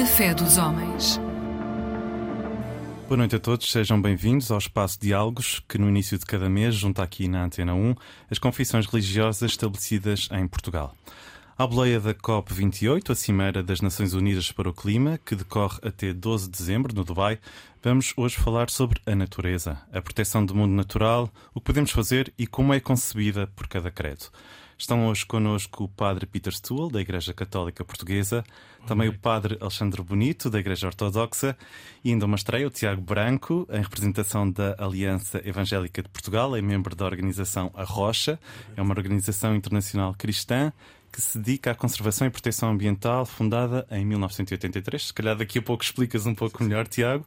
A 0.00 0.06
fé 0.06 0.32
dos 0.32 0.56
homens. 0.56 1.20
Boa 3.06 3.18
noite 3.18 3.36
a 3.36 3.38
todos, 3.38 3.70
sejam 3.70 4.00
bem-vindos 4.00 4.50
ao 4.50 4.56
Espaço 4.56 4.98
Diálogos, 4.98 5.62
que 5.68 5.76
no 5.76 5.90
início 5.90 6.16
de 6.16 6.24
cada 6.24 6.48
mês 6.48 6.74
junta 6.74 7.02
aqui 7.02 7.28
na 7.28 7.44
Antena 7.44 7.74
1 7.74 7.94
as 8.30 8.38
confissões 8.38 8.86
religiosas 8.86 9.50
estabelecidas 9.50 10.26
em 10.32 10.48
Portugal. 10.48 10.96
À 11.58 11.66
boleia 11.66 12.00
da 12.00 12.14
COP28, 12.14 13.10
a 13.10 13.14
Cimeira 13.14 13.62
das 13.62 13.82
Nações 13.82 14.14
Unidas 14.14 14.50
para 14.50 14.70
o 14.70 14.72
Clima, 14.72 15.20
que 15.22 15.36
decorre 15.36 15.78
até 15.82 16.14
12 16.14 16.46
de 16.46 16.56
dezembro 16.56 16.94
no 16.94 17.04
Dubai, 17.04 17.38
vamos 17.82 18.14
hoje 18.16 18.36
falar 18.36 18.70
sobre 18.70 19.02
a 19.04 19.14
natureza, 19.14 19.82
a 19.92 20.00
proteção 20.00 20.46
do 20.46 20.54
mundo 20.54 20.72
natural, 20.72 21.30
o 21.52 21.60
que 21.60 21.66
podemos 21.66 21.90
fazer 21.90 22.32
e 22.38 22.46
como 22.46 22.72
é 22.72 22.80
concebida 22.80 23.48
por 23.48 23.68
cada 23.68 23.90
credo. 23.90 24.30
Estão 24.80 25.08
hoje 25.08 25.26
connosco 25.26 25.84
o 25.84 25.88
Padre 25.88 26.24
Peter 26.24 26.54
Stuhl, 26.54 26.90
da 26.90 27.02
Igreja 27.02 27.34
Católica 27.34 27.84
Portuguesa, 27.84 28.42
também 28.86 29.10
o 29.10 29.18
Padre 29.18 29.58
Alexandre 29.60 30.02
Bonito, 30.02 30.48
da 30.48 30.58
Igreja 30.58 30.86
Ortodoxa, 30.86 31.54
e 32.02 32.08
ainda 32.08 32.24
uma 32.24 32.36
estreia, 32.36 32.66
o 32.66 32.70
Tiago 32.70 33.02
Branco, 33.02 33.68
em 33.70 33.82
representação 33.82 34.50
da 34.50 34.74
Aliança 34.78 35.38
Evangélica 35.44 36.02
de 36.02 36.08
Portugal, 36.08 36.56
é 36.56 36.62
membro 36.62 36.96
da 36.96 37.04
organização 37.04 37.70
A 37.74 37.84
Rocha, 37.84 38.40
é 38.74 38.80
uma 38.80 38.94
organização 38.94 39.54
internacional 39.54 40.14
cristã 40.16 40.72
que 41.12 41.20
se 41.20 41.38
dedica 41.38 41.72
à 41.72 41.74
conservação 41.74 42.26
e 42.26 42.30
proteção 42.30 42.70
ambiental, 42.70 43.26
fundada 43.26 43.86
em 43.90 44.02
1983. 44.06 45.08
Se 45.08 45.12
calhar 45.12 45.36
daqui 45.36 45.58
a 45.58 45.62
pouco 45.62 45.84
explicas 45.84 46.24
um 46.24 46.34
pouco 46.34 46.64
melhor, 46.64 46.86
Tiago. 46.88 47.26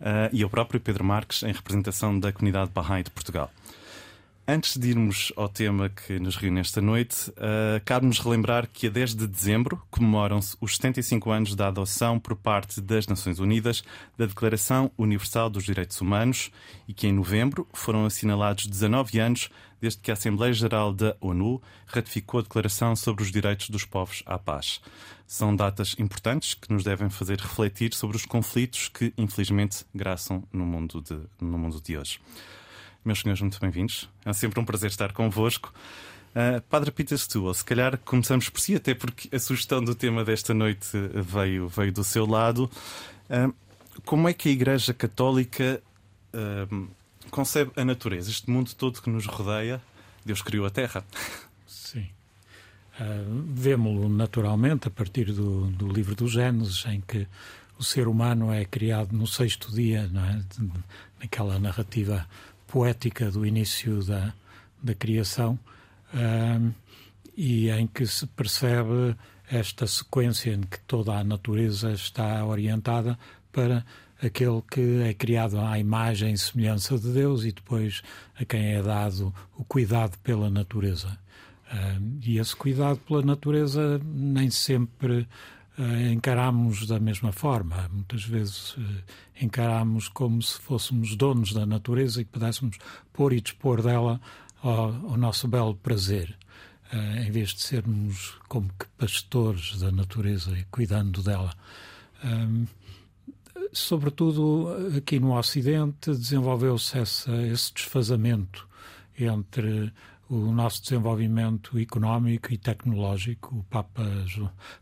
Uh, 0.00 0.32
e 0.32 0.42
o 0.44 0.48
próprio 0.48 0.80
Pedro 0.80 1.04
Marques, 1.04 1.42
em 1.42 1.52
representação 1.52 2.18
da 2.18 2.32
comunidade 2.32 2.70
Bahá'í 2.70 3.02
de 3.02 3.10
Portugal. 3.10 3.50
Antes 4.48 4.76
de 4.76 4.90
irmos 4.90 5.32
ao 5.34 5.48
tema 5.48 5.88
que 5.88 6.20
nos 6.20 6.36
reúne 6.36 6.60
esta 6.60 6.80
noite, 6.80 7.30
uh, 7.30 7.82
cabe-nos 7.84 8.20
relembrar 8.20 8.68
que 8.72 8.86
a 8.86 8.90
10 8.90 9.16
de 9.16 9.26
dezembro 9.26 9.82
comemoram-se 9.90 10.56
os 10.60 10.76
75 10.76 11.32
anos 11.32 11.56
da 11.56 11.66
adoção 11.66 12.16
por 12.20 12.36
parte 12.36 12.80
das 12.80 13.08
Nações 13.08 13.40
Unidas 13.40 13.82
da 14.16 14.24
Declaração 14.24 14.88
Universal 14.96 15.50
dos 15.50 15.64
Direitos 15.64 16.00
Humanos 16.00 16.52
e 16.86 16.94
que 16.94 17.08
em 17.08 17.12
novembro 17.12 17.66
foram 17.72 18.06
assinalados 18.06 18.68
19 18.68 19.18
anos 19.18 19.50
desde 19.80 19.98
que 19.98 20.12
a 20.12 20.14
Assembleia 20.14 20.52
Geral 20.52 20.94
da 20.94 21.16
ONU 21.20 21.60
ratificou 21.84 22.38
a 22.38 22.42
Declaração 22.44 22.94
sobre 22.94 23.24
os 23.24 23.32
Direitos 23.32 23.68
dos 23.68 23.84
Povos 23.84 24.22
à 24.26 24.38
Paz. 24.38 24.80
São 25.26 25.56
datas 25.56 25.96
importantes 25.98 26.54
que 26.54 26.72
nos 26.72 26.84
devem 26.84 27.10
fazer 27.10 27.40
refletir 27.40 27.92
sobre 27.94 28.16
os 28.16 28.24
conflitos 28.24 28.88
que, 28.88 29.12
infelizmente, 29.18 29.84
graçam 29.92 30.44
no 30.52 30.64
mundo 30.64 31.02
de, 31.02 31.18
no 31.40 31.58
mundo 31.58 31.80
de 31.80 31.98
hoje. 31.98 32.20
Meus 33.06 33.20
senhores, 33.20 33.40
muito 33.40 33.60
bem-vindos. 33.60 34.08
É 34.24 34.32
sempre 34.32 34.58
um 34.58 34.64
prazer 34.64 34.90
estar 34.90 35.12
convosco. 35.12 35.72
Uh, 36.34 36.60
Padre 36.62 36.90
Peter 36.90 37.16
Stuhl, 37.16 37.54
se 37.54 37.64
calhar 37.64 37.96
começamos 37.98 38.48
por 38.48 38.60
si, 38.60 38.74
até 38.74 38.96
porque 38.96 39.32
a 39.32 39.38
sugestão 39.38 39.80
do 39.80 39.94
tema 39.94 40.24
desta 40.24 40.52
noite 40.52 40.88
veio, 41.14 41.68
veio 41.68 41.92
do 41.92 42.02
seu 42.02 42.26
lado. 42.26 42.68
Uh, 43.30 43.54
como 44.04 44.28
é 44.28 44.32
que 44.32 44.48
a 44.48 44.52
Igreja 44.52 44.92
Católica 44.92 45.80
uh, 46.34 46.88
concebe 47.30 47.70
a 47.76 47.84
natureza, 47.84 48.28
este 48.28 48.50
mundo 48.50 48.74
todo 48.74 49.00
que 49.00 49.08
nos 49.08 49.24
rodeia? 49.26 49.80
Deus 50.24 50.42
criou 50.42 50.66
a 50.66 50.70
Terra. 50.70 51.04
Sim. 51.64 52.08
Uh, 52.98 53.44
Vemo-lo 53.54 54.08
naturalmente 54.08 54.88
a 54.88 54.90
partir 54.90 55.26
do, 55.26 55.68
do 55.68 55.86
livro 55.86 56.16
do 56.16 56.26
Gênesis, 56.26 56.84
em 56.86 57.00
que 57.00 57.28
o 57.78 57.84
ser 57.84 58.08
humano 58.08 58.52
é 58.52 58.64
criado 58.64 59.12
no 59.12 59.28
sexto 59.28 59.72
dia, 59.72 60.08
não 60.08 60.24
é? 60.24 60.42
naquela 61.20 61.56
narrativa 61.60 62.26
poética 62.66 63.30
do 63.30 63.46
início 63.46 64.02
da, 64.02 64.32
da 64.82 64.94
criação 64.94 65.58
e 67.36 67.70
em 67.70 67.86
que 67.86 68.06
se 68.06 68.26
percebe 68.26 69.16
esta 69.50 69.86
sequência 69.86 70.52
em 70.52 70.62
que 70.62 70.80
toda 70.80 71.14
a 71.14 71.24
natureza 71.24 71.92
está 71.92 72.44
orientada 72.44 73.18
para 73.52 73.84
aquele 74.20 74.62
que 74.62 75.02
é 75.02 75.14
criado 75.14 75.60
à 75.60 75.78
imagem 75.78 76.32
e 76.32 76.38
semelhança 76.38 76.98
de 76.98 77.12
Deus 77.12 77.44
e 77.44 77.52
depois 77.52 78.02
a 78.38 78.44
quem 78.44 78.74
é 78.74 78.82
dado 78.82 79.34
o 79.56 79.64
cuidado 79.64 80.18
pela 80.18 80.48
natureza. 80.48 81.18
E 82.22 82.38
esse 82.38 82.54
cuidado 82.54 82.98
pela 83.00 83.22
natureza 83.22 84.00
nem 84.04 84.50
sempre 84.50 85.28
encaramos 86.12 86.86
da 86.86 86.98
mesma 86.98 87.32
forma. 87.32 87.88
Muitas 87.92 88.24
vezes 88.24 88.76
uh, 88.76 88.82
encaramos 89.40 90.08
como 90.08 90.42
se 90.42 90.58
fôssemos 90.58 91.14
donos 91.16 91.52
da 91.52 91.66
natureza 91.66 92.20
e 92.20 92.24
pudéssemos 92.24 92.78
pôr 93.12 93.32
e 93.32 93.40
dispor 93.40 93.82
dela 93.82 94.20
ao, 94.62 94.94
ao 95.10 95.16
nosso 95.16 95.46
belo 95.46 95.74
prazer. 95.74 96.36
Uh, 96.92 97.26
em 97.26 97.30
vez 97.30 97.50
de 97.50 97.62
sermos 97.62 98.34
como 98.48 98.68
que 98.68 98.86
pastores 98.96 99.78
da 99.78 99.90
natureza 99.90 100.56
e 100.56 100.64
cuidando 100.64 101.22
dela. 101.22 101.52
Um, 102.24 102.66
sobretudo 103.72 104.68
aqui 104.96 105.18
no 105.18 105.36
Ocidente 105.36 106.10
desenvolveu-se 106.12 106.98
esse 106.98 107.74
desfazamento 107.74 108.66
entre 109.18 109.92
o 110.28 110.52
nosso 110.52 110.82
desenvolvimento 110.82 111.78
económico 111.78 112.52
e 112.52 112.58
tecnológico. 112.58 113.56
O 113.56 113.62
Papa 113.64 114.02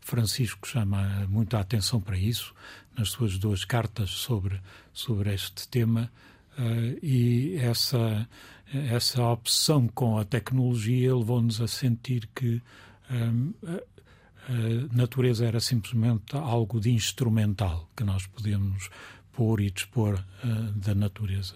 Francisco 0.01 0.67
chama 0.67 1.27
muito 1.29 1.55
a 1.55 1.59
atenção 1.59 2.01
para 2.01 2.17
isso 2.17 2.53
nas 2.97 3.09
suas 3.09 3.37
duas 3.37 3.63
cartas 3.63 4.09
sobre, 4.09 4.59
sobre 4.93 5.33
este 5.33 5.67
tema. 5.67 6.11
Uh, 6.57 6.97
e 7.03 7.57
essa, 7.57 8.27
essa 8.73 9.21
obsessão 9.23 9.87
com 9.89 10.17
a 10.17 10.25
tecnologia 10.25 11.15
levou-nos 11.15 11.61
a 11.61 11.67
sentir 11.67 12.29
que 12.33 12.61
um, 13.11 13.53
a, 13.67 13.73
a 14.51 14.95
natureza 14.95 15.45
era 15.45 15.59
simplesmente 15.59 16.35
algo 16.35 16.79
de 16.79 16.91
instrumental 16.91 17.89
que 17.95 18.03
nós 18.03 18.25
podemos 18.25 18.89
pôr 19.33 19.59
e 19.59 19.69
dispor 19.69 20.23
uh, 20.43 20.71
da 20.71 20.95
natureza. 20.95 21.55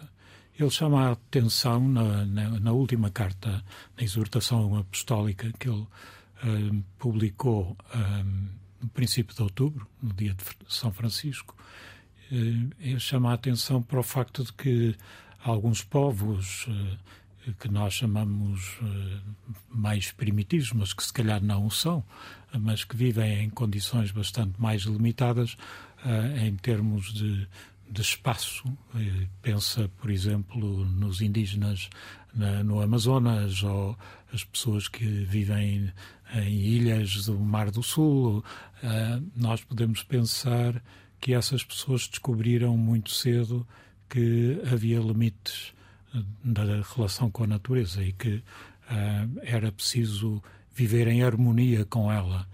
Ele 0.59 0.69
chama 0.69 1.07
a 1.07 1.11
atenção 1.13 1.87
na, 1.87 2.25
na, 2.25 2.59
na 2.59 2.71
última 2.73 3.09
carta, 3.09 3.63
na 3.95 4.03
exortação 4.03 4.75
apostólica 4.75 5.49
que 5.57 5.69
ele 5.69 5.79
uh, 6.43 6.83
publicou 6.97 7.77
um, 7.95 8.49
no 8.81 8.89
princípio 8.89 9.33
de 9.33 9.41
outubro, 9.41 9.87
no 10.03 10.11
dia 10.13 10.33
de 10.33 10.43
São 10.67 10.91
Francisco. 10.91 11.55
Uh, 12.29 12.69
ele 12.77 12.99
chama 12.99 13.31
a 13.31 13.35
atenção 13.35 13.81
para 13.81 14.01
o 14.01 14.03
facto 14.03 14.43
de 14.43 14.51
que 14.51 14.97
alguns 15.41 15.81
povos 15.81 16.67
uh, 16.67 17.53
que 17.57 17.69
nós 17.69 17.93
chamamos 17.93 18.77
mais 19.69 20.11
primitivos, 20.11 20.73
mas 20.73 20.93
que 20.93 21.03
se 21.03 21.11
calhar 21.11 21.41
não 21.41 21.65
o 21.65 21.71
são, 21.71 22.03
mas 22.53 22.83
que 22.83 22.95
vivem 22.97 23.45
em 23.45 23.49
condições 23.49 24.11
bastante 24.11 24.61
mais 24.61 24.83
limitadas 24.83 25.55
em 26.43 26.55
termos 26.57 27.11
de 27.11 27.47
de 27.89 28.01
espaço. 28.01 28.63
Pensa, 29.41 29.89
por 29.99 30.09
exemplo, 30.09 30.85
nos 30.85 31.21
indígenas 31.21 31.89
na, 32.33 32.63
no 32.63 32.81
Amazonas 32.81 33.63
ou 33.63 33.97
as 34.31 34.43
pessoas 34.43 34.87
que 34.87 35.05
vivem 35.05 35.91
em 36.35 36.49
ilhas 36.49 37.25
do 37.25 37.39
Mar 37.39 37.71
do 37.71 37.81
Sul. 37.81 38.43
Uh, 38.83 39.31
nós 39.35 39.63
podemos 39.63 40.03
pensar 40.03 40.81
que 41.19 41.33
essas 41.33 41.63
pessoas 41.63 42.07
descobriram 42.07 42.77
muito 42.77 43.09
cedo 43.09 43.67
que 44.07 44.61
havia 44.71 44.99
limites 44.99 45.73
da 46.43 46.63
relação 46.95 47.29
com 47.29 47.43
a 47.43 47.47
natureza 47.47 48.03
e 48.03 48.13
que 48.13 48.35
uh, 48.35 49.39
era 49.41 49.71
preciso 49.71 50.41
viver 50.73 51.07
em 51.07 51.23
harmonia 51.23 51.85
com 51.85 52.11
ela 52.11 52.47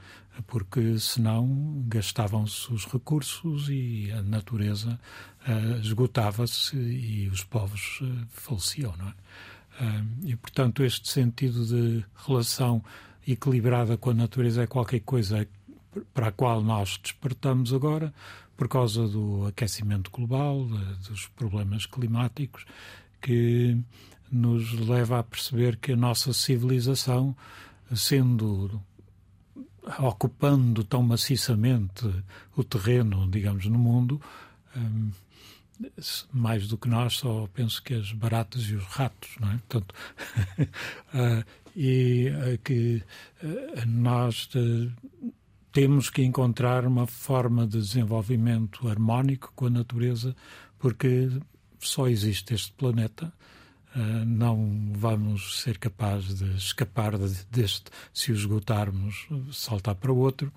porque 0.47 0.97
senão 1.00 1.84
gastavam-se 1.88 2.72
os 2.73 2.85
recursos 2.85 3.67
e 3.70 4.11
a 4.11 4.22
natureza 4.22 4.99
uh, 5.47 5.79
esgotava-se 5.79 6.76
e 6.76 7.28
os 7.29 7.43
povos 7.43 7.99
uh, 8.02 8.26
faleciam, 8.29 8.96
não 8.97 9.08
é? 9.08 9.14
Uh, 9.82 10.05
e, 10.23 10.35
portanto, 10.35 10.84
este 10.84 11.09
sentido 11.09 11.66
de 11.66 12.05
relação 12.26 12.84
equilibrada 13.28 13.97
com 13.97 14.11
a 14.11 14.14
natureza 14.14 14.64
é 14.64 14.67
qualquer 14.67 15.02
coisa 15.02 15.47
para 16.14 16.28
a 16.28 16.32
qual 16.32 16.61
nós 16.61 16.99
despertamos 17.02 17.73
agora 17.73 18.14
por 18.55 18.70
causa 18.70 19.08
do 19.08 19.46
aquecimento 19.47 20.09
global, 20.11 20.66
dos 21.09 21.28
problemas 21.28 21.85
climáticos, 21.85 22.66
que 23.22 23.78
nos 24.31 24.72
leva 24.73 25.20
a 25.20 25.23
perceber 25.23 25.78
que 25.78 25.91
a 25.91 25.96
nossa 25.96 26.31
civilização, 26.31 27.35
sendo 27.93 28.81
ocupando 29.99 30.84
tão 30.84 31.03
maciçamente 31.03 32.09
o 32.55 32.64
terreno, 32.64 33.29
digamos, 33.29 33.66
no 33.66 33.78
mundo, 33.78 34.22
um, 34.76 35.11
mais 36.32 36.67
do 36.67 36.78
que 36.78 36.87
nós, 36.87 37.17
só 37.17 37.47
penso 37.53 37.84
que 37.84 37.93
as 37.93 38.11
baratas 38.11 38.64
e 38.64 38.76
os 38.76 38.84
ratos, 38.85 39.35
não 39.40 39.52
é? 39.52 39.58
Portanto, 39.58 39.96
uh, 41.14 41.46
e 41.76 42.29
uh, 42.29 42.58
que 42.64 43.03
uh, 43.43 43.85
nós 43.85 44.49
temos 45.72 46.09
que 46.09 46.23
encontrar 46.23 46.85
uma 46.85 47.05
forma 47.05 47.67
de 47.67 47.78
desenvolvimento 47.78 48.88
harmónico 48.88 49.52
com 49.55 49.66
a 49.66 49.70
natureza, 49.70 50.35
porque 50.79 51.29
só 51.79 52.08
existe 52.08 52.53
este 52.53 52.72
planeta 52.72 53.34
não 54.26 54.92
vamos 54.94 55.62
ser 55.62 55.78
capazes 55.78 56.36
de 56.36 56.56
escapar 56.56 57.18
de, 57.18 57.28
deste 57.52 57.86
se 58.14 58.32
o 58.32 58.36
esgotarmos, 58.36 59.28
saltar 59.52 59.96
para 59.96 60.12
outro, 60.12 60.52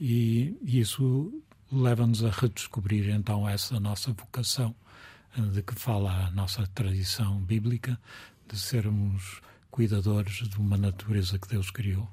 e, 0.00 0.56
isso 0.62 1.32
leva-nos 1.72 2.22
a 2.24 2.30
redescobrir 2.30 3.08
então 3.10 3.48
essa 3.48 3.80
nossa 3.80 4.12
vocação 4.12 4.74
de 5.36 5.62
que 5.62 5.74
fala 5.74 6.26
a 6.26 6.30
nossa 6.30 6.66
tradição 6.74 7.40
bíblica, 7.40 7.98
de 8.46 8.58
sermos 8.58 9.40
cuidadores 9.70 10.48
de 10.48 10.56
uma 10.58 10.76
natureza 10.76 11.38
que 11.38 11.48
Deus 11.48 11.70
criou. 11.70 12.08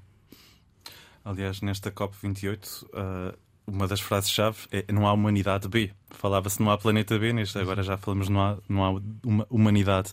Aliás, 1.23 1.61
nesta 1.61 1.91
COP28, 1.91 2.83
uh, 2.83 3.37
uma 3.67 3.87
das 3.87 4.01
frases-chave 4.01 4.57
é 4.71 4.91
não 4.91 5.07
há 5.07 5.13
humanidade 5.13 5.67
B. 5.67 5.91
Falava-se 6.09 6.59
não 6.59 6.71
há 6.71 6.77
planeta 6.77 7.19
B, 7.19 7.31
neste, 7.31 7.59
agora 7.59 7.83
já 7.83 7.97
falamos 7.97 8.27
não 8.27 8.41
há, 8.41 8.57
não 8.67 8.83
há 8.83 9.01
uma 9.23 9.45
humanidade. 9.49 10.11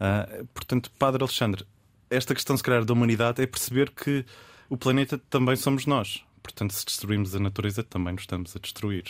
Uh, 0.00 0.44
portanto, 0.46 0.90
Padre 0.98 1.22
Alexandre, 1.22 1.64
esta 2.10 2.34
questão, 2.34 2.56
se 2.56 2.62
calhar, 2.62 2.84
da 2.84 2.92
humanidade 2.92 3.42
é 3.42 3.46
perceber 3.46 3.90
que 3.90 4.24
o 4.68 4.76
planeta 4.76 5.18
também 5.30 5.56
somos 5.56 5.86
nós. 5.86 6.22
Portanto, 6.42 6.72
se 6.72 6.84
destruirmos 6.84 7.34
a 7.34 7.40
natureza, 7.40 7.82
também 7.82 8.12
nos 8.12 8.22
estamos 8.22 8.54
a 8.54 8.58
destruir. 8.58 9.04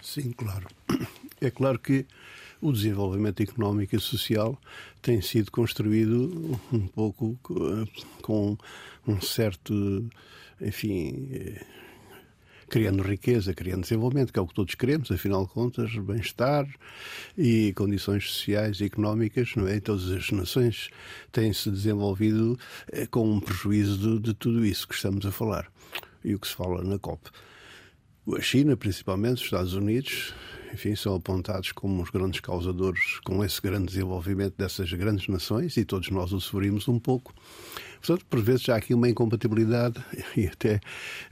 Sim, 0.00 0.32
claro. 0.32 0.66
É 1.40 1.50
claro 1.50 1.78
que 1.78 2.06
o 2.60 2.72
desenvolvimento 2.72 3.42
económico 3.42 3.96
e 3.96 4.00
social 4.00 4.56
tem 5.00 5.20
sido 5.20 5.50
construído 5.50 6.60
um 6.72 6.86
pouco 6.86 7.36
com 8.22 8.56
um 9.06 9.20
certo, 9.20 10.08
enfim, 10.60 11.56
criando 12.72 13.02
riqueza, 13.02 13.52
criando 13.52 13.82
desenvolvimento, 13.82 14.32
que 14.32 14.38
é 14.38 14.42
o 14.42 14.46
que 14.46 14.54
todos 14.54 14.74
queremos, 14.74 15.10
afinal 15.10 15.44
de 15.44 15.52
contas, 15.52 15.94
bem-estar 15.94 16.66
e 17.36 17.70
condições 17.74 18.30
sociais 18.30 18.80
e 18.80 18.84
económicas, 18.84 19.54
não 19.56 19.68
é? 19.68 19.78
Todas 19.78 20.10
as 20.10 20.30
nações 20.30 20.88
têm 21.30 21.52
se 21.52 21.70
desenvolvido 21.70 22.58
eh, 22.90 23.06
com 23.06 23.30
um 23.30 23.40
prejuízo 23.40 23.98
de, 23.98 24.20
de 24.20 24.34
tudo 24.34 24.64
isso 24.64 24.88
que 24.88 24.94
estamos 24.94 25.26
a 25.26 25.30
falar 25.30 25.70
e 26.24 26.34
o 26.34 26.38
que 26.38 26.48
se 26.48 26.54
fala 26.54 26.82
na 26.82 26.98
COP. 26.98 27.28
A 28.34 28.40
China, 28.40 28.74
principalmente, 28.74 29.34
os 29.34 29.44
Estados 29.44 29.74
Unidos, 29.74 30.32
enfim, 30.72 30.94
são 30.94 31.14
apontados 31.14 31.72
como 31.72 32.02
os 32.02 32.10
grandes 32.10 32.40
causadores 32.40 33.18
com 33.24 33.44
esse 33.44 33.60
grande 33.60 33.86
desenvolvimento 33.86 34.54
dessas 34.56 34.92
grandes 34.92 35.28
nações 35.28 35.76
e 35.76 35.84
todos 35.84 36.10
nós 36.10 36.32
o 36.32 36.40
sofrimos 36.40 36.88
um 36.88 36.98
pouco. 36.98 37.34
Portanto, 38.00 38.26
por 38.28 38.40
vezes 38.40 38.68
há 38.68 38.76
aqui 38.76 38.94
uma 38.94 39.08
incompatibilidade 39.08 40.02
e 40.36 40.46
até 40.46 40.80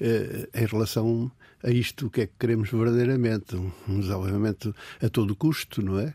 eh, 0.00 0.48
em 0.54 0.66
relação 0.66 1.30
a 1.62 1.70
isto 1.70 2.06
o 2.06 2.10
que 2.10 2.22
é 2.22 2.26
que 2.26 2.34
queremos 2.38 2.70
verdadeiramente, 2.70 3.56
um 3.56 4.00
desenvolvimento 4.00 4.74
a 5.02 5.08
todo 5.08 5.34
custo, 5.34 5.82
não 5.82 5.98
é? 5.98 6.14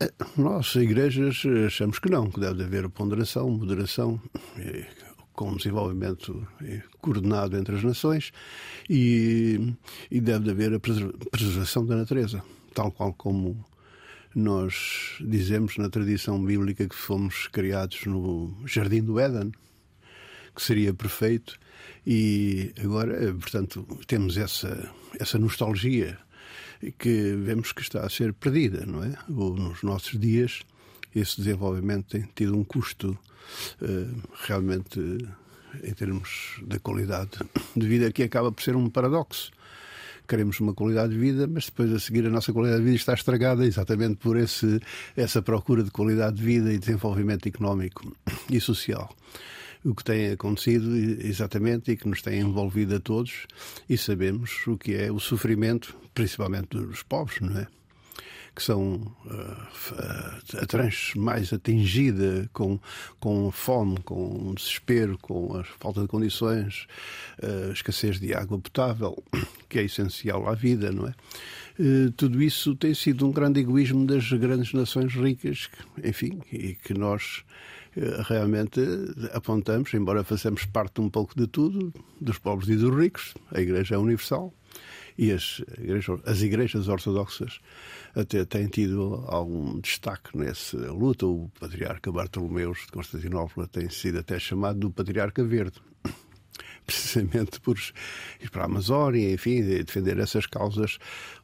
Eh, 0.00 0.12
nós, 0.36 0.74
igrejas, 0.76 1.42
achamos 1.66 1.98
que 1.98 2.10
não, 2.10 2.30
que 2.30 2.40
deve 2.40 2.64
haver 2.64 2.88
ponderação, 2.88 3.50
moderação, 3.50 4.20
com 5.32 5.56
desenvolvimento 5.56 6.46
coordenado 7.00 7.56
entre 7.56 7.76
as 7.76 7.82
nações 7.82 8.32
e, 8.88 9.74
e 10.10 10.20
deve 10.20 10.50
haver 10.50 10.74
a 10.74 10.80
preservação 10.80 11.86
da 11.86 11.96
natureza, 11.96 12.42
tal 12.74 12.90
qual 12.90 13.12
como 13.14 13.64
nós 14.34 15.16
dizemos 15.20 15.76
na 15.76 15.88
tradição 15.88 16.42
bíblica 16.44 16.88
que 16.88 16.94
fomos 16.94 17.48
criados 17.48 18.04
no 18.06 18.54
Jardim 18.64 19.02
do 19.02 19.18
Éden, 19.18 19.52
que 20.54 20.62
seria 20.62 20.94
perfeito, 20.94 21.58
e 22.06 22.72
agora, 22.82 23.32
portanto, 23.34 23.86
temos 24.06 24.36
essa, 24.36 24.90
essa 25.18 25.38
nostalgia 25.38 26.18
que 26.98 27.34
vemos 27.36 27.72
que 27.72 27.82
está 27.82 28.04
a 28.04 28.08
ser 28.08 28.32
perdida, 28.32 28.86
não 28.86 29.04
é? 29.04 29.14
Ou 29.28 29.54
nos 29.54 29.82
nossos 29.82 30.18
dias, 30.18 30.62
esse 31.14 31.36
desenvolvimento 31.38 32.06
tem 32.10 32.28
tido 32.34 32.56
um 32.56 32.64
custo 32.64 33.18
uh, 33.82 34.22
realmente, 34.46 35.00
em 35.82 35.94
termos 35.94 36.60
da 36.66 36.78
qualidade 36.78 37.30
de 37.76 37.86
vida, 37.86 38.12
que 38.12 38.22
acaba 38.22 38.52
por 38.52 38.62
ser 38.62 38.76
um 38.76 38.88
paradoxo. 38.88 39.50
Queremos 40.28 40.60
uma 40.60 40.72
qualidade 40.72 41.12
de 41.12 41.18
vida, 41.18 41.48
mas 41.48 41.66
depois 41.66 41.92
a 41.92 41.98
seguir 41.98 42.24
a 42.26 42.30
nossa 42.30 42.52
qualidade 42.52 42.80
de 42.80 42.84
vida 42.84 42.96
está 42.96 43.14
estragada 43.14 43.66
exatamente 43.66 44.16
por 44.16 44.36
esse, 44.36 44.80
essa 45.16 45.42
procura 45.42 45.82
de 45.82 45.90
qualidade 45.90 46.36
de 46.36 46.44
vida 46.44 46.72
e 46.72 46.78
desenvolvimento 46.78 47.48
económico 47.48 48.16
e 48.48 48.60
social 48.60 49.14
o 49.84 49.94
que 49.94 50.04
tem 50.04 50.30
acontecido 50.30 50.94
exatamente 50.94 51.90
e 51.90 51.96
que 51.96 52.06
nos 52.06 52.22
tem 52.22 52.40
envolvido 52.40 52.96
a 52.96 53.00
todos 53.00 53.46
e 53.88 53.96
sabemos 53.96 54.66
o 54.66 54.76
que 54.76 54.94
é 54.94 55.10
o 55.10 55.18
sofrimento, 55.18 55.96
principalmente 56.12 56.76
dos 56.76 57.02
pobres, 57.02 57.40
não 57.40 57.58
é? 57.58 57.66
Que 58.54 58.62
são 58.62 58.94
uh, 59.26 60.58
a 60.60 60.66
trans 60.66 61.12
mais 61.16 61.52
atingida 61.52 62.48
com, 62.52 62.78
com 63.18 63.50
fome, 63.50 63.98
com 64.02 64.54
desespero, 64.54 65.18
com 65.18 65.56
a 65.56 65.64
falta 65.64 66.02
de 66.02 66.08
condições, 66.08 66.86
uh, 67.42 67.72
escassez 67.72 68.18
de 68.18 68.34
água 68.34 68.58
potável, 68.58 69.22
que 69.68 69.78
é 69.78 69.84
essencial 69.84 70.48
à 70.48 70.54
vida, 70.54 70.90
não 70.92 71.06
é? 71.06 71.14
Uh, 71.78 72.10
tudo 72.12 72.42
isso 72.42 72.74
tem 72.74 72.94
sido 72.94 73.26
um 73.26 73.32
grande 73.32 73.60
egoísmo 73.60 74.06
das 74.06 74.30
grandes 74.32 74.72
nações 74.72 75.14
ricas, 75.14 75.68
enfim, 76.02 76.40
e 76.52 76.74
que 76.74 76.94
nós 76.94 77.44
realmente 78.28 78.80
apontamos, 79.32 79.92
embora 79.94 80.22
façamos 80.22 80.64
parte 80.64 81.00
um 81.00 81.10
pouco 81.10 81.36
de 81.36 81.48
tudo, 81.48 81.92
dos 82.20 82.38
pobres 82.38 82.68
e 82.68 82.76
dos 82.76 82.96
ricos, 82.96 83.34
a 83.52 83.60
Igreja 83.60 83.96
é 83.96 83.98
universal 83.98 84.54
e 85.20 85.32
as 85.32 85.62
igrejas, 85.76 86.20
as 86.24 86.40
igrejas 86.40 86.88
ortodoxas 86.88 87.60
até 88.14 88.42
têm 88.46 88.68
tido 88.68 89.22
algum 89.26 89.78
destaque 89.78 90.34
nessa 90.36 90.78
luta. 90.90 91.26
O 91.26 91.50
patriarca 91.60 92.10
Bartolomeus 92.10 92.86
de 92.86 92.92
Constantinopla 92.92 93.68
tem 93.68 93.90
sido 93.90 94.18
até 94.20 94.38
chamado 94.38 94.78
do 94.78 94.90
patriarca 94.90 95.44
verde. 95.44 95.78
Precisamente 96.86 97.60
por 97.60 97.78
ir 98.40 98.48
para 98.50 98.62
a 98.62 98.64
Amazónia, 98.64 99.30
enfim, 99.30 99.62
defender 99.62 100.18
essas 100.18 100.46
causas 100.46 100.96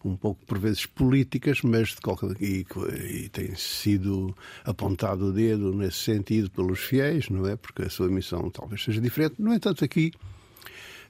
um 0.02 0.16
pouco 0.16 0.42
por 0.46 0.58
vezes 0.58 0.86
políticas, 0.86 1.60
mas 1.60 1.88
de 1.88 2.00
qualquer, 2.00 2.30
e, 2.40 2.66
e 3.10 3.28
tem 3.28 3.54
sido 3.56 4.34
apontado 4.64 5.26
o 5.26 5.32
dedo 5.32 5.74
nesse 5.74 5.98
sentido 5.98 6.50
pelos 6.50 6.80
fiéis, 6.80 7.28
não 7.28 7.46
é? 7.46 7.56
Porque 7.56 7.82
a 7.82 7.90
sua 7.90 8.08
missão 8.08 8.48
talvez 8.50 8.82
seja 8.82 9.02
diferente. 9.02 9.34
No 9.38 9.52
entanto, 9.52 9.84
aqui 9.84 10.12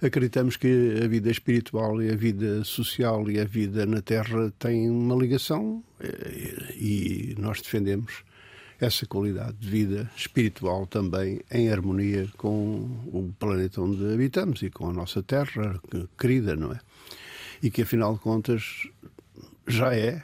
acreditamos 0.02 0.56
que 0.56 1.00
a 1.02 1.08
vida 1.08 1.30
espiritual 1.30 2.02
e 2.02 2.10
a 2.10 2.16
vida 2.16 2.64
social 2.64 3.30
e 3.30 3.40
a 3.40 3.44
vida 3.44 3.86
na 3.86 4.02
Terra 4.02 4.52
têm 4.58 4.90
uma 4.90 5.14
ligação 5.14 5.82
eh, 6.00 6.74
e 6.76 7.34
nós 7.38 7.60
defendemos 7.60 8.24
essa 8.80 9.06
qualidade 9.06 9.56
de 9.58 9.68
vida 9.68 10.10
espiritual 10.16 10.86
também 10.86 11.40
em 11.50 11.70
harmonia 11.70 12.28
com 12.36 12.88
o 13.06 13.32
planeta 13.38 13.80
onde 13.80 14.12
habitamos 14.12 14.62
e 14.62 14.70
com 14.70 14.90
a 14.90 14.92
nossa 14.92 15.22
Terra 15.22 15.80
querida, 16.18 16.54
não 16.54 16.72
é? 16.72 16.80
E 17.62 17.70
que 17.70 17.82
afinal 17.82 18.14
de 18.14 18.20
contas 18.20 18.86
já 19.66 19.94
é, 19.94 20.22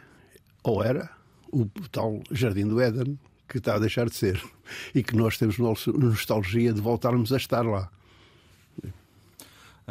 ou 0.62 0.84
era, 0.84 1.10
o 1.50 1.66
tal 1.90 2.22
Jardim 2.30 2.66
do 2.66 2.80
Éden 2.80 3.18
que 3.48 3.58
está 3.58 3.74
a 3.74 3.78
deixar 3.78 4.08
de 4.08 4.14
ser 4.14 4.42
e 4.94 5.02
que 5.02 5.16
nós 5.16 5.36
temos 5.36 5.58
nostalgia 5.58 6.72
de 6.72 6.80
voltarmos 6.80 7.32
a 7.32 7.36
estar 7.36 7.62
lá. 7.62 7.90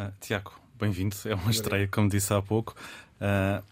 Uh, 0.02 0.12
Tiago, 0.20 0.52
bem-vindo. 0.78 1.16
É 1.24 1.34
uma 1.34 1.50
estreia, 1.50 1.86
como 1.86 2.08
disse 2.08 2.32
há 2.34 2.42
pouco. 2.42 2.74
Uh, 3.20 3.62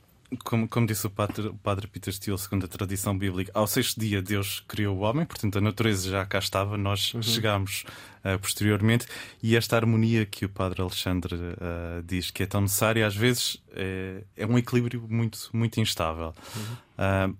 como, 0.44 0.68
como, 0.68 0.86
disse 0.86 1.04
o 1.04 1.10
padre, 1.10 1.48
o 1.48 1.54
padre 1.54 1.88
Peter 1.88 2.14
Steele, 2.14 2.38
segundo 2.38 2.64
a 2.64 2.68
tradição 2.68 3.18
bíblica, 3.18 3.50
ao 3.52 3.66
sexto 3.66 3.98
dia 3.98 4.22
Deus 4.22 4.62
criou 4.68 4.96
o 4.96 5.00
homem, 5.00 5.26
portanto 5.26 5.58
a 5.58 5.60
natureza 5.60 6.08
já 6.08 6.24
cá 6.24 6.38
estava, 6.38 6.76
nós 6.78 7.12
uhum. 7.14 7.20
chegámos 7.20 7.84
uh, 8.24 8.38
posteriormente, 8.38 9.08
e 9.42 9.56
esta 9.56 9.74
harmonia 9.74 10.24
que 10.24 10.44
o 10.44 10.48
padre 10.48 10.80
Alexandre 10.80 11.34
uh, 11.34 12.02
diz 12.04 12.30
que 12.30 12.44
é 12.44 12.46
tão 12.46 12.60
necessária, 12.60 13.04
às 13.04 13.16
vezes 13.16 13.60
é, 13.72 14.22
é 14.36 14.46
um 14.46 14.56
equilíbrio 14.56 15.04
muito, 15.08 15.50
muito 15.52 15.80
instável. 15.80 16.32
Uhum. 16.54 17.32
Uh, 17.32 17.36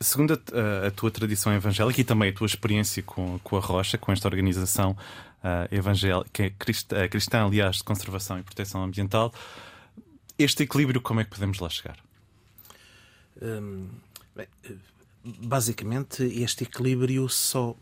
segundo 0.00 0.32
a, 0.32 0.86
a, 0.86 0.90
tua 0.90 1.10
tradição 1.10 1.52
evangélica 1.52 2.00
e 2.00 2.04
também 2.04 2.30
a 2.30 2.32
tua 2.32 2.46
experiência 2.46 3.02
com, 3.02 3.38
com 3.40 3.58
a 3.58 3.60
Rocha, 3.60 3.98
com 3.98 4.10
esta 4.10 4.26
organização 4.26 4.96
uh, 5.42 5.74
evangélica, 5.74 6.28
que 6.32 6.42
é 6.42 6.50
cristã, 6.50 7.08
cristã, 7.08 7.44
aliás, 7.44 7.76
de 7.76 7.84
conservação 7.84 8.38
e 8.38 8.42
proteção 8.42 8.82
ambiental. 8.82 9.32
Este 10.38 10.62
equilíbrio, 10.62 11.00
como 11.00 11.20
é 11.20 11.24
que 11.24 11.30
podemos 11.30 11.58
lá 11.58 11.68
chegar? 11.68 11.98
Hum, 13.40 13.88
bem, 14.34 14.46
basicamente, 15.24 16.22
este 16.24 16.64
equilíbrio 16.64 17.28
só 17.28 17.76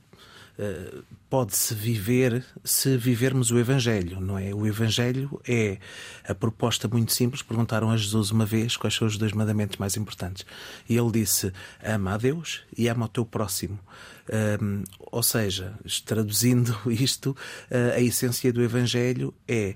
pode-se 1.29 1.75
viver 1.75 2.45
se 2.65 2.97
vivermos 2.97 3.51
o 3.51 3.59
Evangelho, 3.59 4.21
não 4.21 4.37
é? 4.37 4.55
O 4.55 4.67
Evangelho 4.67 5.41
é 5.49 5.79
a 6.27 6.35
proposta 6.35 6.89
muito 6.89 7.13
simples. 7.13 7.43
Perguntaram 7.43 7.91
a 7.91 7.97
Jesus 7.97 8.31
uma 8.31 8.45
vez 8.45 8.77
quais 8.77 8.95
são 8.95 9.07
os 9.07 9.17
dois 9.17 9.33
mandamentos 9.33 9.77
mais 9.79 9.97
importantes. 9.97 10.45
E 10.89 10.97
ele 10.97 11.11
disse: 11.11 11.53
ama 11.83 12.15
a 12.15 12.17
Deus 12.17 12.63
e 12.77 12.89
ama 12.89 13.07
o 13.07 13.09
teu 13.09 13.25
próximo. 13.25 13.79
Um, 14.61 14.85
ou 15.01 15.23
seja, 15.23 15.75
traduzindo 16.05 16.77
isto, 16.91 17.31
uh, 17.71 17.97
a 17.97 18.01
essência 18.01 18.53
do 18.53 18.63
Evangelho 18.63 19.35
é 19.49 19.75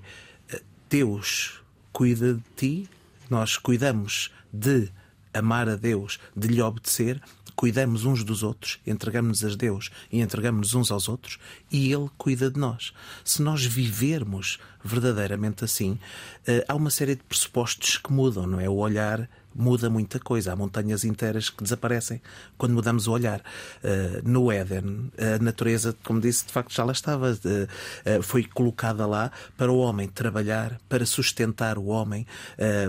uh, 0.53 0.59
Deus 0.89 1.61
cuida 1.91 2.33
de 2.33 2.43
ti, 2.55 2.89
nós 3.29 3.57
cuidamos 3.57 4.31
de 4.51 4.89
amar 5.33 5.67
a 5.67 5.75
Deus, 5.75 6.19
de 6.35 6.47
lhe 6.47 6.61
obedecer, 6.61 7.21
cuidamos 7.55 8.05
uns 8.05 8.23
dos 8.23 8.43
outros, 8.43 8.79
entregamos-nos 8.85 9.53
a 9.53 9.55
Deus 9.55 9.89
e 10.11 10.21
entregamos-nos 10.21 10.73
uns 10.75 10.91
aos 10.91 11.07
outros, 11.07 11.39
e 11.71 11.91
Ele 11.91 12.09
cuida 12.17 12.51
de 12.51 12.59
nós. 12.59 12.93
Se 13.23 13.41
nós 13.41 13.65
vivermos 13.65 14.59
verdadeiramente 14.83 15.63
assim, 15.63 15.97
eh, 16.45 16.63
há 16.67 16.75
uma 16.75 16.91
série 16.91 17.15
de 17.15 17.23
pressupostos 17.23 17.97
que 17.97 18.11
mudam, 18.11 18.45
não 18.45 18.59
é? 18.59 18.69
O 18.69 18.75
olhar 18.75 19.27
muda 19.55 19.89
muita 19.89 20.19
coisa. 20.19 20.51
Há 20.51 20.55
montanhas 20.55 21.05
inteiras 21.05 21.49
que 21.49 21.63
desaparecem 21.63 22.21
quando 22.57 22.73
mudamos 22.73 23.07
o 23.07 23.11
olhar. 23.11 23.39
Uh, 23.39 24.29
no 24.29 24.51
Éden, 24.51 25.11
a 25.17 25.41
natureza, 25.41 25.95
como 26.03 26.19
disse, 26.19 26.45
de 26.45 26.51
facto 26.51 26.73
já 26.73 26.83
lá 26.83 26.91
estava. 26.91 27.31
Uh, 27.31 28.21
foi 28.21 28.43
colocada 28.43 29.07
lá 29.07 29.31
para 29.57 29.71
o 29.71 29.77
homem 29.77 30.09
trabalhar, 30.09 30.77
para 30.89 31.05
sustentar 31.05 31.77
o 31.77 31.85
homem, 31.85 32.27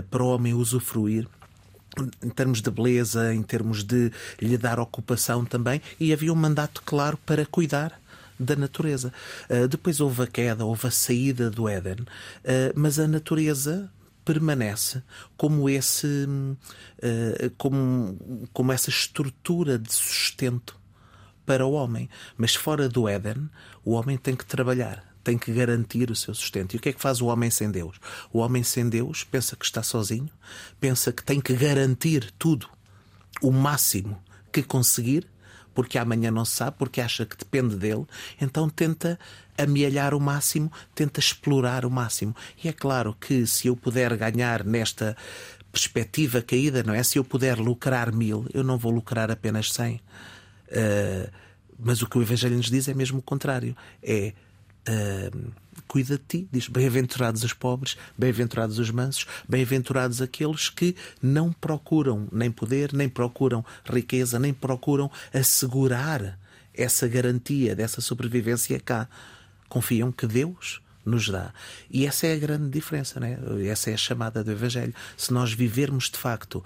para 0.09 0.21
o 0.21 0.27
homem 0.27 0.53
usufruir 0.53 1.27
em 2.23 2.29
termos 2.29 2.61
de 2.61 2.69
beleza, 2.69 3.33
em 3.33 3.43
termos 3.43 3.83
de 3.83 4.11
lhe 4.41 4.57
dar 4.57 4.79
ocupação 4.79 5.45
também, 5.45 5.81
e 5.99 6.13
havia 6.13 6.31
um 6.31 6.35
mandato 6.35 6.81
claro 6.85 7.17
para 7.25 7.45
cuidar 7.45 7.99
da 8.39 8.55
natureza. 8.55 9.11
Uh, 9.49 9.67
depois 9.67 9.99
houve 9.99 10.23
a 10.23 10.27
queda, 10.27 10.65
houve 10.65 10.87
a 10.87 10.91
saída 10.91 11.49
do 11.49 11.67
Éden, 11.67 12.01
uh, 12.01 12.05
mas 12.75 12.99
a 12.99 13.07
natureza 13.07 13.91
permanece 14.23 15.01
como 15.37 15.69
esse 15.69 16.07
uh, 16.07 17.49
como, 17.57 18.47
como 18.51 18.71
essa 18.71 18.89
estrutura 18.89 19.79
de 19.79 19.93
sustento 19.93 20.77
para 21.45 21.65
o 21.65 21.71
homem. 21.71 22.09
Mas 22.37 22.53
fora 22.53 22.89
do 22.89 23.07
Éden, 23.07 23.49
o 23.85 23.91
homem 23.91 24.17
tem 24.17 24.35
que 24.35 24.45
trabalhar, 24.45 25.03
tem 25.27 25.37
que 25.37 25.51
garantir 25.51 26.09
o 26.09 26.15
seu 26.15 26.33
sustento. 26.33 26.73
E 26.73 26.77
o 26.77 26.79
que 26.79 26.87
é 26.87 26.93
que 26.93 27.01
faz 27.01 27.19
o 27.19 27.25
homem 27.25 27.51
sem 27.51 27.69
Deus? 27.69 27.99
O 28.31 28.39
homem 28.39 28.63
sem 28.63 28.87
Deus 28.87 29.25
pensa 29.25 29.57
que 29.57 29.65
está 29.65 29.83
sozinho, 29.83 30.29
pensa 30.79 31.11
que 31.11 31.21
tem 31.21 31.41
que 31.41 31.53
garantir 31.53 32.31
tudo, 32.39 32.69
o 33.41 33.51
máximo 33.51 34.17
que 34.53 34.63
conseguir, 34.63 35.27
porque 35.73 35.97
amanhã 35.97 36.31
não 36.31 36.45
sabe, 36.45 36.77
porque 36.79 37.01
acha 37.01 37.25
que 37.25 37.35
depende 37.35 37.75
dele, 37.75 38.05
então 38.39 38.69
tenta 38.69 39.19
amealhar 39.57 40.13
o 40.13 40.19
máximo, 40.21 40.71
tenta 40.95 41.19
explorar 41.19 41.85
o 41.85 41.91
máximo. 41.91 42.33
E 42.63 42.69
é 42.69 42.71
claro 42.71 43.13
que 43.19 43.45
se 43.45 43.67
eu 43.67 43.75
puder 43.75 44.15
ganhar 44.15 44.63
nesta 44.63 45.17
perspectiva 45.73 46.41
caída, 46.41 46.83
não 46.83 46.93
é? 46.93 47.03
Se 47.03 47.19
eu 47.19 47.23
puder 47.25 47.59
lucrar 47.59 48.13
mil, 48.13 48.45
eu 48.53 48.63
não 48.63 48.77
vou 48.77 48.93
lucrar 48.93 49.29
apenas 49.29 49.73
cem. 49.73 49.99
Uh, 50.69 51.29
mas 51.77 52.01
o 52.01 52.07
que 52.07 52.17
o 52.17 52.21
Evangelho 52.21 52.55
nos 52.55 52.71
diz 52.71 52.87
é 52.87 52.93
mesmo 52.93 53.19
o 53.19 53.21
contrário. 53.21 53.75
É 54.01 54.33
uh, 54.87 55.51
cuida 55.87 56.17
de 56.17 56.23
ti. 56.27 56.49
Diz: 56.51 56.67
Bem-aventurados 56.67 57.43
os 57.43 57.53
pobres, 57.53 57.97
bem-aventurados 58.17 58.79
os 58.79 58.91
mansos, 58.91 59.25
bem-aventurados 59.47 60.21
aqueles 60.21 60.69
que 60.69 60.95
não 61.21 61.51
procuram 61.51 62.27
nem 62.31 62.51
poder, 62.51 62.93
nem 62.93 63.09
procuram 63.09 63.65
riqueza, 63.85 64.39
nem 64.39 64.53
procuram 64.53 65.11
assegurar 65.33 66.37
essa 66.73 67.07
garantia 67.07 67.75
dessa 67.75 68.01
sobrevivência 68.01 68.79
cá. 68.79 69.07
Confiam 69.67 70.11
que 70.11 70.27
Deus 70.27 70.81
nos 71.07 71.29
dá. 71.29 71.53
E 71.89 72.05
essa 72.05 72.27
é 72.27 72.33
a 72.33 72.39
grande 72.39 72.69
diferença, 72.69 73.19
né? 73.19 73.37
essa 73.65 73.89
é 73.89 73.93
a 73.93 73.97
chamada 73.97 74.43
do 74.43 74.51
Evangelho. 74.51 74.93
Se 75.15 75.33
nós 75.33 75.53
vivermos 75.53 76.09
de 76.09 76.17
facto 76.17 76.63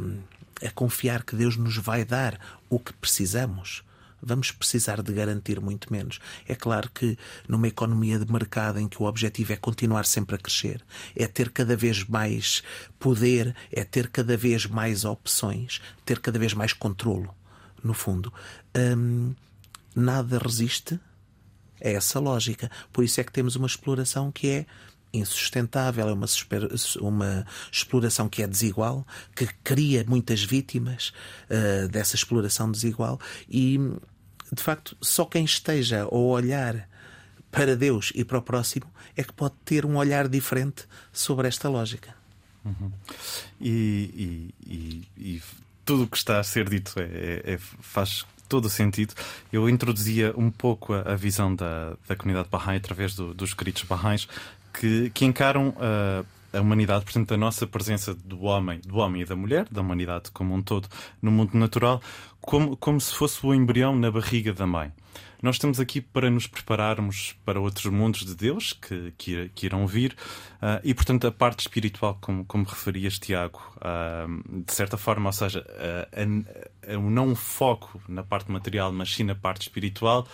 um, 0.00 0.18
a 0.66 0.70
confiar 0.70 1.22
que 1.22 1.36
Deus 1.36 1.56
nos 1.56 1.76
vai 1.76 2.04
dar 2.04 2.38
o 2.68 2.78
que 2.78 2.92
precisamos, 2.94 3.84
vamos 4.22 4.50
precisar 4.50 5.02
de 5.02 5.12
garantir 5.12 5.60
muito 5.60 5.92
menos. 5.92 6.18
É 6.46 6.54
claro 6.54 6.90
que 6.90 7.16
numa 7.48 7.68
economia 7.68 8.18
de 8.18 8.30
mercado 8.30 8.78
em 8.78 8.88
que 8.88 9.02
o 9.02 9.06
objetivo 9.06 9.52
é 9.52 9.56
continuar 9.56 10.04
sempre 10.04 10.36
a 10.36 10.38
crescer, 10.38 10.84
é 11.14 11.26
ter 11.26 11.50
cada 11.50 11.76
vez 11.76 12.04
mais 12.04 12.62
poder, 12.98 13.54
é 13.72 13.84
ter 13.84 14.08
cada 14.08 14.36
vez 14.36 14.66
mais 14.66 15.04
opções, 15.04 15.80
ter 16.04 16.20
cada 16.20 16.38
vez 16.38 16.54
mais 16.54 16.72
controlo, 16.72 17.34
no 17.82 17.94
fundo, 17.94 18.32
hum, 18.76 19.34
nada 19.94 20.38
resiste 20.38 20.98
a 21.82 21.88
essa 21.88 22.18
lógica. 22.18 22.70
Por 22.92 23.04
isso 23.04 23.20
é 23.20 23.24
que 23.24 23.32
temos 23.32 23.56
uma 23.56 23.66
exploração 23.66 24.32
que 24.32 24.48
é 24.48 24.66
insustentável, 25.12 26.08
é 26.08 26.12
uma, 26.12 26.26
uma 27.00 27.46
exploração 27.70 28.28
que 28.28 28.42
é 28.42 28.46
desigual, 28.46 29.06
que 29.34 29.46
cria 29.64 30.04
muitas 30.06 30.42
vítimas 30.42 31.12
uh, 31.50 31.88
dessa 31.88 32.16
exploração 32.16 32.70
desigual 32.70 33.20
e, 33.48 33.78
de 34.52 34.62
facto, 34.62 34.96
só 35.00 35.24
quem 35.24 35.44
esteja 35.44 36.02
a 36.02 36.14
olhar 36.14 36.88
para 37.50 37.76
Deus 37.76 38.12
e 38.14 38.24
para 38.24 38.38
o 38.38 38.42
próximo 38.42 38.86
é 39.16 39.24
que 39.24 39.32
pode 39.32 39.54
ter 39.64 39.84
um 39.84 39.96
olhar 39.96 40.28
diferente 40.28 40.84
sobre 41.12 41.48
esta 41.48 41.68
lógica. 41.68 42.14
Uhum. 42.64 42.92
E, 43.60 44.52
e, 44.66 44.72
e, 44.72 45.08
e, 45.16 45.42
tudo 45.84 46.04
o 46.04 46.06
que 46.06 46.18
está 46.18 46.38
a 46.38 46.44
ser 46.44 46.68
dito 46.68 46.92
é, 46.98 47.02
é, 47.02 47.52
é 47.54 47.58
faz 47.80 48.26
todo 48.48 48.64
o 48.64 48.70
sentido. 48.70 49.14
Eu 49.52 49.68
introduzia 49.68 50.32
um 50.36 50.50
pouco 50.50 50.94
a, 50.94 51.00
a 51.12 51.16
visão 51.16 51.54
da, 51.54 51.96
da 52.06 52.16
comunidade 52.16 52.48
Bahá'í 52.50 52.76
através 52.76 53.14
do, 53.14 53.34
dos 53.34 53.50
escritos 53.50 53.82
Bahá'ís 53.84 54.26
que, 54.72 55.10
que 55.10 55.24
encaram 55.24 55.68
uh, 55.70 56.26
a 56.52 56.60
humanidade, 56.60 57.04
portanto, 57.04 57.34
a 57.34 57.36
nossa 57.36 57.66
presença 57.66 58.14
do 58.14 58.42
homem, 58.44 58.80
do 58.80 58.96
homem 58.98 59.22
e 59.22 59.24
da 59.24 59.36
mulher, 59.36 59.66
da 59.70 59.80
humanidade 59.80 60.30
como 60.30 60.54
um 60.54 60.62
todo, 60.62 60.88
no 61.20 61.30
mundo 61.30 61.56
natural, 61.56 62.00
como, 62.40 62.76
como 62.76 63.00
se 63.00 63.14
fosse 63.14 63.44
o 63.44 63.54
embrião 63.54 63.94
na 63.94 64.10
barriga 64.10 64.52
da 64.52 64.66
mãe. 64.66 64.92
Nós 65.40 65.54
estamos 65.54 65.78
aqui 65.78 66.00
para 66.00 66.28
nos 66.28 66.48
prepararmos 66.48 67.36
para 67.44 67.60
outros 67.60 67.86
mundos 67.92 68.24
de 68.24 68.34
Deus 68.34 68.72
que, 68.72 69.12
que, 69.16 69.48
que 69.54 69.66
irão 69.66 69.86
vir 69.86 70.16
uh, 70.54 70.80
e, 70.82 70.92
portanto, 70.92 71.28
a 71.28 71.30
parte 71.30 71.60
espiritual, 71.60 72.18
como, 72.20 72.44
como 72.44 72.64
referias, 72.64 73.20
Tiago, 73.20 73.60
uh, 73.76 74.62
de 74.64 74.72
certa 74.72 74.96
forma, 74.96 75.28
ou 75.28 75.32
seja, 75.32 75.64
uh, 75.64 76.98
o 76.98 77.10
não 77.10 77.36
foco 77.36 78.00
na 78.08 78.24
parte 78.24 78.50
material, 78.50 78.90
mas 78.92 79.14
sim 79.14 79.22
na 79.22 79.36
parte 79.36 79.62
espiritual, 79.62 80.26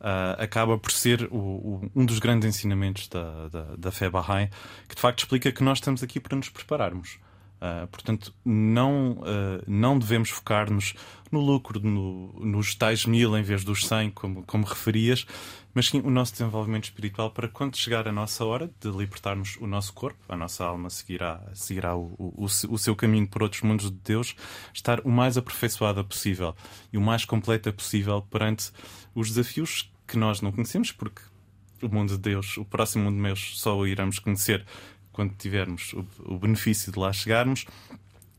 Uh, 0.00 0.32
acaba 0.42 0.78
por 0.78 0.90
ser 0.90 1.28
o, 1.30 1.36
o, 1.36 1.90
um 1.94 2.06
dos 2.06 2.18
grandes 2.18 2.48
ensinamentos 2.48 3.06
da, 3.06 3.48
da, 3.48 3.62
da 3.76 3.92
fé 3.92 4.08
Bahá'í, 4.08 4.48
que 4.88 4.94
de 4.94 5.00
facto 5.00 5.18
explica 5.18 5.52
que 5.52 5.62
nós 5.62 5.76
estamos 5.76 6.02
aqui 6.02 6.18
para 6.18 6.36
nos 6.36 6.48
prepararmos. 6.48 7.18
Uh, 7.60 7.86
portanto, 7.88 8.34
não, 8.42 9.18
uh, 9.18 9.62
não 9.66 9.98
devemos 9.98 10.30
focar-nos 10.30 10.94
no 11.30 11.40
lucro, 11.40 11.78
no, 11.78 12.32
nos 12.40 12.74
tais 12.74 13.04
mil 13.04 13.36
em 13.36 13.42
vez 13.42 13.62
dos 13.62 13.86
cem, 13.86 14.10
como, 14.10 14.42
como 14.44 14.64
referias, 14.64 15.26
mas 15.74 15.88
sim 15.88 16.00
o 16.00 16.10
nosso 16.10 16.32
desenvolvimento 16.32 16.84
espiritual 16.84 17.30
para 17.30 17.48
quando 17.48 17.76
chegar 17.76 18.08
a 18.08 18.12
nossa 18.12 18.46
hora 18.46 18.70
de 18.80 18.88
libertarmos 18.88 19.58
o 19.60 19.66
nosso 19.66 19.92
corpo, 19.92 20.18
a 20.28 20.36
nossa 20.36 20.64
alma 20.64 20.88
seguirá, 20.88 21.40
seguirá 21.52 21.94
o, 21.94 22.14
o, 22.18 22.44
o 22.44 22.78
seu 22.78 22.96
caminho 22.96 23.28
por 23.28 23.42
outros 23.42 23.60
mundos 23.60 23.90
de 23.90 23.98
Deus, 23.98 24.34
estar 24.72 25.00
o 25.00 25.10
mais 25.10 25.36
aperfeiçoada 25.36 26.02
possível 26.02 26.56
e 26.90 26.96
o 26.96 27.00
mais 27.00 27.26
completa 27.26 27.70
possível 27.70 28.22
perante 28.22 28.72
os 29.14 29.28
desafios 29.28 29.90
que 30.06 30.16
nós 30.16 30.40
não 30.40 30.52
conhecemos, 30.52 30.92
porque 30.92 31.22
o 31.82 31.88
mundo 31.88 32.16
de 32.16 32.18
Deus, 32.18 32.56
o 32.56 32.64
próximo 32.64 33.04
mundo 33.04 33.16
de 33.16 33.22
Deus, 33.22 33.58
só 33.58 33.76
o 33.76 33.86
iremos 33.86 34.18
conhecer 34.18 34.64
quando 35.12 35.34
tivermos 35.34 35.92
o, 35.92 36.06
o 36.24 36.38
benefício 36.38 36.92
de 36.92 36.98
lá 36.98 37.12
chegarmos. 37.12 37.66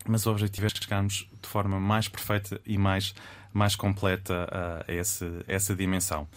Mas 0.08 0.26
o 0.26 0.32
objetivo 0.32 0.68
é 0.68 0.70
chegarmos 0.70 1.28
de 1.42 1.48
forma 1.48 1.80
mais 1.80 2.08
perfeita 2.08 2.60
e 2.66 2.78
mais, 2.78 3.14
mais 3.54 3.76
completa 3.76 4.48
a, 4.52 4.92
a, 4.92 4.94
esse, 4.94 5.26
a 5.26 5.44
essa 5.48 5.76
dimensão. 5.76 6.28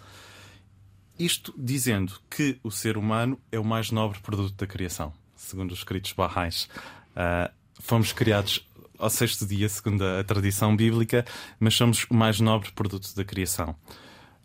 Isto 1.19 1.55
dizendo 1.57 2.15
que 2.29 2.59
o 2.63 2.71
ser 2.71 2.97
humano 2.97 3.41
é 3.51 3.59
o 3.59 3.65
mais 3.65 3.91
nobre 3.91 4.19
produto 4.19 4.55
da 4.57 4.67
criação, 4.67 5.13
segundo 5.37 5.73
os 5.73 5.79
escritos 5.79 6.13
Barrais. 6.13 6.69
Uh, 7.11 7.51
fomos 7.81 8.13
criados 8.13 8.69
ao 8.99 9.09
sexto 9.09 9.47
dia, 9.47 9.69
segundo 9.69 10.05
a, 10.05 10.21
a 10.21 10.25
tradição 10.25 10.77
bíblica, 10.77 11.25
mas 11.59 11.75
somos 11.75 12.05
o 12.11 12.15
mais 12.15 12.41
nobre 12.41 12.71
produto 12.73 13.15
da 13.15 13.25
criação. 13.25 13.77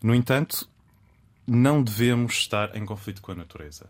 No 0.02 0.14
entanto, 0.14 0.68
não 1.46 1.82
devemos 1.82 2.34
estar 2.34 2.76
em 2.76 2.84
conflito 2.84 3.20
com 3.20 3.32
a 3.32 3.34
natureza. 3.34 3.88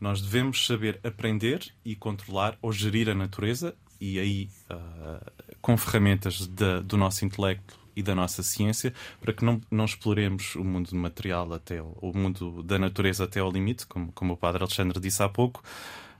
Nós 0.00 0.20
devemos 0.20 0.66
saber 0.66 1.00
aprender 1.02 1.72
e 1.84 1.96
controlar 1.96 2.58
ou 2.60 2.72
gerir 2.72 3.08
a 3.08 3.14
natureza 3.14 3.74
e 4.00 4.18
aí 4.18 4.50
uh, 4.70 5.54
com 5.60 5.76
ferramentas 5.76 6.46
de, 6.46 6.82
do 6.82 6.96
nosso 6.96 7.24
intelecto 7.24 7.78
e 7.94 8.02
da 8.02 8.14
nossa 8.14 8.42
ciência 8.42 8.92
para 9.20 9.32
que 9.32 9.42
não, 9.42 9.60
não 9.70 9.86
exploremos 9.86 10.54
o 10.54 10.62
mundo 10.62 10.94
material 10.94 11.50
até 11.54 11.80
o, 11.80 12.12
mundo 12.14 12.62
da 12.62 12.78
natureza 12.78 13.24
até 13.24 13.40
ao 13.40 13.50
limite, 13.50 13.86
como, 13.86 14.12
como 14.12 14.34
o 14.34 14.36
padre 14.36 14.62
Alexandre 14.62 15.00
disse 15.00 15.22
há 15.22 15.28
pouco, 15.28 15.62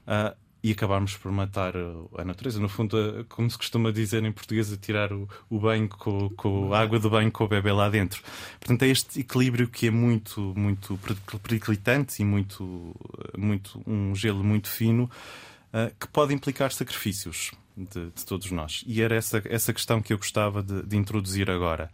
uh, 0.06 0.34
e 0.66 0.72
acabarmos 0.72 1.16
por 1.16 1.30
matar 1.30 1.74
a 2.18 2.24
natureza. 2.24 2.58
No 2.58 2.68
fundo, 2.68 3.24
como 3.28 3.48
se 3.48 3.56
costuma 3.56 3.92
dizer 3.92 4.24
em 4.24 4.32
português, 4.32 4.72
a 4.72 4.76
tirar 4.76 5.12
o, 5.12 5.28
o 5.48 5.60
banho 5.60 5.88
com, 5.88 6.28
com 6.30 6.74
a 6.74 6.80
água 6.80 6.98
do 6.98 7.08
banho 7.08 7.30
com 7.30 7.44
o 7.44 7.48
bebê 7.48 7.70
lá 7.70 7.88
dentro. 7.88 8.20
Portanto, 8.58 8.82
é 8.82 8.88
este 8.88 9.20
equilíbrio 9.20 9.68
que 9.68 9.86
é 9.86 9.90
muito, 9.92 10.52
muito 10.56 10.98
periclitante 11.40 12.20
e 12.20 12.24
muito, 12.24 12.96
muito 13.38 13.80
um 13.86 14.12
gelo 14.16 14.42
muito 14.42 14.68
fino 14.68 15.04
uh, 15.04 15.94
que 16.00 16.08
pode 16.08 16.34
implicar 16.34 16.72
sacrifícios 16.72 17.52
de, 17.76 18.06
de, 18.06 18.26
todos 18.26 18.50
nós. 18.50 18.82
E 18.88 19.00
era 19.00 19.14
essa, 19.14 19.40
essa 19.44 19.72
questão 19.72 20.02
que 20.02 20.12
eu 20.12 20.18
gostava 20.18 20.64
de, 20.64 20.82
de 20.82 20.96
introduzir 20.96 21.48
agora. 21.48 21.88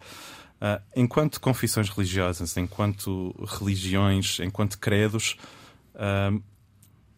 Uh, 0.63 0.81
enquanto 0.97 1.39
confissões 1.43 1.91
religiosas, 1.91 2.57
enquanto 2.57 3.35
religiões, 3.47 4.41
enquanto 4.41 4.79
credos, 4.79 5.37
uh, 5.95 6.43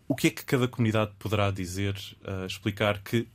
o 0.06 0.14
que 0.14 0.28
é 0.28 0.30
que 0.30 0.44
cada 0.44 0.68
comunidade 0.68 1.12
poderá 1.18 1.50
dizer, 1.50 1.96
uh, 2.22 2.46
explicar 2.46 3.02
que 3.02 3.28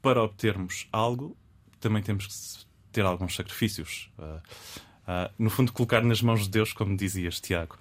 para 0.00 0.22
obtermos 0.22 0.88
algo 0.92 1.36
também 1.80 2.02
temos 2.02 2.26
que 2.26 2.66
ter 2.92 3.04
alguns 3.04 3.34
sacrifícios. 3.34 4.10
no 5.38 5.50
fundo, 5.50 5.72
colocar 5.72 6.02
nas 6.02 6.22
mãos 6.22 6.42
de 6.42 6.50
Deus, 6.50 6.72
como 6.72 6.96
dizias, 6.96 7.40
Tiago. 7.40 7.76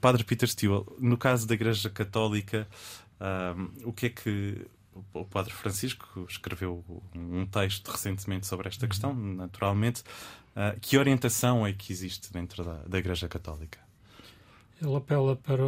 Padre 0.00 0.22
Peter 0.22 0.48
Stewart, 0.48 0.86
no 0.98 1.16
caso 1.16 1.46
da 1.46 1.54
Igreja 1.54 1.90
Católica, 1.90 2.68
o 3.84 3.92
que 3.92 4.06
é 4.06 4.08
que 4.10 4.66
o 5.12 5.24
Padre 5.24 5.52
Francisco 5.52 6.26
escreveu 6.28 6.84
um 7.14 7.46
texto 7.46 7.90
recentemente 7.90 8.46
sobre 8.46 8.68
esta 8.68 8.86
questão, 8.86 9.14
naturalmente. 9.14 10.02
Uh, 10.56 10.78
que 10.80 10.98
orientação 10.98 11.66
é 11.66 11.72
que 11.72 11.92
existe 11.92 12.32
dentro 12.32 12.64
da, 12.64 12.82
da 12.82 12.98
Igreja 12.98 13.28
Católica? 13.28 13.78
Ele 14.80 14.94
apela 14.94 15.34
para 15.34 15.64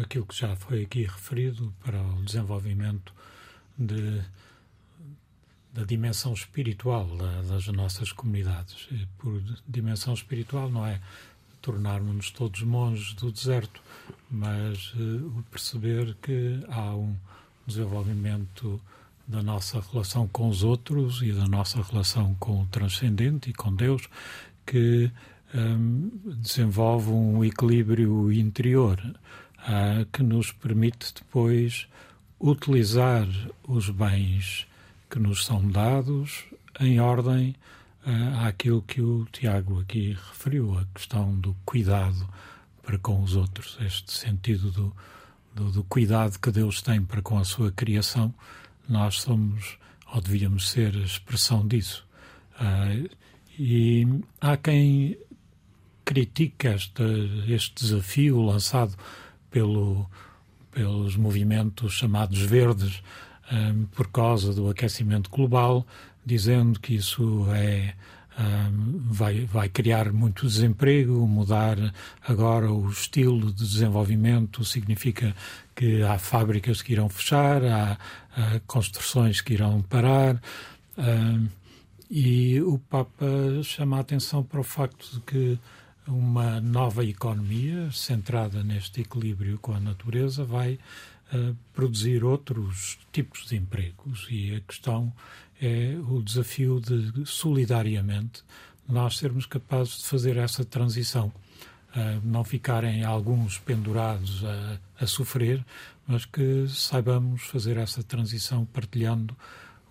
aquilo 0.00 0.26
que 0.26 0.36
já 0.36 0.54
foi 0.54 0.82
aqui 0.82 1.02
referido, 1.02 1.74
para 1.82 2.00
o 2.00 2.22
desenvolvimento 2.22 3.12
de, 3.76 4.22
da 5.72 5.84
dimensão 5.84 6.32
espiritual 6.32 7.04
da, 7.16 7.42
das 7.42 7.66
nossas 7.68 8.12
comunidades. 8.12 8.86
E 8.92 9.06
por 9.18 9.42
dimensão 9.66 10.14
espiritual 10.14 10.70
não 10.70 10.86
é 10.86 11.00
tornarmos-nos 11.60 12.30
todos 12.30 12.62
monges 12.62 13.14
do 13.14 13.32
deserto, 13.32 13.82
mas 14.30 14.92
uh, 14.94 15.44
perceber 15.50 16.14
que 16.22 16.62
há 16.68 16.94
um 16.94 17.16
desenvolvimento 17.66 18.80
da 19.26 19.42
nossa 19.42 19.80
relação 19.80 20.28
com 20.28 20.48
os 20.48 20.62
outros 20.62 21.22
e 21.22 21.32
da 21.32 21.48
nossa 21.48 21.82
relação 21.82 22.34
com 22.34 22.62
o 22.62 22.66
transcendente 22.66 23.50
e 23.50 23.54
com 23.54 23.74
Deus 23.74 24.08
que 24.66 25.10
um, 25.54 26.10
desenvolve 26.38 27.10
um 27.10 27.44
equilíbrio 27.44 28.32
interior 28.32 28.98
uh, 29.60 30.04
que 30.12 30.22
nos 30.22 30.50
permite 30.52 31.14
depois 31.14 31.86
utilizar 32.40 33.26
os 33.66 33.88
bens 33.88 34.66
que 35.08 35.18
nos 35.18 35.44
são 35.44 35.66
dados 35.68 36.44
em 36.80 36.98
ordem 36.98 37.54
uh, 38.04 38.46
àquilo 38.46 38.82
que 38.82 39.00
o 39.00 39.26
Tiago 39.30 39.80
aqui 39.80 40.12
referiu, 40.12 40.76
a 40.76 40.84
questão 40.92 41.34
do 41.38 41.56
cuidado 41.64 42.28
para 42.82 42.98
com 42.98 43.22
os 43.22 43.36
outros, 43.36 43.78
este 43.80 44.12
sentido 44.12 44.70
do, 44.70 44.96
do, 45.54 45.70
do, 45.70 45.84
cuidado 45.84 46.38
que 46.38 46.50
Deus 46.50 46.82
tem 46.82 47.02
para 47.02 47.22
com 47.22 47.38
a 47.38 47.44
sua 47.44 47.72
criação, 47.72 48.34
nós 48.86 49.22
somos, 49.22 49.78
ou 50.12 50.20
devíamos 50.20 50.68
ser, 50.68 50.94
a 50.94 51.00
expressão 51.00 51.66
disso. 51.66 52.06
Uh, 52.60 53.08
e 53.58 54.06
há 54.40 54.56
quem 54.56 55.16
critique 56.04 56.66
este, 56.68 57.02
este 57.48 57.84
desafio 57.84 58.42
lançado 58.42 58.94
pelo, 59.50 60.08
pelos 60.70 61.16
movimentos 61.16 61.92
chamados 61.92 62.40
verdes 62.40 63.02
um, 63.52 63.84
por 63.86 64.08
causa 64.08 64.52
do 64.52 64.68
aquecimento 64.68 65.30
global, 65.30 65.86
dizendo 66.24 66.80
que 66.80 66.94
isso 66.94 67.46
é 67.52 67.94
vai, 69.06 69.44
vai 69.44 69.68
criar 69.68 70.12
muito 70.12 70.46
desemprego, 70.46 71.26
mudar 71.26 71.76
agora 72.26 72.70
o 72.70 72.88
estilo 72.90 73.52
de 73.52 73.64
desenvolvimento 73.64 74.64
significa 74.64 75.34
que 75.74 76.02
há 76.02 76.18
fábricas 76.18 76.82
que 76.82 76.92
irão 76.92 77.08
fechar, 77.08 77.64
há, 77.64 77.98
há 78.36 78.60
construções 78.66 79.40
que 79.40 79.54
irão 79.54 79.82
parar. 79.82 80.40
e 82.10 82.60
o 82.60 82.78
Papa 82.78 83.26
chama 83.62 83.98
a 83.98 84.00
atenção 84.00 84.42
para 84.42 84.60
o 84.60 84.64
facto 84.64 85.08
de 85.14 85.20
que 85.20 85.58
uma 86.06 86.60
nova 86.60 87.04
economia 87.04 87.90
centrada 87.90 88.62
neste 88.62 89.00
equilíbrio 89.00 89.58
com 89.58 89.72
a 89.72 89.80
natureza 89.80 90.44
vai 90.44 90.78
uh, 91.32 91.56
produzir 91.72 92.24
outros 92.24 92.98
tipos 93.12 93.46
de 93.46 93.56
empregos 93.56 94.26
e 94.30 94.54
a 94.54 94.60
questão 94.60 95.12
é 95.60 95.96
o 96.08 96.22
desafio 96.22 96.80
de 96.80 97.24
solidariamente 97.24 98.42
nós 98.88 99.16
sermos 99.16 99.46
capazes 99.46 99.98
de 99.98 100.04
fazer 100.04 100.36
essa 100.36 100.64
transição. 100.64 101.32
Uh, 101.96 102.20
não 102.24 102.42
ficarem 102.42 103.04
alguns 103.04 103.58
pendurados 103.58 104.44
a, 104.44 104.78
a, 105.04 105.06
sofrer, 105.06 105.64
mas 106.06 106.24
que 106.24 106.66
saibamos 106.68 107.44
fazer 107.44 107.76
essa 107.76 108.02
transição 108.02 108.66
partilhando 108.66 109.34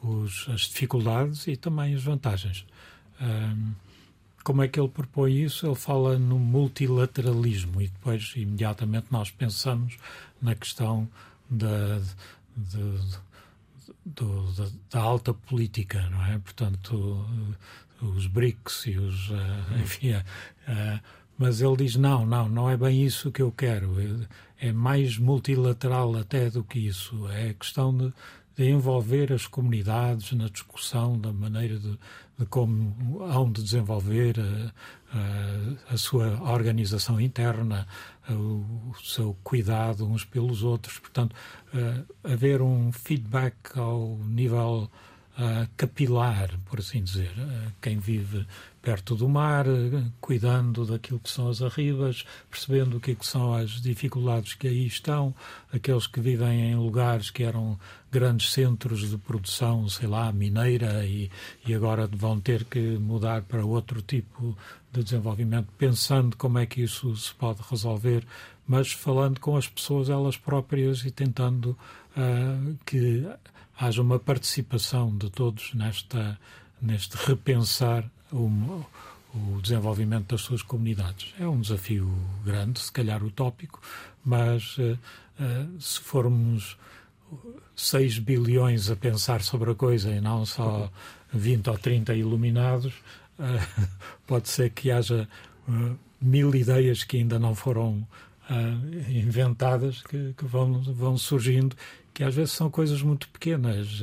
os, 0.01 0.47
as 0.49 0.61
dificuldades 0.61 1.47
e 1.47 1.55
também 1.55 1.95
as 1.95 2.03
vantagens. 2.03 2.65
Uh, 3.21 3.73
como 4.43 4.61
é 4.61 4.67
que 4.67 4.79
ele 4.79 4.89
propõe 4.89 5.43
isso? 5.43 5.65
Ele 5.65 5.75
fala 5.75 6.17
no 6.19 6.37
multilateralismo 6.37 7.81
e 7.81 7.87
depois 7.87 8.33
imediatamente 8.35 9.07
nós 9.09 9.31
pensamos 9.31 9.97
na 10.41 10.53
questão 10.53 11.07
da, 11.49 11.99
de, 12.55 12.99
do, 14.05 14.51
da, 14.53 14.67
da, 14.91 14.99
alta 15.01 15.33
política, 15.33 16.09
não 16.09 16.25
é? 16.25 16.37
Portanto, 16.39 17.25
os 18.01 18.27
BRICS 18.27 18.85
e 18.87 18.97
os. 18.97 19.29
Uh, 19.29 19.81
enfim. 19.81 20.13
Uh, 20.13 20.99
mas 21.37 21.61
ele 21.61 21.77
diz: 21.77 21.95
não, 21.95 22.25
não, 22.25 22.49
não 22.49 22.69
é 22.69 22.77
bem 22.77 23.03
isso 23.03 23.31
que 23.31 23.41
eu 23.41 23.51
quero. 23.51 23.95
É 24.59 24.71
mais 24.71 25.17
multilateral 25.17 26.15
até 26.15 26.49
do 26.49 26.63
que 26.63 26.79
isso. 26.79 27.27
É 27.29 27.53
questão 27.53 27.95
de, 27.95 28.13
de 28.55 28.69
envolver 28.69 29.33
as 29.33 29.47
comunidades 29.47 30.31
na 30.33 30.47
discussão 30.47 31.19
da 31.19 31.31
maneira 31.31 31.77
de, 31.79 31.97
de 32.37 32.45
como 32.45 33.23
hão 33.23 33.51
de 33.51 33.63
desenvolver 33.63 34.35
a, 34.39 35.17
a, 35.17 35.93
a 35.93 35.97
sua 35.97 36.41
organização 36.41 37.19
interna, 37.19 37.87
o, 38.29 38.93
seu 39.03 39.35
cuidado 39.43 40.05
uns 40.05 40.23
pelos 40.23 40.63
outros. 40.63 40.99
Portanto, 40.99 41.35
haver 42.23 42.61
um 42.61 42.91
feedback 42.91 43.55
ao 43.75 44.17
nível 44.17 44.89
capilar, 45.77 46.49
por 46.65 46.79
assim 46.79 47.03
dizer. 47.03 47.31
quem 47.81 47.97
vive 47.97 48.45
perto 48.81 49.15
do 49.15 49.27
mar, 49.27 49.65
cuidando 50.21 50.85
daquilo 50.85 51.19
que 51.19 51.29
são 51.29 51.49
as 51.49 51.61
arribas, 51.61 52.25
percebendo 52.49 52.97
o 52.97 52.99
que, 52.99 53.11
é 53.11 53.15
que 53.15 53.25
são 53.25 53.53
as 53.53 53.81
dificuldades 53.81 54.53
que 54.53 54.67
aí 54.67 54.85
estão, 54.85 55.33
aqueles 55.71 56.05
que 56.05 56.19
vivem 56.19 56.71
em 56.71 56.75
lugares 56.75 57.31
que 57.31 57.43
eram 57.43 57.79
grandes 58.13 58.53
centros 58.53 59.09
de 59.09 59.17
produção, 59.17 59.89
sei 59.89 60.07
lá, 60.07 60.31
mineira, 60.31 61.03
e, 61.03 61.31
e 61.65 61.73
agora 61.73 62.07
vão 62.07 62.39
ter 62.39 62.63
que 62.63 62.79
mudar 62.79 63.41
para 63.41 63.65
outro 63.65 64.03
tipo 64.03 64.55
de 64.91 65.03
desenvolvimento, 65.03 65.67
pensando 65.79 66.37
como 66.37 66.59
é 66.59 66.65
que 66.67 66.83
isso 66.83 67.15
se 67.17 67.33
pode 67.33 67.59
resolver, 67.67 68.23
mas 68.67 68.91
falando 68.91 69.39
com 69.39 69.57
as 69.57 69.67
pessoas 69.67 70.09
elas 70.09 70.37
próprias 70.37 71.03
e 71.03 71.09
tentando 71.09 71.75
uh, 72.15 72.77
que 72.85 73.27
haja 73.79 73.99
uma 73.99 74.19
participação 74.19 75.17
de 75.17 75.31
todos 75.31 75.73
nesta, 75.73 76.39
neste 76.79 77.17
repensar 77.17 78.07
o, 78.31 78.45
o 79.33 79.59
desenvolvimento 79.59 80.27
das 80.27 80.41
suas 80.41 80.61
comunidades. 80.61 81.33
É 81.39 81.47
um 81.47 81.59
desafio 81.59 82.13
grande, 82.45 82.79
se 82.79 82.91
calhar 82.91 83.23
utópico, 83.23 83.81
mas 84.23 84.77
uh, 84.77 84.99
uh, 85.39 85.81
se 85.81 85.99
formos 85.99 86.77
6 87.75 88.19
bilhões 88.19 88.89
a 88.89 88.95
pensar 88.95 89.41
sobre 89.41 89.71
a 89.71 89.75
coisa 89.75 90.09
e 90.11 90.21
não 90.21 90.45
só 90.45 90.89
20 91.33 91.69
ou 91.69 91.77
30 91.77 92.13
iluminados, 92.13 92.93
uh, 93.39 93.87
pode 94.27 94.49
ser 94.49 94.69
que 94.69 94.91
haja 94.91 95.27
mil 96.21 96.53
ideias 96.55 97.03
que 97.03 97.17
ainda 97.17 97.39
não 97.39 97.55
foram 97.55 98.05
inventadas 99.07 100.01
que, 100.01 100.33
que, 100.37 100.45
vão, 100.45 100.81
vão 100.81 101.17
surgindo, 101.17 101.75
que 102.13 102.23
às 102.23 102.35
vezes 102.35 102.51
são 102.51 102.69
coisas 102.69 103.01
muito 103.01 103.29
pequenas. 103.29 104.01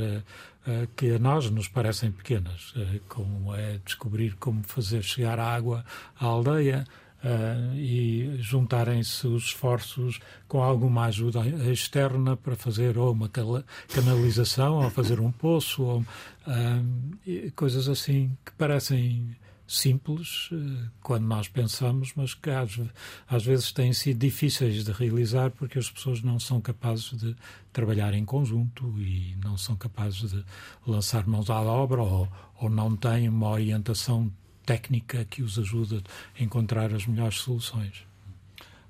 Que 0.97 1.13
a 1.13 1.19
nós 1.19 1.51
nos 1.51 1.69
parecem 1.69 2.11
pequenas, 2.11 2.75
como 3.09 3.55
é 3.55 3.79
descobrir 3.85 4.37
como 4.37 4.63
fazer 4.63 5.03
chegar 5.03 5.39
a 5.39 5.47
água 5.47 5.85
à 6.19 6.27
aldeia, 6.27 6.85
Uh, 7.23 7.75
e 7.77 8.39
juntarem-se 8.39 9.27
os 9.27 9.45
esforços 9.45 10.19
com 10.49 10.63
alguma 10.63 11.05
ajuda 11.05 11.47
externa 11.71 12.35
para 12.35 12.57
fazer 12.57 12.97
ou 12.97 13.13
uma 13.13 13.29
canalização, 13.29 14.83
ou 14.83 14.89
fazer 14.89 15.21
um 15.21 15.31
poço, 15.31 15.83
ou 15.83 16.01
uh, 16.01 17.53
coisas 17.55 17.91
assim 17.91 18.35
que 18.43 18.53
parecem 18.53 19.37
simples 19.71 20.51
eh, 20.53 20.89
quando 21.01 21.25
nós 21.27 21.47
pensamos, 21.47 22.13
mas 22.17 22.35
que 22.35 22.51
às, 22.51 22.81
às, 23.29 23.45
vezes 23.45 23.71
têm 23.71 23.93
sido 23.93 24.19
difíceis 24.19 24.85
de 24.85 24.91
realizar 24.91 25.53
porque 25.53 25.79
as 25.79 25.89
pessoas 25.89 26.23
não 26.23 26.41
são 26.41 26.61
capazes 26.61 27.13
de 27.17 27.37
trabalhar 27.73 28.13
em 28.13 28.25
conjunto 28.25 28.93
e 28.99 29.37
não 29.43 29.57
são 29.57 29.77
capazes 29.77 30.33
de 30.33 30.45
lançar 30.85 31.25
mãos 31.25 31.49
à 31.49 31.61
obra 31.63 32.03
ou, 32.03 32.29
ou 32.61 32.69
não 32.69 32.97
têm 32.97 33.29
uma 33.29 33.49
orientação 33.51 34.33
técnica 34.71 35.25
que 35.25 35.43
os 35.43 35.59
ajude 35.59 36.01
a 36.39 36.43
encontrar 36.45 36.95
as 36.95 37.05
melhores 37.05 37.39
soluções. 37.39 38.07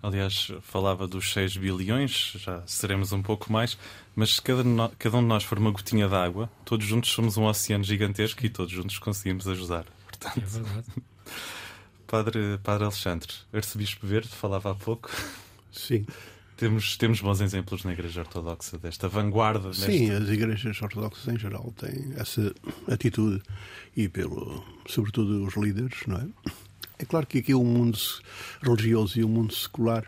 Aliás, 0.02 0.52
falava 0.60 1.08
dos 1.08 1.32
6 1.32 1.56
bilhões, 1.56 2.32
já 2.36 2.62
seremos 2.66 3.12
um 3.12 3.22
pouco 3.22 3.50
mais, 3.50 3.78
mas 4.14 4.34
se 4.34 4.42
cada, 4.42 4.62
cada 4.98 5.16
um 5.16 5.22
de 5.22 5.26
nós 5.26 5.42
for 5.42 5.58
uma 5.58 5.70
gotinha 5.70 6.06
d'água, 6.06 6.50
todos 6.66 6.84
juntos 6.84 7.10
somos 7.10 7.38
um 7.38 7.44
oceano 7.44 7.82
gigantesco 7.82 8.44
e 8.44 8.50
todos 8.50 8.70
juntos 8.70 8.98
conseguimos 8.98 9.48
ajudar. 9.48 9.86
Portanto, 10.06 10.36
é 10.36 10.44
verdade. 10.44 10.86
Padre, 12.06 12.58
Padre 12.62 12.84
Alexandre, 12.84 13.32
arcebispo 13.50 14.06
verde, 14.06 14.28
falava 14.28 14.72
há 14.72 14.74
pouco. 14.74 15.10
Sim. 15.72 16.04
Temos, 16.60 16.94
temos 16.98 17.22
bons 17.22 17.40
exemplos 17.40 17.84
na 17.84 17.94
Igreja 17.94 18.20
Ortodoxa 18.20 18.76
desta 18.76 19.08
vanguarda. 19.08 19.68
Nesta... 19.68 19.86
Sim, 19.86 20.10
as 20.10 20.28
igrejas 20.28 20.82
ortodoxas 20.82 21.26
em 21.34 21.38
geral 21.38 21.72
têm 21.74 22.12
essa 22.18 22.54
atitude 22.86 23.42
e, 23.96 24.10
pelo, 24.10 24.62
sobretudo, 24.86 25.42
os 25.42 25.56
líderes, 25.56 26.00
não 26.06 26.18
é? 26.18 26.28
É 26.98 27.06
claro 27.06 27.26
que 27.26 27.38
aqui 27.38 27.54
o 27.54 27.64
mundo 27.64 27.98
religioso 28.60 29.18
e 29.18 29.24
o 29.24 29.28
mundo 29.28 29.54
secular, 29.54 30.06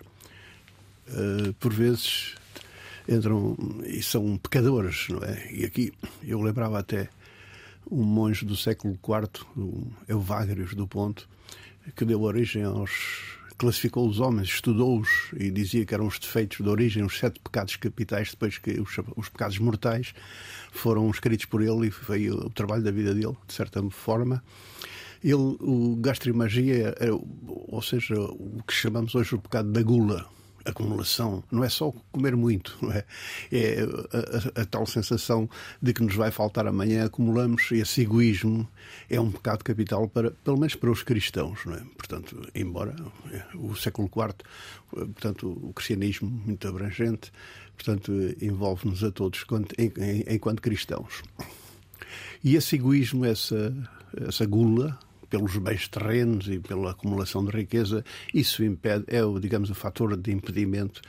uh, 1.09 1.55
por 1.55 1.73
vezes, 1.73 2.35
entram 3.09 3.57
e 3.87 4.03
são 4.03 4.37
pecadores, 4.37 5.09
não 5.09 5.23
é? 5.23 5.51
E 5.55 5.65
aqui 5.65 5.91
eu 6.23 6.39
lembrava 6.43 6.79
até 6.79 7.09
um 7.91 8.03
monge 8.03 8.45
do 8.45 8.59
século 8.59 8.93
IV, 8.93 9.47
o 9.57 9.91
Euvágrios 10.07 10.75
do 10.75 10.87
Ponto, 10.87 11.27
que 11.97 12.05
deu 12.05 12.21
origem 12.21 12.63
aos. 12.63 13.39
Classificou 13.63 14.09
os 14.09 14.19
homens, 14.19 14.49
estudou-os 14.49 15.09
e 15.39 15.49
dizia 15.49 15.87
que 15.87 15.95
eram 15.95 16.09
os 16.09 16.19
defeitos 16.19 16.59
de 16.59 16.69
origem, 16.69 17.05
os 17.05 17.17
sete 17.17 17.39
pecados 17.39 17.77
capitais, 17.77 18.33
depois 18.33 18.59
que 18.59 18.73
os, 18.81 18.91
os 19.17 19.29
pecados 19.29 19.57
mortais 19.61 20.13
foram 20.73 21.09
escritos 21.09 21.47
por 21.47 21.63
ele 21.63 21.87
e 21.87 21.91
foi 21.93 22.29
o 22.29 22.51
trabalho 22.51 22.83
da 22.83 22.91
vida 22.91 23.15
dele, 23.15 23.37
de 23.47 23.55
certa 23.55 23.81
forma. 23.91 24.43
Ele, 25.23 25.35
o 25.35 25.97
gastromagia, 26.01 26.93
ou 27.69 27.81
seja, 27.81 28.17
o 28.21 28.61
que 28.67 28.75
chamamos 28.75 29.15
hoje 29.15 29.37
o 29.37 29.39
pecado 29.39 29.71
da 29.71 29.81
gula, 29.81 30.27
acumulação, 30.65 31.43
não 31.51 31.65
é 31.65 31.69
só 31.69 31.93
comer 32.11 32.37
muito, 32.37 32.77
não 32.81 32.93
é? 32.93 33.05
É 33.51 33.83
a, 33.83 34.59
a, 34.59 34.63
a, 34.63 34.67
tal 34.67 34.87
sensação 34.87 35.49
de 35.81 35.93
que 35.93 36.03
nos 36.03 36.15
vai 36.15 36.31
faltar 36.31 36.67
amanhã, 36.67 37.07
acumulamos, 37.07 37.71
esse 37.73 38.03
egoísmo 38.03 38.69
é 39.09 39.21
um 39.21 39.31
pecado 39.31 39.65
capital, 39.65 40.09
para, 40.09 40.31
pelo 40.31 40.57
menos 40.57 40.75
para 40.75 40.91
os 40.91 41.03
cristãos, 41.03 41.61
não 41.65 41.75
é? 41.75 41.83
Portanto, 41.97 42.49
embora 42.55 42.95
o 43.55 43.75
século 43.75 44.09
IV, 44.09 44.35
portanto, 44.91 45.49
o 45.49 45.73
cristianismo 45.73 46.31
muito 46.31 46.67
abrangente, 46.67 47.33
portanto, 47.77 48.13
envolve-nos 48.41 49.03
a 49.05 49.11
todos 49.11 49.43
enquanto, 49.43 49.75
enquanto 50.29 50.61
cristãos. 50.61 51.23
E 52.45 52.57
esse 52.57 52.77
egoísmo, 52.77 53.25
essa, 53.25 53.75
essa 54.27 54.45
gula, 54.45 54.99
pelos 55.33 55.57
bens 55.57 55.89
terrenos 55.89 56.47
e 56.47 56.59
pela 56.59 56.91
acumulação 56.91 57.43
de 57.43 57.51
riqueza, 57.51 58.05
isso 58.35 58.63
impede, 58.63 59.05
é, 59.07 59.25
o, 59.25 59.41
digamos, 59.41 59.71
o 59.71 59.75
fator 59.75 60.15
de 60.15 60.31
impedimento 60.31 61.01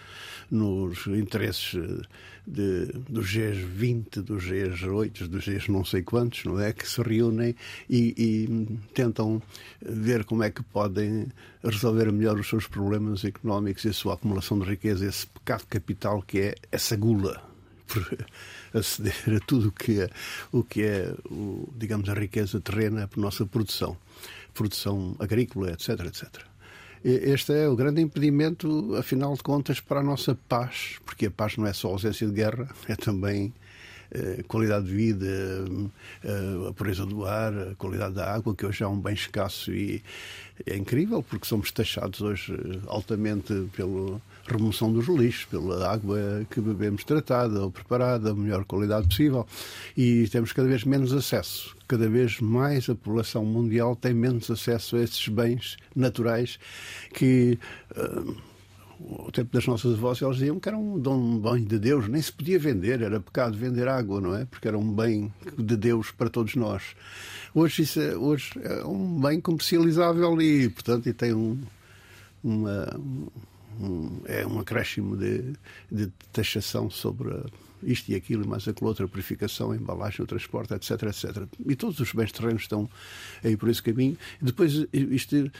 nos 0.49 1.05
interesses 1.07 1.75
eh, 1.75 2.07
de, 2.47 2.85
dos 3.09 3.35
Gs20, 3.35 4.21
dos 4.21 4.45
Gs8, 4.45 5.27
dos 5.27 5.45
Gs 5.45 5.69
não 5.69 5.83
sei 5.83 6.03
quantos, 6.03 6.45
não 6.45 6.57
é? 6.57 6.71
Que 6.71 6.87
se 6.87 7.01
reúnem 7.01 7.53
e, 7.89 8.13
e 8.17 8.77
tentam 8.93 9.41
ver 9.81 10.23
como 10.23 10.43
é 10.43 10.49
que 10.49 10.63
podem 10.63 11.27
resolver 11.61 12.09
melhor 12.13 12.39
os 12.39 12.47
seus 12.47 12.65
problemas 12.65 13.25
económicos 13.25 13.83
e 13.83 13.89
a 13.89 13.93
sua 13.93 14.13
acumulação 14.13 14.57
de 14.57 14.65
riqueza, 14.65 15.05
esse 15.05 15.27
pecado 15.27 15.65
capital 15.67 16.21
que 16.21 16.39
é 16.39 16.55
essa 16.71 16.95
gula 16.95 17.43
por 17.87 18.25
aceder 18.73 19.35
a 19.35 19.39
tudo 19.45 19.67
o 19.67 19.71
que 19.71 20.01
é, 20.01 20.09
o 20.51 20.63
que 20.63 20.83
é 20.83 21.13
o, 21.29 21.71
digamos, 21.75 22.09
a 22.09 22.13
riqueza 22.13 22.59
terrena 22.59 23.07
para 23.07 23.19
a 23.19 23.23
nossa 23.23 23.45
produção 23.45 23.97
produção 24.53 25.15
agrícola, 25.19 25.71
etc, 25.71 25.89
etc. 26.05 26.53
Este 27.03 27.51
é 27.53 27.67
o 27.67 27.75
grande 27.75 28.01
impedimento, 28.01 28.95
afinal 28.95 29.33
de 29.33 29.43
contas, 29.43 29.81
para 29.81 29.99
a 29.99 30.03
nossa 30.03 30.35
paz, 30.47 30.99
porque 31.05 31.25
a 31.25 31.31
paz 31.31 31.57
não 31.57 31.67
é 31.67 31.73
só 31.73 31.89
ausência 31.89 32.25
de 32.25 32.33
guerra, 32.33 32.69
é 32.87 32.95
também 32.95 33.53
eh, 34.15 34.43
qualidade 34.47 34.85
de 34.85 34.93
vida, 34.93 35.27
eh, 36.23 36.69
a 36.69 36.73
pureza 36.73 37.05
do 37.05 37.25
ar, 37.25 37.51
a 37.51 37.75
qualidade 37.75 38.13
da 38.13 38.31
água, 38.31 38.55
que 38.55 38.65
hoje 38.65 38.83
é 38.83 38.87
um 38.87 38.99
bem 38.99 39.15
escasso 39.15 39.73
e 39.73 40.03
é 40.65 40.77
incrível, 40.77 41.23
porque 41.23 41.47
somos 41.47 41.71
taxados 41.71 42.21
hoje 42.21 42.53
eh, 42.53 42.79
altamente 42.85 43.67
pela 43.75 44.21
remoção 44.47 44.91
dos 44.91 45.07
lixos, 45.07 45.45
pela 45.45 45.91
água 45.91 46.45
que 46.49 46.59
bebemos 46.59 47.03
tratada 47.03 47.61
ou 47.61 47.71
preparada, 47.71 48.31
a 48.31 48.35
melhor 48.35 48.65
qualidade 48.65 49.07
possível, 49.07 49.47
e 49.95 50.27
temos 50.29 50.51
cada 50.51 50.67
vez 50.67 50.83
menos 50.83 51.13
acesso. 51.13 51.75
Cada 51.87 52.09
vez 52.09 52.39
mais 52.39 52.89
a 52.89 52.95
população 52.95 53.45
mundial 53.45 53.95
tem 53.95 54.13
menos 54.13 54.49
acesso 54.49 54.95
a 54.95 55.01
esses 55.01 55.27
bens 55.27 55.77
naturais 55.95 56.59
que. 57.13 57.57
Uh, 57.95 58.53
o 58.99 59.31
tempo 59.31 59.51
das 59.51 59.67
nossas 59.67 59.95
avós, 59.95 60.21
elas 60.21 60.37
diziam 60.37 60.59
que 60.59 60.69
era 60.69 60.77
um 60.77 60.97
dom 60.97 61.37
bem 61.39 61.63
de 61.63 61.77
Deus, 61.77 62.07
nem 62.07 62.21
se 62.21 62.31
podia 62.31 62.57
vender, 62.57 63.01
era 63.01 63.19
pecado 63.19 63.57
vender 63.57 63.87
água, 63.87 64.21
não 64.21 64.35
é? 64.35 64.45
Porque 64.45 64.67
era 64.67 64.77
um 64.77 64.93
bem 64.93 65.33
de 65.57 65.75
Deus 65.75 66.11
para 66.11 66.29
todos 66.29 66.55
nós. 66.55 66.95
Hoje, 67.53 67.81
isso 67.83 67.99
é, 67.99 68.15
hoje 68.15 68.51
é 68.61 68.85
um 68.85 69.19
bem 69.19 69.41
comercializável 69.41 70.41
e, 70.41 70.69
portanto, 70.69 71.09
e 71.09 71.13
tem 71.13 71.33
um, 71.33 71.59
uma, 72.43 72.97
é 74.25 74.45
um 74.45 74.59
acréscimo 74.59 75.17
de, 75.17 75.53
de 75.91 76.07
taxação 76.31 76.89
sobre 76.89 77.29
isto 77.83 78.09
e 78.11 78.15
aquilo 78.15 78.47
mais 78.47 78.67
aquilo 78.67 78.87
outra, 78.87 79.07
purificação, 79.07 79.71
a 79.71 79.75
embalagem, 79.75 80.21
o 80.21 80.27
transporte, 80.27 80.73
etc, 80.73 81.03
etc. 81.03 81.47
E 81.65 81.75
todos 81.75 81.99
os 81.99 82.13
bens 82.13 82.31
terrenos 82.31 82.63
estão 82.63 82.89
aí 83.43 83.57
por 83.57 83.69
esse 83.69 83.83
caminho. 83.83 84.17
Depois, 84.41 84.85
isto 84.93 85.51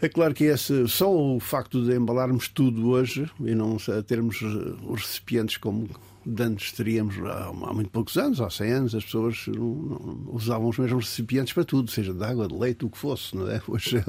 é 0.00 0.08
claro 0.08 0.34
que 0.34 0.44
esse, 0.44 0.86
só 0.88 1.12
o 1.12 1.40
facto 1.40 1.84
de 1.84 1.94
embalarmos 1.94 2.48
tudo 2.48 2.88
hoje 2.88 3.30
e 3.40 3.54
não 3.54 3.76
termos 4.06 4.40
os 4.42 5.02
recipientes 5.02 5.56
como 5.56 5.88
antes 6.38 6.72
teríamos 6.72 7.16
há, 7.18 7.52
muito 7.52 7.90
poucos 7.90 8.16
anos, 8.16 8.40
há 8.40 8.50
100 8.50 8.72
anos, 8.72 8.94
as 8.94 9.04
pessoas 9.04 9.46
usavam 10.28 10.68
os 10.68 10.78
mesmos 10.78 11.06
recipientes 11.06 11.52
para 11.52 11.64
tudo, 11.64 11.90
seja 11.90 12.12
de 12.12 12.22
água, 12.22 12.46
de 12.46 12.54
leite, 12.54 12.84
o 12.84 12.90
que 12.90 12.98
fosse. 12.98 13.34
Não 13.36 13.50
é? 13.50 13.60
Hoje, 13.66 14.04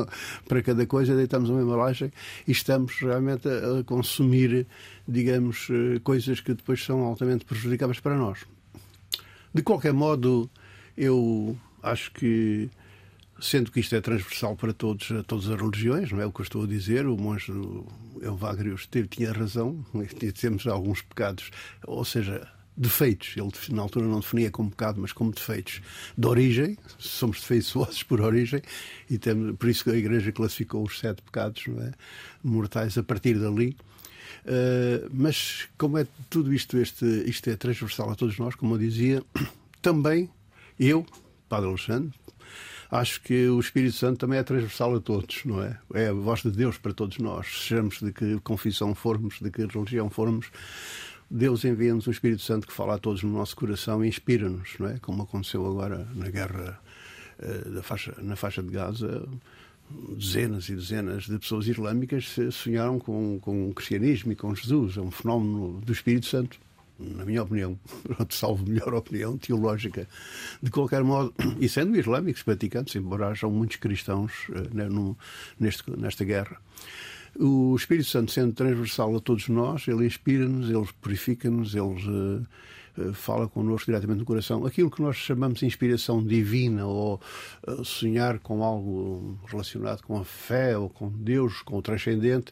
para 0.47 0.61
cada 0.61 0.85
coisa, 0.85 1.15
deitamos 1.15 1.49
uma 1.49 1.61
embalagem 1.61 2.11
e 2.47 2.51
estamos 2.51 2.93
realmente 2.99 3.47
a 3.47 3.83
consumir, 3.83 4.67
digamos, 5.07 5.67
eh, 5.69 5.99
coisas 6.03 6.39
que 6.39 6.53
depois 6.53 6.83
são 6.83 7.01
altamente 7.01 7.45
prejudicáveis 7.45 7.99
para 7.99 8.17
nós. 8.17 8.39
De 9.53 9.61
qualquer 9.61 9.93
modo, 9.93 10.49
eu 10.97 11.57
acho 11.81 12.11
que 12.11 12.69
sendo 13.41 13.71
que 13.71 13.79
isto 13.79 13.95
é 13.95 14.01
transversal 14.01 14.55
para 14.55 14.71
todos, 14.71 15.09
todas 15.25 15.49
as 15.49 15.59
religiões, 15.59 16.11
não 16.11 16.21
é 16.21 16.25
o 16.25 16.31
que 16.31 16.41
eu 16.41 16.43
estou 16.43 16.63
a 16.63 16.67
dizer, 16.67 17.07
o 17.07 17.17
monge 17.17 17.51
Elvagrius 18.21 18.87
tinha 19.09 19.33
razão, 19.33 19.83
temos 20.39 20.67
alguns 20.67 21.01
pecados, 21.01 21.49
ou 21.85 22.05
seja, 22.05 22.47
defeitos, 22.77 23.35
ele 23.35 23.51
na 23.75 23.81
altura 23.81 24.05
não 24.07 24.19
definia 24.19 24.51
como 24.51 24.69
pecado, 24.69 25.01
mas 25.01 25.11
como 25.11 25.31
defeitos 25.31 25.81
de 26.15 26.27
origem, 26.27 26.77
somos 26.97 27.41
defeituosos 27.41 28.03
por 28.03 28.21
origem, 28.21 28.61
e 29.09 29.17
temos, 29.17 29.57
por 29.57 29.69
isso 29.69 29.83
que 29.83 29.89
a 29.89 29.95
Igreja 29.95 30.31
classificou 30.31 30.83
os 30.83 30.99
sete 30.99 31.21
pecados 31.21 31.65
é? 31.67 31.91
mortais 32.43 32.97
a 32.97 33.03
partir 33.03 33.39
dali. 33.39 33.75
Uh, 34.43 35.07
mas 35.13 35.67
como 35.77 35.99
é 35.99 36.07
tudo 36.29 36.51
isto, 36.53 36.77
este, 36.77 37.05
isto 37.27 37.47
é 37.49 37.55
transversal 37.55 38.09
a 38.09 38.15
todos 38.15 38.39
nós, 38.39 38.55
como 38.55 38.73
eu 38.75 38.79
dizia, 38.79 39.23
também 39.81 40.29
eu, 40.79 41.05
Padre 41.47 41.69
Alexandre, 41.69 42.11
acho 42.91 43.21
que 43.21 43.47
o 43.47 43.59
Espírito 43.59 43.95
Santo 43.95 44.19
também 44.19 44.37
é 44.37 44.43
transversal 44.43 44.95
a 44.95 44.99
todos, 44.99 45.43
não 45.45 45.63
é? 45.63 45.79
É 45.93 46.07
a 46.09 46.13
voz 46.13 46.41
de 46.41 46.51
Deus 46.51 46.77
para 46.77 46.93
todos 46.93 47.17
nós. 47.17 47.47
Sejamos 47.67 47.99
de 47.99 48.11
que 48.11 48.39
confissão 48.41 48.93
formos, 48.93 49.39
de 49.41 49.49
que 49.49 49.65
religião 49.65 50.09
formos, 50.09 50.51
Deus 51.29 51.63
envia-nos 51.63 52.07
o 52.07 52.11
Espírito 52.11 52.41
Santo 52.41 52.67
que 52.67 52.73
fala 52.73 52.95
a 52.95 52.97
todos 52.99 53.23
no 53.23 53.31
nosso 53.31 53.55
coração 53.55 54.03
e 54.03 54.09
inspira-nos, 54.09 54.75
não 54.77 54.87
é? 54.89 54.99
Como 54.99 55.23
aconteceu 55.23 55.65
agora 55.65 56.05
na 56.13 56.29
guerra 56.29 56.79
da 57.73 57.81
faixa, 57.81 58.13
na 58.21 58.35
faixa 58.35 58.61
de 58.61 58.69
Gaza. 58.69 59.27
Dezenas 60.15 60.69
e 60.69 60.75
dezenas 60.75 61.25
de 61.25 61.37
pessoas 61.37 61.67
islâmicas 61.67 62.37
sonharam 62.53 62.97
com, 62.97 63.39
com 63.41 63.69
o 63.69 63.73
cristianismo 63.73 64.31
e 64.31 64.35
com 64.37 64.55
Jesus. 64.55 64.95
É 64.95 65.01
um 65.01 65.11
fenómeno 65.11 65.81
do 65.81 65.91
Espírito 65.91 66.27
Santo 66.27 66.57
na 67.01 67.25
minha 67.25 67.43
opinião, 67.43 67.77
salvo 68.29 68.65
melhor 68.67 68.93
opinião 68.93 69.37
teológica, 69.37 70.07
de 70.61 70.69
qualquer 70.69 71.03
modo, 71.03 71.33
e 71.59 71.67
sendo 71.67 71.97
islâmicos 71.97 72.43
praticantes, 72.43 72.95
embora 72.95 73.27
hajam 73.27 73.51
muitos 73.51 73.77
cristãos 73.77 74.31
uh, 74.49 74.89
no, 74.89 75.17
neste, 75.59 75.83
nesta 75.97 76.23
guerra. 76.23 76.57
O 77.39 77.75
Espírito 77.75 78.09
Santo, 78.09 78.31
sendo 78.31 78.53
transversal 78.53 79.15
a 79.15 79.19
todos 79.19 79.47
nós, 79.47 79.87
ele 79.87 80.05
inspira-nos, 80.05 80.69
ele 80.69 80.85
purifica-nos, 81.01 81.73
ele 81.73 81.81
uh, 81.81 82.45
uh, 82.97 83.13
fala 83.13 83.47
connosco 83.47 83.85
diretamente 83.85 84.19
no 84.19 84.25
coração. 84.25 84.65
Aquilo 84.65 84.91
que 84.91 85.01
nós 85.01 85.15
chamamos 85.15 85.59
de 85.59 85.65
inspiração 85.65 86.21
divina 86.21 86.85
ou 86.85 87.21
sonhar 87.85 88.39
com 88.39 88.63
algo 88.63 89.39
relacionado 89.47 90.01
com 90.03 90.19
a 90.19 90.25
fé 90.25 90.77
ou 90.77 90.89
com 90.89 91.09
Deus, 91.09 91.61
com 91.61 91.77
o 91.77 91.81
transcendente, 91.81 92.51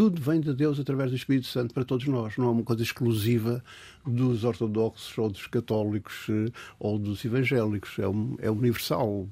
tudo 0.00 0.18
vem 0.18 0.40
de 0.40 0.54
Deus 0.54 0.80
através 0.80 1.10
do 1.10 1.16
Espírito 1.18 1.46
Santo 1.46 1.74
para 1.74 1.84
todos 1.84 2.06
nós. 2.06 2.38
Não 2.38 2.46
é 2.46 2.50
uma 2.52 2.62
coisa 2.62 2.82
exclusiva 2.82 3.62
dos 4.06 4.44
ortodoxos 4.44 5.18
ou 5.18 5.28
dos 5.28 5.46
católicos 5.46 6.26
eh, 6.30 6.50
ou 6.78 6.98
dos 6.98 7.22
evangélicos. 7.22 7.98
É, 7.98 8.08
um, 8.08 8.34
é 8.38 8.50
universal 8.50 9.28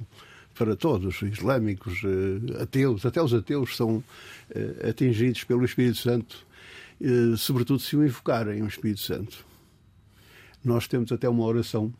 para 0.54 0.76
todos, 0.76 1.22
islâmicos, 1.22 2.02
eh, 2.04 2.62
ateus. 2.62 3.06
Até 3.06 3.22
os 3.22 3.32
ateus 3.32 3.78
são 3.78 4.04
eh, 4.50 4.90
atingidos 4.90 5.42
pelo 5.42 5.64
Espírito 5.64 5.96
Santo, 5.96 6.46
sobretudo 7.38 7.80
se 7.80 7.96
o 7.96 8.04
invocarem 8.04 8.62
o 8.62 8.68
Espírito 8.68 9.00
Santo. 9.00 9.46
Nós 10.62 10.86
temos 10.86 11.10
até 11.10 11.30
uma 11.30 11.44
oração 11.44 11.90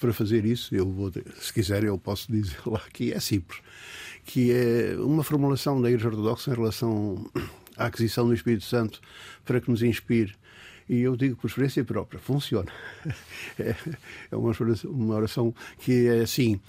para 0.00 0.12
fazer 0.12 0.44
isso. 0.44 0.74
Eu 0.74 0.90
vou, 0.90 1.12
se 1.38 1.52
quiserem, 1.52 1.86
eu 1.86 1.98
posso 1.98 2.32
dizer 2.32 2.58
lá 2.66 2.82
que 2.92 3.12
é 3.12 3.20
simples, 3.20 3.60
que 4.24 4.50
é 4.50 4.96
uma 4.98 5.22
formulação 5.22 5.80
da 5.80 5.88
Igreja 5.88 6.08
Ortodoxa 6.08 6.50
em 6.50 6.54
relação 6.56 7.24
a 7.78 7.86
aquisição 7.86 8.26
do 8.26 8.34
Espírito 8.34 8.64
Santo 8.64 9.00
para 9.44 9.60
que 9.60 9.70
nos 9.70 9.82
inspire. 9.82 10.34
E 10.88 11.00
eu 11.00 11.16
digo 11.16 11.36
por 11.36 11.48
experiência 11.48 11.84
própria, 11.84 12.18
funciona. 12.18 12.70
É 14.30 14.36
uma 14.36 14.48
oração, 14.48 14.90
uma 14.90 15.14
oração 15.14 15.54
que 15.78 16.06
é 16.06 16.20
assim: 16.20 16.60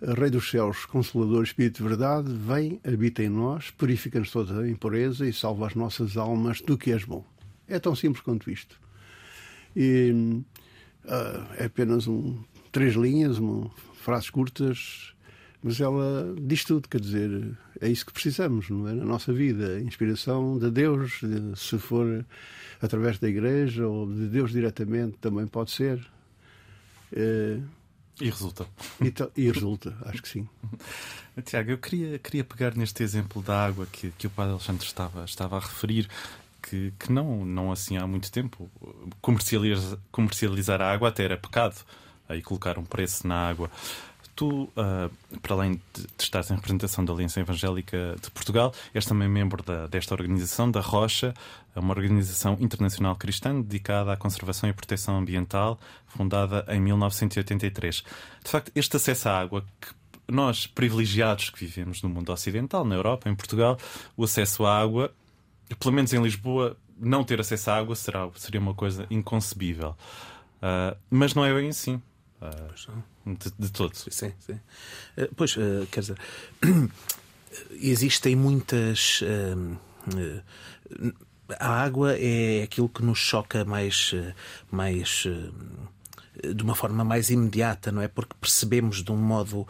Rei 0.00 0.30
dos 0.30 0.50
céus, 0.50 0.84
Consolador, 0.84 1.42
Espírito 1.42 1.82
de 1.82 1.88
verdade, 1.88 2.32
vem, 2.32 2.80
habita 2.84 3.22
em 3.22 3.28
nós, 3.28 3.70
purifica-nos 3.70 4.30
toda 4.30 4.60
a 4.60 4.68
impureza 4.68 5.26
e 5.28 5.32
salva 5.32 5.66
as 5.66 5.74
nossas 5.74 6.16
almas 6.16 6.60
do 6.60 6.76
que 6.76 6.92
és 6.92 7.04
bom. 7.04 7.24
É 7.68 7.78
tão 7.78 7.94
simples 7.94 8.22
quanto 8.22 8.50
isto. 8.50 8.80
E 9.76 10.42
uh, 11.04 11.54
é 11.56 11.66
apenas 11.66 12.06
um, 12.06 12.38
três 12.72 12.94
linhas, 12.94 13.38
uma, 13.38 13.70
frases 13.94 14.30
curtas, 14.30 15.14
mas 15.62 15.80
ela 15.80 16.34
diz 16.40 16.64
tudo, 16.64 16.88
quer 16.88 17.00
dizer, 17.00 17.56
é 17.80 17.88
isso 17.88 18.06
que 18.06 18.12
precisamos 18.12 18.70
não 18.70 18.88
é? 18.88 18.92
na 18.92 19.04
nossa 19.04 19.32
vida. 19.32 19.76
A 19.76 19.80
inspiração 19.80 20.58
de 20.58 20.70
Deus, 20.70 21.20
se 21.56 21.78
for 21.78 22.24
através 22.80 23.18
da 23.18 23.28
igreja 23.28 23.86
ou 23.86 24.06
de 24.06 24.26
Deus 24.28 24.52
diretamente, 24.52 25.16
também 25.18 25.46
pode 25.46 25.72
ser. 25.72 26.06
É... 27.12 27.58
E 28.20 28.30
resulta. 28.30 28.66
E, 29.00 29.40
e, 29.40 29.50
resulta, 29.50 29.96
acho 30.02 30.22
que 30.22 30.28
sim. 30.28 30.48
Tiago, 31.44 31.70
eu 31.70 31.78
queria, 31.78 32.18
queria 32.18 32.42
pegar 32.42 32.74
neste 32.74 33.02
exemplo 33.02 33.40
da 33.42 33.64
água 33.64 33.86
que, 33.86 34.10
que 34.18 34.26
o 34.26 34.30
Padre 34.30 34.52
Alexandre 34.52 34.84
estava, 34.84 35.24
estava 35.24 35.56
a 35.56 35.60
referir, 35.60 36.08
que, 36.60 36.92
que 36.98 37.12
não, 37.12 37.44
não 37.44 37.70
assim 37.70 37.96
há 37.96 38.06
muito 38.06 38.30
tempo 38.32 38.68
comercializar, 39.20 39.98
comercializar 40.10 40.82
a 40.82 40.92
água 40.92 41.10
até 41.10 41.24
era 41.24 41.36
pecado, 41.36 41.76
aí 42.28 42.42
colocar 42.42 42.76
um 42.76 42.84
preço 42.84 43.26
na 43.26 43.48
água. 43.48 43.70
Tu, 44.38 44.46
uh, 44.46 44.70
para 45.42 45.54
além 45.56 45.72
de, 45.72 46.02
de 46.16 46.22
estares 46.22 46.48
em 46.48 46.54
representação 46.54 47.04
da 47.04 47.12
Aliança 47.12 47.40
Evangélica 47.40 48.14
de 48.22 48.30
Portugal, 48.30 48.72
és 48.94 49.04
também 49.04 49.28
membro 49.28 49.64
da, 49.64 49.88
desta 49.88 50.14
organização, 50.14 50.70
da 50.70 50.80
Rocha, 50.80 51.34
uma 51.74 51.92
organização 51.92 52.56
internacional 52.60 53.16
cristã 53.16 53.60
dedicada 53.60 54.12
à 54.12 54.16
conservação 54.16 54.70
e 54.70 54.72
proteção 54.72 55.18
ambiental, 55.18 55.76
fundada 56.06 56.64
em 56.68 56.80
1983. 56.80 58.04
De 58.44 58.48
facto, 58.48 58.70
este 58.76 58.94
acesso 58.94 59.28
à 59.28 59.40
água 59.40 59.64
que 59.80 59.88
nós, 60.28 60.68
privilegiados 60.68 61.50
que 61.50 61.58
vivemos 61.58 62.00
no 62.00 62.08
mundo 62.08 62.30
ocidental, 62.30 62.84
na 62.84 62.94
Europa, 62.94 63.28
em 63.28 63.34
Portugal, 63.34 63.76
o 64.16 64.22
acesso 64.22 64.64
à 64.64 64.80
água, 64.80 65.12
pelo 65.80 65.92
menos 65.92 66.12
em 66.12 66.22
Lisboa, 66.22 66.76
não 66.96 67.24
ter 67.24 67.40
acesso 67.40 67.72
à 67.72 67.76
água 67.76 67.96
será, 67.96 68.30
seria 68.36 68.60
uma 68.60 68.74
coisa 68.74 69.04
inconcebível. 69.10 69.96
Uh, 70.58 70.96
mas 71.10 71.34
não 71.34 71.44
é 71.44 71.52
bem 71.52 71.70
assim. 71.70 72.00
Uh, 72.40 73.02
de, 73.26 73.50
de 73.58 73.72
todos. 73.72 74.06
Sim, 74.10 74.32
sim. 74.38 74.60
Uh, 75.16 75.34
pois, 75.34 75.56
uh, 75.56 75.86
quer 75.90 76.00
dizer, 76.00 76.18
existem 77.72 78.36
muitas. 78.36 79.20
a 81.58 81.68
água 81.68 82.16
é 82.16 82.62
aquilo 82.62 82.88
que 82.88 83.02
nos 83.02 83.18
choca 83.18 83.64
mais. 83.64 84.14
mais 84.70 85.26
de 86.54 86.62
uma 86.62 86.74
forma 86.74 87.04
mais 87.04 87.30
imediata, 87.30 87.92
não 87.92 88.02
é? 88.02 88.08
Porque 88.08 88.34
percebemos 88.40 89.02
de 89.02 89.12
um 89.12 89.16
modo 89.16 89.60
uh, 89.60 89.66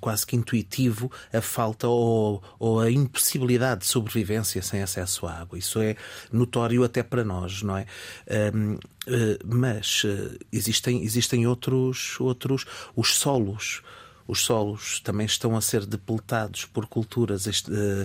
quase 0.00 0.26
que 0.26 0.36
intuitivo 0.36 1.10
a 1.32 1.40
falta 1.40 1.88
ou, 1.88 2.42
ou, 2.58 2.80
a 2.80 2.90
impossibilidade 2.90 3.80
de 3.80 3.86
sobrevivência 3.86 4.62
sem 4.62 4.82
acesso 4.82 5.26
à 5.26 5.40
água. 5.40 5.58
Isso 5.58 5.80
é 5.80 5.96
notório 6.32 6.84
até 6.84 7.02
para 7.02 7.24
nós, 7.24 7.62
não 7.62 7.76
é? 7.76 7.86
Um, 8.54 8.74
uh, 8.74 8.78
eh, 9.06 9.38
mas 9.44 10.04
uh, 10.04 10.38
existem, 10.52 11.02
existem 11.02 11.46
outros, 11.46 12.20
outros, 12.20 12.66
os 12.94 13.16
solos 13.16 13.82
os 14.28 14.44
solos 14.44 15.00
também 15.00 15.24
estão 15.24 15.56
a 15.56 15.60
ser 15.62 15.86
depletados 15.86 16.66
por 16.66 16.86
culturas 16.86 17.46
uh, 17.46 17.50
uh, 17.50 18.04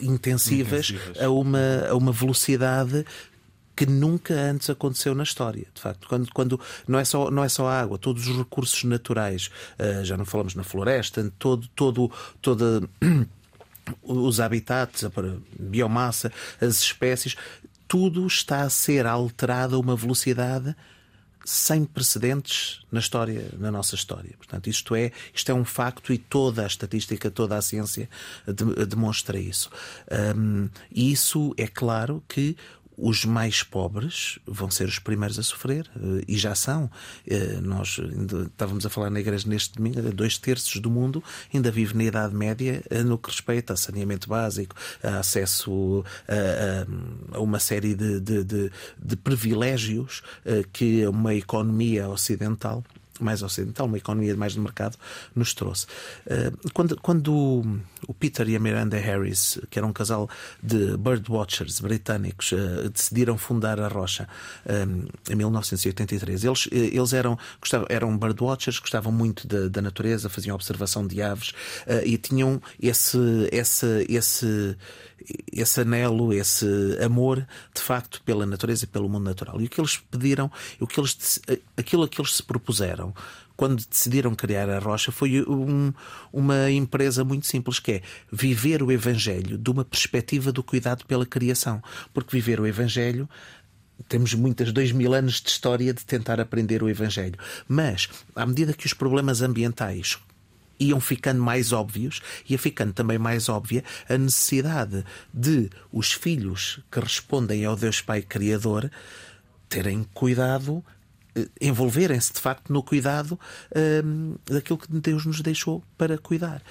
intensivas, 0.00 0.90
intensivas, 0.90 1.22
A, 1.22 1.30
uma, 1.30 1.86
a 1.88 1.94
uma 1.94 2.10
velocidade 2.10 3.06
que 3.78 3.86
nunca 3.86 4.34
antes 4.34 4.68
aconteceu 4.68 5.14
na 5.14 5.22
história. 5.22 5.64
De 5.72 5.80
facto, 5.80 6.08
quando, 6.08 6.28
quando 6.32 6.60
não, 6.88 6.98
é 6.98 7.04
só, 7.04 7.30
não 7.30 7.44
é 7.44 7.48
só 7.48 7.68
a 7.68 7.80
água, 7.80 7.96
todos 7.96 8.26
os 8.26 8.36
recursos 8.36 8.82
naturais, 8.82 9.52
uh, 9.78 10.04
já 10.04 10.16
não 10.16 10.24
falamos 10.24 10.56
na 10.56 10.64
floresta, 10.64 11.32
todo, 11.38 11.68
todo, 11.76 12.10
toda. 12.42 12.82
os 14.02 14.40
habitats, 14.40 15.04
a 15.04 15.10
biomassa, 15.56 16.32
as 16.60 16.80
espécies, 16.80 17.36
tudo 17.86 18.26
está 18.26 18.62
a 18.62 18.68
ser 18.68 19.06
alterado 19.06 19.76
a 19.76 19.78
uma 19.78 19.94
velocidade 19.94 20.74
sem 21.48 21.82
precedentes 21.86 22.82
na 22.92 23.00
história, 23.00 23.48
na 23.58 23.70
nossa 23.70 23.94
história. 23.94 24.34
Portanto, 24.36 24.68
isto 24.68 24.94
é, 24.94 25.10
isto 25.34 25.50
é 25.50 25.54
um 25.54 25.64
facto 25.64 26.12
e 26.12 26.18
toda 26.18 26.62
a 26.62 26.66
estatística, 26.66 27.30
toda 27.30 27.56
a 27.56 27.62
ciência 27.62 28.06
de, 28.46 28.84
demonstra 28.84 29.38
isso. 29.38 29.70
Um, 30.36 30.68
isso 30.94 31.54
é 31.56 31.66
claro 31.66 32.22
que 32.28 32.54
os 32.98 33.24
mais 33.24 33.62
pobres 33.62 34.40
vão 34.44 34.70
ser 34.70 34.88
os 34.88 34.98
primeiros 34.98 35.38
a 35.38 35.42
sofrer 35.42 35.88
eh, 35.94 36.24
e 36.26 36.36
já 36.36 36.54
são. 36.54 36.90
Eh, 37.26 37.60
nós 37.62 38.00
estávamos 38.46 38.84
a 38.84 38.90
falar 38.90 39.08
na 39.08 39.20
igreja 39.20 39.48
neste 39.48 39.76
domingo, 39.76 40.02
dois 40.12 40.36
terços 40.36 40.80
do 40.80 40.90
mundo 40.90 41.22
ainda 41.54 41.70
vive 41.70 41.96
na 41.96 42.04
Idade 42.04 42.34
Média 42.34 42.82
eh, 42.90 43.04
no 43.04 43.16
que 43.16 43.30
respeita 43.30 43.74
a 43.74 43.76
saneamento 43.76 44.28
básico, 44.28 44.74
a 45.02 45.20
acesso 45.20 46.04
a, 46.26 47.36
a 47.36 47.40
uma 47.40 47.60
série 47.60 47.94
de, 47.94 48.18
de, 48.18 48.42
de, 48.42 48.72
de 48.98 49.16
privilégios 49.16 50.22
que 50.72 51.06
uma 51.06 51.34
economia 51.34 52.08
ocidental 52.08 52.82
mais 53.20 53.42
ocidental, 53.42 53.86
uma 53.86 53.96
economia 53.96 54.36
mais 54.36 54.52
de 54.52 54.60
mercado, 54.60 54.96
nos 55.34 55.54
trouxe. 55.54 55.86
Eh, 56.26 56.52
quando, 56.72 56.96
quando 57.00 57.64
o 58.06 58.14
Peter 58.14 58.48
e 58.48 58.56
a 58.56 58.60
Miranda 58.60 58.96
Harris, 58.96 59.58
que 59.70 59.78
eram 59.78 59.88
um 59.88 59.92
casal 59.92 60.28
de 60.62 60.96
birdwatchers 60.96 61.80
britânicos, 61.80 62.52
eh, 62.52 62.88
decidiram 62.88 63.36
fundar 63.36 63.80
a 63.80 63.88
Rocha 63.88 64.28
eh, 64.66 64.86
em 65.30 65.34
1983, 65.34 66.44
eles, 66.44 66.68
eles 66.70 67.12
eram, 67.12 67.38
eram 67.88 68.16
birdwatchers, 68.16 68.78
gostavam 68.78 69.12
muito 69.12 69.46
da, 69.46 69.68
da 69.68 69.82
natureza, 69.82 70.28
faziam 70.28 70.54
observação 70.54 71.06
de 71.06 71.22
aves 71.22 71.52
e 72.04 72.16
tinham 72.18 72.60
esse, 72.80 73.18
esse, 73.52 74.06
esse 74.08 74.76
esse 75.52 75.80
anelo, 75.80 76.32
esse 76.32 76.66
amor, 77.02 77.46
de 77.74 77.80
facto, 77.80 78.22
pela 78.24 78.46
natureza 78.46 78.84
e 78.84 78.86
pelo 78.86 79.08
mundo 79.08 79.24
natural. 79.24 79.60
E 79.60 79.66
o 79.66 79.68
que 79.68 79.80
eles 79.80 79.96
pediram, 79.96 80.50
o 80.80 80.86
que 80.86 81.00
eles, 81.00 81.40
aquilo 81.76 82.04
a 82.04 82.08
que 82.08 82.20
eles 82.20 82.34
se 82.34 82.42
propuseram 82.42 83.14
quando 83.58 83.84
decidiram 83.84 84.36
criar 84.36 84.70
a 84.70 84.78
Rocha 84.78 85.10
foi 85.10 85.42
um, 85.42 85.92
uma 86.32 86.70
empresa 86.70 87.24
muito 87.24 87.44
simples, 87.44 87.80
que 87.80 87.92
é 87.92 88.02
viver 88.30 88.84
o 88.84 88.92
Evangelho 88.92 89.58
de 89.58 89.68
uma 89.68 89.84
perspectiva 89.84 90.52
do 90.52 90.62
cuidado 90.62 91.04
pela 91.06 91.26
criação. 91.26 91.82
Porque 92.14 92.36
viver 92.36 92.60
o 92.60 92.66
Evangelho 92.68 93.28
temos 94.08 94.32
muitas, 94.34 94.70
dois 94.70 94.92
mil 94.92 95.12
anos 95.12 95.40
de 95.40 95.50
história 95.50 95.92
de 95.92 96.04
tentar 96.04 96.40
aprender 96.40 96.84
o 96.84 96.88
Evangelho. 96.88 97.34
Mas, 97.66 98.08
à 98.36 98.46
medida 98.46 98.72
que 98.72 98.86
os 98.86 98.94
problemas 98.94 99.42
ambientais 99.42 100.18
iam 100.78 101.00
ficando 101.00 101.42
mais 101.42 101.72
óbvios, 101.72 102.20
ia 102.48 102.58
ficando 102.58 102.92
também 102.92 103.18
mais 103.18 103.48
óbvia 103.48 103.84
a 104.08 104.16
necessidade 104.16 105.04
de 105.32 105.70
os 105.92 106.12
filhos 106.12 106.80
que 106.90 107.00
respondem 107.00 107.64
ao 107.64 107.76
Deus 107.76 108.00
Pai 108.00 108.22
Criador 108.22 108.90
terem 109.68 110.04
cuidado 110.14 110.84
eh, 111.34 111.46
envolverem-se 111.60 112.32
de 112.32 112.40
facto 112.40 112.72
no 112.72 112.82
cuidado 112.82 113.38
um, 114.04 114.36
daquilo 114.46 114.78
que 114.78 114.88
Deus 114.88 115.26
nos 115.26 115.40
deixou 115.40 115.82
para 115.96 116.16
cuidar. 116.16 116.62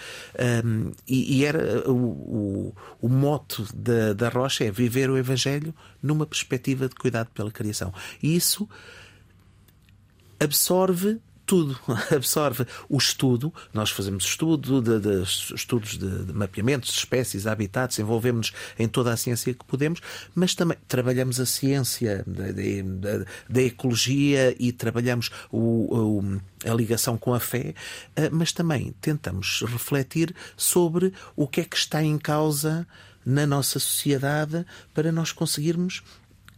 Um, 0.66 0.92
e, 1.08 1.38
e, 1.38 1.46
era 1.46 1.90
o, 1.90 1.94
o, 1.94 2.76
o 3.02 3.10
moto 3.10 3.68
da, 3.74 4.14
da 4.14 4.30
Rocha 4.30 4.66
é 4.66 4.72
viver 4.72 5.10
o 5.10 5.18
Evangelho 5.18 5.74
numa 6.02 6.26
perspectiva 6.26 6.90
de 6.90 6.96
cuidado 6.96 7.30
pela 7.34 7.52
criação. 7.52 7.94
E 8.22 8.36
isso 8.36 8.68
absorve 10.40 11.20
tudo, 11.48 11.80
absorve 12.14 12.68
o 12.88 12.98
estudo. 12.98 13.52
Nós 13.74 13.90
fazemos 13.90 14.26
estudo 14.26 14.82
de, 14.82 15.00
de 15.00 15.24
estudos 15.24 15.98
de, 15.98 16.26
de 16.26 16.34
mapeamentos 16.34 16.92
de 16.92 17.00
espécies, 17.00 17.48
habitats, 17.48 17.98
envolvemos-nos 17.98 18.54
em 18.78 18.88
toda 18.88 19.12
a 19.12 19.18
ciência 19.18 19.54
que 19.54 19.66
podemos, 19.66 20.02
mas 20.36 20.54
também 20.54 20.78
trabalhamos 20.88 21.40
a 21.40 21.46
ciência 21.46 22.24
da 23.50 23.62
ecologia 23.62 24.56
e 24.60 24.72
trabalhamos 24.72 25.32
o, 25.50 26.20
o, 26.20 26.42
a 26.70 26.74
ligação 26.74 27.18
com 27.18 27.34
a 27.34 27.40
fé, 27.40 27.74
eh, 28.16 28.30
mas 28.30 28.52
também 28.52 28.94
tentamos 29.00 29.64
refletir 29.66 30.36
sobre 30.58 31.14
o 31.36 31.48
que 31.48 31.62
é 31.62 31.64
que 31.64 31.78
está 31.78 32.04
em 32.04 32.18
causa 32.18 32.86
na 33.26 33.48
nossa 33.48 33.80
sociedade 33.80 34.66
para 34.94 35.12
nós 35.12 35.32
conseguirmos 35.32 36.04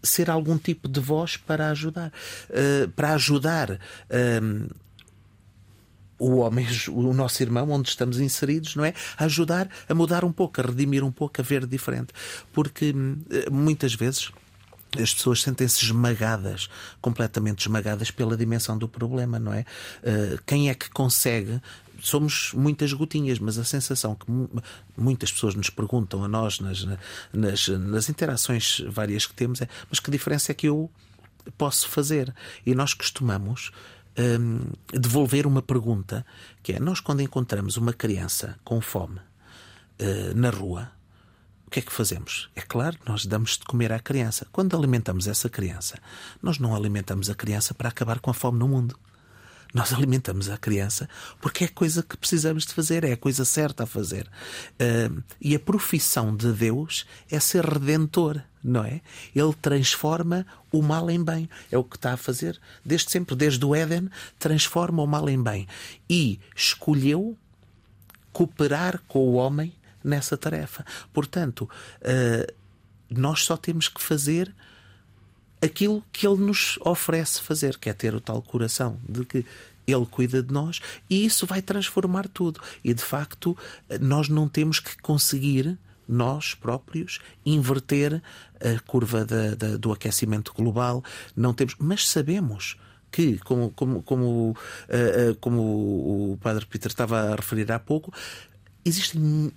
ser 0.02 0.30
algum 0.30 0.58
tipo 0.58 0.88
de 0.88 1.00
voz 1.00 1.38
para 1.38 1.70
ajudar. 1.70 2.12
Uh, 2.50 2.90
para 2.90 3.14
ajudar. 3.14 3.72
Uh, 3.72 4.70
o 6.20 6.40
homem, 6.40 6.68
o 6.90 7.14
nosso 7.14 7.42
irmão, 7.42 7.72
onde 7.72 7.88
estamos 7.88 8.20
inseridos, 8.20 8.76
não 8.76 8.84
é? 8.84 8.94
A 9.18 9.24
ajudar 9.24 9.70
a 9.88 9.96
mudar 9.96 10.26
um 10.26 10.34
pouco, 10.34 10.60
a 10.60 10.66
redimir 10.66 11.04
um 11.04 11.12
pouco, 11.12 11.40
a 11.40 11.44
ver 11.44 11.66
diferente. 11.66 12.10
Porque 12.52 12.94
eh, 13.32 13.50
muitas 13.50 13.94
vezes 13.94 14.30
as 15.02 15.14
pessoas 15.14 15.42
sentem-se 15.42 15.86
esmagadas, 15.86 16.70
completamente 17.00 17.62
esmagadas 17.62 18.12
pela 18.12 18.36
dimensão 18.36 18.78
do 18.78 18.90
problema, 18.90 19.40
não 19.40 19.54
é? 19.54 19.62
Uh, 20.04 20.42
quem 20.46 20.70
é 20.70 20.74
que 20.74 20.90
consegue 20.90 21.62
somos 22.02 22.52
muitas 22.54 22.94
gotinhas, 22.94 23.40
mas 23.40 23.58
a 23.58 23.64
sensação 23.64 24.16
que 24.16 24.26
muitas 24.98 25.32
pessoas 25.32 25.56
nos 25.56 25.70
perguntam 25.70 26.24
a 26.24 26.28
nós 26.28 26.60
nas, 26.60 26.86
nas, 27.34 27.68
nas 27.68 28.10
interações 28.10 28.82
várias 28.88 29.26
que 29.26 29.34
temos 29.34 29.62
é: 29.62 29.68
mas 29.90 30.00
que 30.00 30.12
diferença 30.12 30.52
é 30.52 30.56
que 30.56 30.68
eu 30.68 30.90
posso 31.58 31.88
fazer? 31.88 32.34
E 32.66 32.76
nós 32.76 32.94
costumamos 32.94 33.72
hum, 34.18 34.60
devolver 34.92 35.46
uma 35.48 35.62
pergunta 35.62 36.26
que 36.62 36.74
é: 36.74 36.80
nós, 36.80 37.00
quando 37.00 37.22
encontramos 37.22 37.78
uma 37.78 37.94
criança 37.94 38.58
com 38.64 38.82
fome 38.82 39.20
uh, 39.20 40.36
na 40.36 40.50
rua, 40.50 40.92
o 41.68 41.70
que 41.70 41.80
é 41.80 41.82
que 41.84 41.92
fazemos? 41.92 42.50
É 42.56 42.62
claro, 42.62 42.98
nós 43.06 43.28
damos 43.28 43.52
de 43.52 43.64
comer 43.64 43.94
à 43.94 44.00
criança. 44.00 44.48
Quando 44.52 44.76
alimentamos 44.76 45.28
essa 45.28 45.48
criança, 45.50 46.00
nós 46.42 46.58
não 46.58 46.76
alimentamos 46.76 47.30
a 47.30 47.36
criança 47.36 47.76
para 47.76 47.90
acabar 47.90 48.20
com 48.20 48.32
a 48.32 48.34
fome 48.34 48.58
no 48.58 48.68
mundo. 48.68 48.98
Nós 49.74 49.94
alimentamos 49.94 50.50
a 50.50 50.58
criança 50.58 51.08
porque 51.40 51.64
é 51.64 51.68
a 51.68 51.72
coisa 51.72 52.02
que 52.02 52.18
precisamos 52.18 52.66
de 52.66 52.74
fazer, 52.74 53.04
é 53.04 53.14
a 53.14 53.18
coisa 53.18 53.46
certa 53.46 53.84
a 53.84 53.88
fazer. 53.88 54.28
Uh, 54.74 55.22
e 55.40 55.56
a 55.56 55.60
profissão 55.60 56.36
de 56.36 56.52
Deus 56.52 57.06
é 57.30 57.40
ser 57.40 57.64
redentor, 57.64 58.42
não 58.64 58.84
é? 58.84 59.02
Ele 59.36 59.54
transforma 59.62 60.46
o 60.72 60.82
mal 60.82 61.10
em 61.10 61.24
bem. 61.24 61.50
É 61.72 61.78
o 61.78 61.84
que 61.84 61.98
está 61.98 62.14
a 62.14 62.18
fazer 62.18 62.60
desde 62.84 63.12
sempre, 63.12 63.36
desde 63.36 63.64
o 63.64 63.76
Éden, 63.76 64.10
transforma 64.40 65.04
o 65.04 65.08
mal 65.08 65.30
em 65.30 65.42
bem. 65.42 65.68
E 66.10 66.40
escolheu 66.56 67.38
cooperar 68.34 69.02
com 69.08 69.20
o 69.20 69.34
homem 69.34 69.74
nessa 70.04 70.36
tarefa. 70.36 70.84
Portanto, 71.14 71.70
uh, 72.02 72.54
nós 73.10 73.44
só 73.44 73.56
temos 73.56 73.88
que 73.88 74.02
fazer 74.02 74.54
aquilo 75.62 76.04
que 76.12 76.28
ele 76.28 76.42
nos 76.42 76.78
oferece 76.82 77.42
fazer, 77.42 77.78
que 77.78 77.90
é 77.90 77.94
ter 77.94 78.16
o 78.16 78.22
tal 78.22 78.42
coração 78.42 79.00
de 79.08 79.26
que 79.26 79.46
ele 79.88 80.06
cuida 80.06 80.44
de 80.44 80.54
nós 80.54 80.80
e 81.10 81.26
isso 81.26 81.46
vai 81.46 81.62
transformar 81.62 82.28
tudo. 82.28 82.62
E 82.84 82.94
de 82.94 83.04
facto, 83.04 83.58
nós 84.00 84.30
não 84.30 84.48
temos 84.48 84.80
que 84.80 84.98
conseguir 85.02 85.78
nós 86.08 86.56
próprios 86.56 87.20
inverter 87.46 88.22
a 88.60 88.80
curva 88.82 89.24
da, 89.24 89.54
da, 89.54 89.78
do 89.78 89.92
aquecimento 89.92 90.54
global, 90.54 91.04
não 91.36 91.54
temos, 91.54 91.76
mas 91.78 92.10
sabemos 92.10 92.78
que, 93.12 93.38
como, 93.40 93.72
como, 93.72 94.02
como, 94.02 94.50
uh, 94.52 95.32
uh, 95.32 95.36
como 95.40 96.34
o 96.34 96.38
Padre 96.42 96.66
Peter 96.66 96.90
estava 96.90 97.32
a 97.32 97.36
referir 97.36 97.72
há 97.72 97.80
pouco, 97.80 98.12
existem 98.84 99.52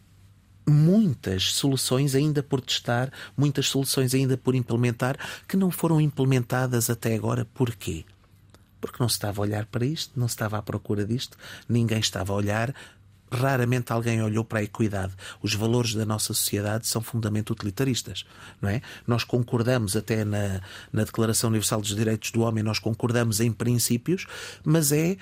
muitas 0.66 1.54
soluções 1.54 2.14
ainda 2.14 2.42
por 2.42 2.60
testar, 2.60 3.12
muitas 3.36 3.66
soluções 3.68 4.14
ainda 4.14 4.36
por 4.36 4.54
implementar, 4.54 5.16
que 5.46 5.56
não 5.56 5.70
foram 5.70 6.00
implementadas 6.00 6.88
até 6.88 7.14
agora. 7.14 7.44
Porquê? 7.44 8.04
Porque 8.80 8.98
não 9.00 9.08
se 9.08 9.16
estava 9.16 9.40
a 9.40 9.42
olhar 9.42 9.66
para 9.66 9.84
isto, 9.84 10.18
não 10.18 10.28
se 10.28 10.34
estava 10.34 10.58
à 10.58 10.62
procura 10.62 11.04
disto, 11.04 11.36
ninguém 11.68 12.00
estava 12.00 12.32
a 12.32 12.36
olhar. 12.36 12.74
Raramente 13.30 13.90
alguém 13.90 14.22
olhou 14.22 14.44
para 14.44 14.58
a 14.58 14.62
equidade. 14.62 15.14
Os 15.40 15.54
valores 15.54 15.94
da 15.94 16.04
nossa 16.04 16.34
sociedade 16.34 16.86
são 16.86 17.00
fundamentalmente 17.00 17.52
utilitaristas, 17.52 18.26
não 18.60 18.68
é? 18.68 18.82
Nós 19.06 19.24
concordamos 19.24 19.96
até 19.96 20.22
na, 20.22 20.60
na 20.92 21.04
Declaração 21.04 21.48
Universal 21.48 21.80
dos 21.80 21.96
Direitos 21.96 22.30
do 22.30 22.42
Homem, 22.42 22.62
nós 22.62 22.78
concordamos 22.78 23.40
em 23.40 23.50
princípios, 23.50 24.26
mas 24.62 24.92
é 24.92 25.16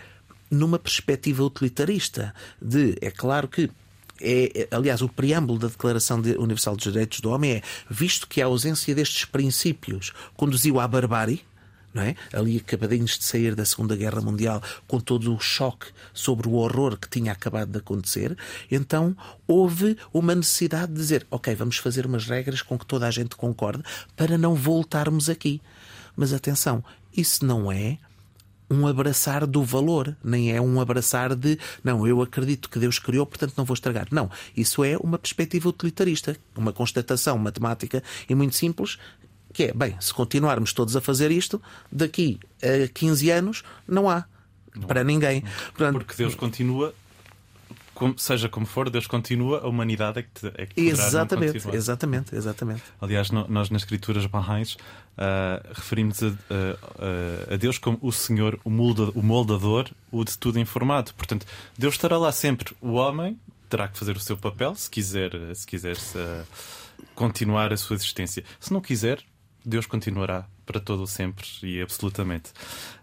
numa 0.51 0.79
perspectiva 0.79 1.45
utilitarista 1.45 2.35
de, 2.61 2.97
é 3.01 3.13
claro 3.13 3.47
que 3.47 3.71
é, 4.21 4.63
é, 4.63 4.69
aliás, 4.71 5.03
o 5.03 5.09
preâmbulo 5.09 5.59
da 5.59 5.69
Declaração 5.69 6.19
Universal 6.39 6.77
dos 6.77 6.85
Direitos 6.85 7.21
do 7.21 7.31
Homem 7.31 7.53
é 7.53 7.63
visto 7.89 8.29
que 8.29 8.43
a 8.43 8.47
ausência 8.47 8.95
destes 8.95 9.25
princípios 9.25 10.13
conduziu 10.37 10.79
à 10.79 10.87
barbárie, 10.87 11.43
não 11.93 12.03
é? 12.03 12.15
Ali 12.33 12.57
acabadinhos 12.57 13.19
de 13.19 13.25
sair 13.25 13.55
da 13.55 13.65
Segunda 13.65 13.97
Guerra 13.97 14.21
Mundial, 14.21 14.63
com 14.87 15.01
todo 15.01 15.35
o 15.35 15.41
choque 15.41 15.87
sobre 16.13 16.49
o 16.49 16.53
horror 16.53 16.97
que 16.97 17.09
tinha 17.09 17.33
acabado 17.33 17.71
de 17.71 17.79
acontecer, 17.79 18.37
então 18.71 19.17
houve 19.47 19.97
uma 20.13 20.35
necessidade 20.35 20.93
de 20.93 20.99
dizer: 20.99 21.27
ok, 21.31 21.55
vamos 21.55 21.79
fazer 21.79 22.07
umas 22.07 22.27
regras 22.27 22.63
com 22.63 22.79
que 22.79 22.87
toda 22.87 23.07
a 23.07 23.11
gente 23.11 23.35
concorde 23.35 23.83
para 24.17 24.39
não 24.39 24.55
voltarmos 24.55 25.29
aqui. 25.29 25.61
Mas 26.15 26.33
atenção, 26.33 26.85
isso 27.17 27.45
não 27.45 27.73
é 27.73 27.99
um 28.71 28.87
abraçar 28.87 29.47
do 29.47 29.65
valor, 29.65 30.17
nem 30.23 30.53
é 30.53 30.61
um 30.61 30.81
abraçar 30.81 31.35
de 31.35 31.59
não, 31.83 32.07
eu 32.07 32.23
acredito 32.23 32.71
que 32.71 32.79
Deus 32.79 32.99
criou, 32.99 33.27
portanto 33.27 33.55
não 33.57 33.65
vou 33.65 33.75
estragar. 33.75 34.07
Não, 34.11 34.31
isso 34.57 34.85
é 34.85 34.97
uma 34.97 35.19
perspectiva 35.19 35.69
utilitarista, 35.69 36.37
uma 36.57 36.73
constatação 36.73 37.37
matemática 37.37 38.03
e 38.29 38.35
muito 38.35 38.55
simples, 38.55 38.99
que 39.53 39.65
é, 39.65 39.73
bem, 39.73 39.97
se 40.01 40.15
continuarmos 40.15 40.73
todos 40.73 40.95
a 40.95 41.01
fazer 41.01 41.33
isto, 41.33 41.61
daqui 41.91 42.39
a 42.63 42.89
15 42.89 43.31
anos 43.31 43.65
não 43.87 44.09
há. 44.09 44.25
Não. 44.75 44.87
Para 44.87 45.03
ninguém. 45.03 45.43
Portanto, 45.75 45.95
Porque 45.95 46.15
Deus 46.17 46.37
continua 46.37 46.95
como, 48.01 48.19
seja 48.19 48.49
como 48.49 48.65
for, 48.65 48.89
Deus 48.89 49.07
continua, 49.07 49.61
a 49.61 49.69
humanidade 49.69 50.21
é 50.21 50.23
que, 50.23 50.31
te, 50.31 50.47
é 50.57 50.65
que 50.65 50.81
Exatamente, 50.81 51.69
exatamente, 51.71 52.35
exatamente. 52.35 52.83
Aliás, 52.99 53.31
no, 53.31 53.47
nós 53.47 53.69
nas 53.69 53.83
escrituras 53.83 54.25
barrais 54.25 54.73
uh, 54.73 55.69
referimos 55.75 56.23
a, 56.23 56.29
a, 56.29 57.53
a, 57.53 57.57
Deus 57.59 57.77
como 57.77 57.99
o 58.01 58.11
Senhor, 58.11 58.59
o, 58.65 58.71
molda, 58.71 59.11
o 59.15 59.23
moldador, 59.23 59.91
o 60.11 60.25
de 60.25 60.39
tudo 60.39 60.59
informado. 60.59 61.13
Portanto, 61.13 61.45
Deus 61.77 61.93
estará 61.93 62.17
lá 62.17 62.33
sempre. 62.33 62.75
O 62.81 62.93
homem 62.93 63.39
terá 63.69 63.87
que 63.87 63.99
fazer 63.99 64.17
o 64.17 64.21
seu 64.21 64.39
papel 64.39 64.75
se 64.75 64.89
quiser, 64.89 65.33
se 65.55 65.67
quiser 65.67 65.95
-se, 65.95 66.17
uh, 66.17 66.47
continuar 67.15 67.71
a 67.71 67.77
sua 67.77 67.97
existência. 67.97 68.43
Se 68.59 68.73
não 68.73 68.81
quiser, 68.81 69.23
Deus 69.63 69.85
continuará 69.85 70.49
para 70.65 70.81
todo 70.81 71.03
o 71.03 71.07
sempre 71.07 71.47
e 71.63 71.83
absolutamente. 71.83 72.51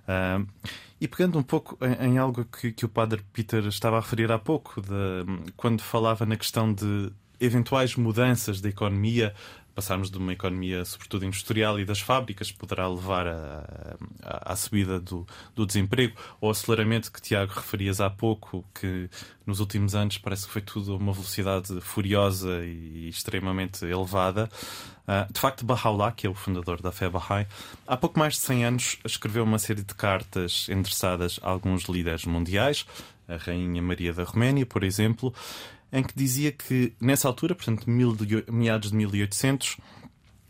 Uh, 0.08 0.48
e 1.00 1.08
pegando 1.08 1.38
um 1.38 1.44
pouco 1.44 1.78
em, 1.82 2.14
em 2.14 2.18
algo 2.18 2.46
que, 2.46 2.72
que, 2.72 2.86
o 2.86 2.90
Padre 2.90 3.22
Peter 3.32 3.66
estava 3.68 3.98
a 3.98 4.00
referir 4.00 4.32
há 4.32 4.40
pouco, 4.40 4.82
de, 4.82 5.52
quando 5.56 5.82
falava 5.82 6.26
na 6.26 6.36
questão 6.36 6.74
de 6.74 7.12
eventuais 7.40 7.96
mudanças 7.96 8.60
da 8.62 8.70
economia, 8.70 9.34
passarmos 9.78 10.10
de 10.10 10.18
uma 10.18 10.34
economia, 10.34 10.84
sobretudo 10.84 11.24
industrial 11.24 11.80
e 11.80 11.86
das 11.86 12.00
fábricas, 12.00 12.52
poderá 12.52 12.88
levar 12.88 13.28
à 14.24 14.56
subida 14.56 15.00
do, 15.00 15.24
do, 15.54 15.68
desemprego, 15.68 16.18
ou 16.42 16.50
aceleramento 16.50 17.12
que 17.12 17.22
Tiago 17.22 17.54
referias 17.54 18.02
há 18.02 18.10
pouco, 18.10 18.66
que 18.74 19.08
nos 19.46 19.60
últimos 19.60 19.94
anos 19.94 20.18
parece 20.18 20.48
que 20.48 20.54
foi 20.54 20.64
tudo 20.64 20.94
a 20.94 20.98
uma 20.98 21.14
velocidade 21.14 21.80
furiosa 21.80 22.66
e 22.66 23.08
extremamente 23.08 23.86
elevada. 23.86 24.50
Uh, 25.08 25.32
de 25.32 25.40
facto, 25.40 25.64
Bahá'u'lláh, 25.64 26.12
que 26.12 26.26
é 26.26 26.30
o 26.30 26.34
fundador 26.34 26.82
da 26.82 26.92
fé 26.92 27.08
Bahá'í, 27.08 27.46
há 27.86 27.96
pouco 27.96 28.18
mais 28.18 28.34
de 28.34 28.40
100 28.40 28.66
anos 28.66 28.98
escreveu 29.06 29.44
uma 29.44 29.60
série 29.60 29.84
de 29.84 29.94
cartas 29.94 30.66
endereçadas 30.70 31.40
a 31.44 31.52
alguns 31.52 31.84
líderes 31.84 32.26
mundiais, 32.26 32.84
a 33.28 33.36
Rainha 33.36 33.82
Maria 33.82 34.12
da 34.12 34.24
Roménia, 34.24 34.66
por 34.66 34.84
exemplo, 34.84 35.32
em 35.92 36.04
que 36.04 36.14
dizia 36.16 36.52
que, 36.52 36.94
nessa 37.00 37.28
altura, 37.28 37.56
portanto, 37.56 37.86
meados 38.50 38.92
de 38.92 38.96
1800, 38.96 39.78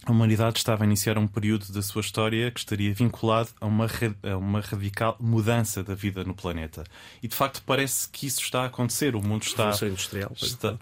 a 0.08 0.12
humanidade 0.12 0.58
estava 0.58 0.84
a 0.84 0.88
iniciar 0.88 1.18
um 1.18 1.28
período 1.28 1.72
da 1.72 1.82
sua 1.82 2.00
história 2.00 2.50
que 2.50 2.60
estaria 2.60 2.94
vinculado 2.94 3.50
a 3.60 3.66
uma, 3.66 3.88
a 4.24 4.38
uma 4.38 4.62
radical 4.62 5.18
mudança 5.20 5.84
da 5.84 5.94
vida 5.94 6.24
no 6.24 6.34
planeta. 6.34 6.86
E 7.22 7.28
de 7.28 7.36
facto 7.36 7.62
parece 7.66 8.08
que 8.10 8.26
isso 8.26 8.42
está 8.42 8.62
a 8.62 8.66
acontecer. 8.68 9.16
O 9.16 9.22
mundo 9.22 9.44
está. 9.44 9.72
industrial. 9.86 10.32
Está, 10.42 10.78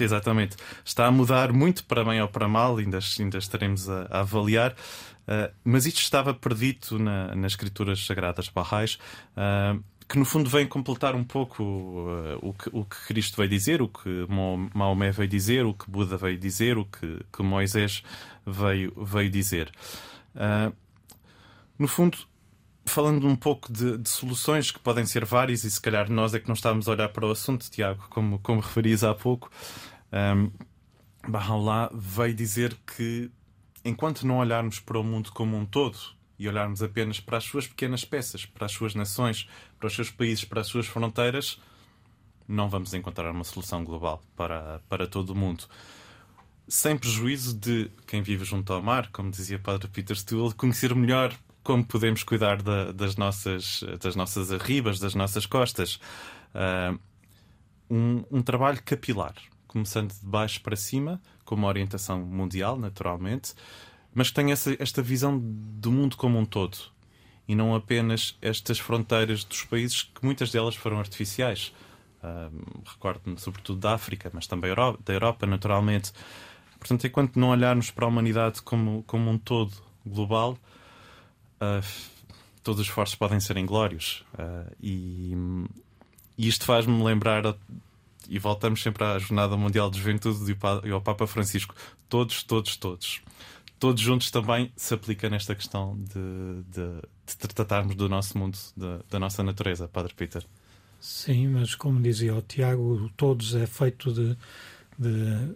exatamente. 0.00 0.56
Está 0.82 1.06
a 1.06 1.10
mudar 1.10 1.52
muito 1.52 1.84
para 1.84 2.02
bem 2.04 2.22
ou 2.22 2.28
para 2.28 2.48
mal, 2.48 2.78
ainda, 2.78 2.98
ainda 3.18 3.36
estaremos 3.36 3.88
a, 3.88 4.06
a 4.10 4.20
avaliar. 4.20 4.74
Uh, 5.24 5.52
mas 5.62 5.86
isto 5.86 6.00
estava 6.00 6.34
perdido 6.34 6.98
na, 6.98 7.34
nas 7.34 7.52
escrituras 7.52 8.04
sagradas 8.04 8.48
barrais. 8.48 8.98
Uh, 9.36 9.82
que 10.08 10.18
no 10.18 10.24
fundo 10.24 10.50
vem 10.50 10.66
completar 10.66 11.14
um 11.14 11.24
pouco 11.24 11.62
uh, 11.62 12.38
o, 12.42 12.52
que, 12.52 12.68
o 12.72 12.84
que 12.84 13.06
Cristo 13.06 13.36
veio 13.36 13.48
dizer, 13.48 13.80
o 13.80 13.88
que 13.88 14.26
Maomé 14.74 15.10
veio 15.10 15.28
dizer, 15.28 15.64
o 15.64 15.72
que 15.72 15.90
Buda 15.90 16.16
veio 16.16 16.38
dizer, 16.38 16.76
o 16.76 16.84
que, 16.84 17.20
que 17.32 17.42
Moisés 17.42 18.02
veio, 18.46 18.92
veio 19.02 19.30
dizer. 19.30 19.72
Uh, 20.34 20.74
no 21.78 21.88
fundo, 21.88 22.18
falando 22.84 23.26
um 23.26 23.34
pouco 23.34 23.72
de, 23.72 23.96
de, 23.96 24.08
soluções 24.08 24.70
que 24.70 24.78
podem 24.78 25.06
ser 25.06 25.24
várias, 25.24 25.64
e 25.64 25.70
se 25.70 25.80
calhar 25.80 26.10
nós 26.10 26.34
é 26.34 26.38
que 26.38 26.48
não 26.48 26.54
estávamos 26.54 26.86
a 26.86 26.92
olhar 26.92 27.08
para 27.08 27.26
o 27.26 27.30
assunto, 27.30 27.70
Tiago, 27.70 28.06
como, 28.10 28.38
como 28.40 28.60
referias 28.60 29.02
há 29.02 29.14
pouco, 29.14 29.50
um, 30.12 30.50
Bahá'u'lláh 31.26 31.90
veio 31.94 32.34
dizer 32.34 32.76
que 32.86 33.30
enquanto 33.82 34.26
não 34.26 34.38
olharmos 34.38 34.78
para 34.78 34.98
o 34.98 35.02
mundo 35.02 35.32
como 35.32 35.56
um 35.56 35.64
todo, 35.64 35.98
e 36.38 36.48
olharmos 36.48 36.82
apenas 36.82 37.20
para 37.20 37.38
as 37.38 37.44
suas 37.44 37.66
pequenas 37.66 38.04
peças, 38.04 38.44
para 38.44 38.66
as 38.66 38.72
suas 38.72 38.94
nações, 38.94 39.48
para 39.84 39.88
os 39.88 39.94
seus 39.96 40.10
países, 40.10 40.46
para 40.46 40.62
as 40.62 40.66
suas 40.66 40.86
fronteiras, 40.86 41.60
não 42.48 42.70
vamos 42.70 42.94
encontrar 42.94 43.30
uma 43.30 43.44
solução 43.44 43.84
global 43.84 44.22
para, 44.34 44.80
para 44.88 45.06
todo 45.06 45.30
o 45.30 45.34
mundo. 45.34 45.64
Sem 46.66 46.96
prejuízo 46.96 47.54
de 47.54 47.90
quem 48.06 48.22
vive 48.22 48.46
junto 48.46 48.72
ao 48.72 48.82
mar, 48.82 49.10
como 49.12 49.30
dizia 49.30 49.58
Padre 49.58 49.88
Peter 49.88 50.16
Stuhl, 50.16 50.54
conhecer 50.54 50.94
melhor 50.94 51.36
como 51.62 51.84
podemos 51.84 52.22
cuidar 52.22 52.62
da, 52.62 52.92
das, 52.92 53.16
nossas, 53.16 53.84
das 54.00 54.16
nossas 54.16 54.50
arribas, 54.50 54.98
das 54.98 55.14
nossas 55.14 55.44
costas. 55.44 56.00
Uh, 56.54 56.98
um, 57.90 58.24
um 58.30 58.40
trabalho 58.40 58.82
capilar, 58.82 59.34
começando 59.66 60.14
de 60.14 60.26
baixo 60.26 60.62
para 60.62 60.76
cima, 60.76 61.20
com 61.44 61.56
uma 61.56 61.68
orientação 61.68 62.24
mundial, 62.24 62.78
naturalmente, 62.78 63.52
mas 64.14 64.30
que 64.30 64.40
essa, 64.50 64.74
esta 64.78 65.02
visão 65.02 65.38
do 65.38 65.92
mundo 65.92 66.16
como 66.16 66.38
um 66.38 66.46
todo 66.46 66.93
e 67.46 67.54
não 67.54 67.74
apenas 67.74 68.36
estas 68.40 68.78
fronteiras 68.78 69.44
dos 69.44 69.64
países 69.64 70.02
que 70.02 70.24
muitas 70.24 70.50
delas 70.50 70.74
foram 70.74 70.98
artificiais. 70.98 71.72
Uh, 72.22 72.82
Recordo-me 72.86 73.38
sobretudo 73.38 73.80
da 73.80 73.94
África, 73.94 74.30
mas 74.32 74.46
também 74.46 74.74
da 75.04 75.12
Europa, 75.12 75.46
naturalmente. 75.46 76.12
Portanto, 76.78 77.06
enquanto 77.06 77.38
não 77.38 77.50
olharmos 77.50 77.90
para 77.90 78.06
a 78.06 78.08
humanidade 78.08 78.62
como, 78.62 79.02
como 79.04 79.30
um 79.30 79.38
todo 79.38 79.72
global, 80.06 80.58
uh, 81.56 81.86
todos 82.62 82.80
os 82.80 82.86
esforços 82.86 83.14
podem 83.14 83.40
ser 83.40 83.56
inglórios. 83.58 84.24
Uh, 84.34 84.74
e, 84.82 85.34
e 86.38 86.48
isto 86.48 86.64
faz-me 86.64 87.02
lembrar, 87.02 87.42
e 88.28 88.38
voltamos 88.38 88.82
sempre 88.82 89.04
à 89.04 89.18
Jornada 89.18 89.56
Mundial 89.56 89.90
de 89.90 89.98
Juventude 89.98 90.56
e 90.84 90.90
ao 90.90 91.00
Papa 91.00 91.26
Francisco: 91.26 91.74
todos, 92.08 92.42
todos, 92.42 92.76
todos. 92.76 93.20
Todos 93.78 94.00
juntos 94.00 94.30
também 94.30 94.72
se 94.76 94.94
aplica 94.94 95.28
nesta 95.28 95.54
questão 95.54 95.94
de, 95.98 96.62
de, 96.70 97.02
de 97.26 97.36
tratarmos 97.36 97.94
do 97.94 98.08
nosso 98.08 98.36
mundo, 98.36 98.58
da 99.10 99.18
nossa 99.18 99.42
natureza, 99.42 99.88
Padre 99.88 100.14
Peter. 100.14 100.44
Sim, 101.00 101.48
mas 101.48 101.74
como 101.74 102.00
dizia 102.00 102.34
o 102.34 102.42
Tiago, 102.42 103.10
todos 103.16 103.54
é 103.54 103.66
feito 103.66 104.12
de, 104.12 104.36
de 104.98 105.54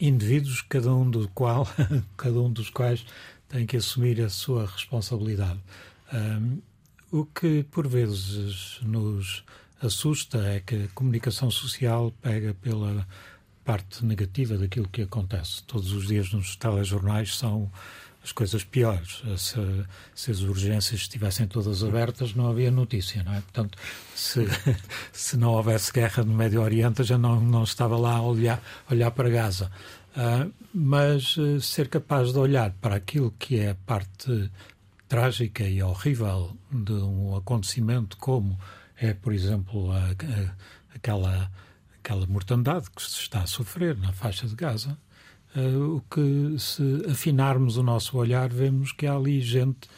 indivíduos, 0.00 0.62
cada 0.62 0.94
um 0.94 1.10
do 1.10 1.28
qual, 1.28 1.66
cada 2.16 2.40
um 2.40 2.52
dos 2.52 2.70
quais 2.70 3.04
tem 3.48 3.66
que 3.66 3.76
assumir 3.76 4.20
a 4.20 4.28
sua 4.28 4.66
responsabilidade. 4.66 5.60
Um, 6.12 6.60
o 7.10 7.24
que 7.24 7.64
por 7.64 7.88
vezes 7.88 8.78
nos 8.82 9.44
assusta 9.80 10.38
é 10.38 10.60
que 10.60 10.84
a 10.84 10.88
comunicação 10.88 11.50
social 11.50 12.12
pega 12.20 12.54
pela 12.54 13.06
parte 13.64 14.04
negativa 14.04 14.56
daquilo 14.56 14.88
que 14.88 15.02
acontece. 15.02 15.62
Todos 15.64 15.92
os 15.92 16.06
dias 16.06 16.32
nos 16.32 16.56
telejornais 16.56 17.36
são 17.36 17.70
as 18.28 18.32
coisas 18.32 18.62
piores. 18.64 19.22
Se, 19.36 19.56
se, 20.14 20.30
as 20.30 20.40
urgências 20.40 21.00
estivessem 21.00 21.46
todas 21.46 21.82
abertas, 21.82 22.34
não 22.34 22.48
havia 22.48 22.70
notícia, 22.70 23.22
não 23.22 23.32
é? 23.32 23.40
Portanto, 23.40 23.78
se, 24.14 24.46
se 25.12 25.36
não 25.36 25.52
houvesse 25.52 25.90
guerra 25.92 26.22
no 26.24 26.34
Médio 26.34 26.60
Oriente, 26.60 27.02
já 27.02 27.16
não, 27.16 27.40
não 27.40 27.64
estava 27.64 27.96
lá 27.96 28.16
a 28.16 28.22
olhar, 28.22 28.62
olhar 28.90 29.10
para 29.10 29.30
Gaza. 29.30 29.70
Uh, 30.10 30.52
mas 30.74 31.36
uh, 31.36 31.60
ser 31.60 31.88
capaz 31.88 32.32
de 32.32 32.38
olhar 32.38 32.72
para 32.80 32.96
aquilo 32.96 33.32
que 33.38 33.58
é 33.58 33.70
a 33.70 33.74
parte 33.74 34.50
trágica 35.08 35.64
e 35.64 35.82
horrível 35.82 36.56
de 36.70 36.92
um 36.92 37.36
acontecimento 37.36 38.16
como 38.16 38.58
é, 38.96 39.14
por 39.14 39.32
exemplo, 39.32 39.92
a, 39.92 39.98
a, 40.00 40.94
aquela, 40.94 41.50
aquela 42.02 42.26
mortandade 42.26 42.90
que 42.90 43.00
se 43.00 43.20
está 43.20 43.42
a 43.42 43.46
sofrer 43.46 43.96
na 43.96 44.12
faixa 44.12 44.46
de 44.46 44.56
Gaza, 44.56 44.98
uh, 45.56 45.96
o 45.96 46.00
que 46.02 46.58
se 46.58 47.04
afinarmos 47.10 47.76
o 47.76 47.82
nosso 47.82 48.16
olhar 48.16 48.48
vemos 48.48 48.92
que 48.92 49.06
há 49.06 49.14
ali 49.14 49.40
gente 49.40 49.88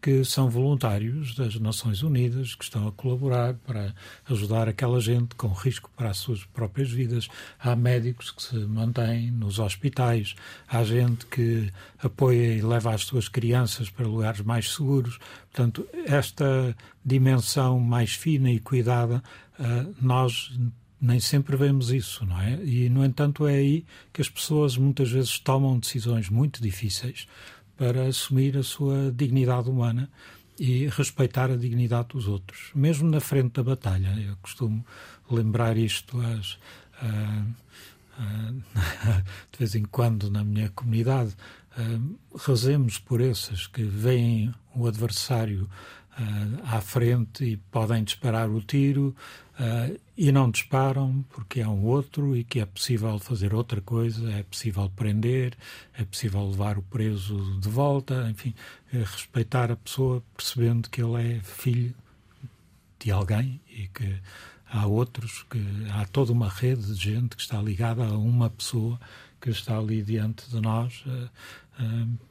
que 0.00 0.24
são 0.24 0.48
voluntários 0.48 1.34
das 1.34 1.58
Nações 1.58 2.02
Unidas, 2.02 2.54
que 2.54 2.62
estão 2.62 2.86
a 2.86 2.92
colaborar 2.92 3.54
para 3.54 3.92
ajudar 4.30 4.68
aquela 4.68 5.00
gente 5.00 5.34
com 5.34 5.48
risco 5.48 5.90
para 5.96 6.10
as 6.10 6.18
suas 6.18 6.44
próprias 6.44 6.90
vidas. 6.90 7.28
Há 7.58 7.74
médicos 7.74 8.30
que 8.30 8.42
se 8.42 8.56
mantêm 8.56 9.30
nos 9.30 9.58
hospitais, 9.58 10.36
há 10.68 10.84
gente 10.84 11.26
que 11.26 11.70
apoia 11.98 12.54
e 12.54 12.62
leva 12.62 12.94
as 12.94 13.02
suas 13.02 13.28
crianças 13.28 13.90
para 13.90 14.06
lugares 14.06 14.40
mais 14.40 14.72
seguros. 14.72 15.18
Portanto, 15.50 15.86
esta 16.06 16.76
dimensão 17.04 17.80
mais 17.80 18.14
fina 18.14 18.50
e 18.50 18.60
cuidada, 18.60 19.22
eh, 19.58 19.86
nós 20.00 20.52
nem 21.00 21.20
sempre 21.20 21.56
vemos 21.56 21.90
isso, 21.90 22.24
não 22.26 22.40
é? 22.40 22.62
E, 22.64 22.88
no 22.88 23.04
entanto, 23.04 23.46
é 23.46 23.54
aí 23.54 23.84
que 24.12 24.20
as 24.20 24.28
pessoas 24.28 24.76
muitas 24.76 25.10
vezes 25.10 25.38
tomam 25.38 25.78
decisões 25.78 26.28
muito 26.28 26.60
difíceis 26.60 27.26
para 27.76 28.06
assumir 28.06 28.56
a 28.56 28.62
sua 28.62 29.12
dignidade 29.12 29.70
humana 29.70 30.10
e 30.58 30.88
respeitar 30.88 31.50
a 31.50 31.56
dignidade 31.56 32.08
dos 32.08 32.26
outros, 32.26 32.70
mesmo 32.74 33.08
na 33.08 33.20
frente 33.20 33.52
da 33.52 33.62
batalha. 33.62 34.12
Eu 34.18 34.36
costumo 34.42 34.84
lembrar 35.30 35.76
isto 35.76 36.20
às, 36.20 36.58
de 39.52 39.58
vez 39.58 39.76
em 39.76 39.84
quando 39.84 40.28
na 40.28 40.42
minha 40.42 40.68
comunidade. 40.70 41.36
rezemos 42.44 42.98
por 42.98 43.20
esses 43.20 43.68
que 43.68 43.84
veem 43.84 44.52
o 44.74 44.88
adversário 44.88 45.70
à 46.64 46.80
frente 46.80 47.44
e 47.44 47.56
podem 47.56 48.02
disparar 48.02 48.50
o 48.50 48.60
tiro 48.60 49.14
uh, 49.58 50.00
e 50.16 50.32
não 50.32 50.50
disparam 50.50 51.24
porque 51.30 51.60
é 51.60 51.68
um 51.68 51.84
outro 51.84 52.36
e 52.36 52.44
que 52.44 52.60
é 52.60 52.66
possível 52.66 53.18
fazer 53.18 53.54
outra 53.54 53.80
coisa, 53.80 54.30
é 54.32 54.42
possível 54.42 54.90
prender, 54.94 55.56
é 55.96 56.04
possível 56.04 56.48
levar 56.48 56.78
o 56.78 56.82
preso 56.82 57.58
de 57.60 57.68
volta, 57.68 58.28
enfim, 58.30 58.54
é 58.92 58.98
respeitar 58.98 59.70
a 59.70 59.76
pessoa 59.76 60.22
percebendo 60.36 60.88
que 60.88 61.02
ele 61.02 61.36
é 61.36 61.40
filho 61.40 61.94
de 62.98 63.10
alguém 63.10 63.60
e 63.68 63.86
que 63.88 64.16
há 64.70 64.86
outros, 64.86 65.44
que 65.50 65.60
há 65.92 66.04
toda 66.06 66.32
uma 66.32 66.48
rede 66.48 66.94
de 66.94 67.12
gente 67.12 67.36
que 67.36 67.42
está 67.42 67.60
ligada 67.60 68.04
a 68.04 68.18
uma 68.18 68.50
pessoa 68.50 68.98
que 69.40 69.50
está 69.50 69.78
ali 69.78 70.02
diante 70.02 70.48
de 70.50 70.60
nós. 70.60 71.04
Uh, 71.06 71.28
uh, 71.82 72.28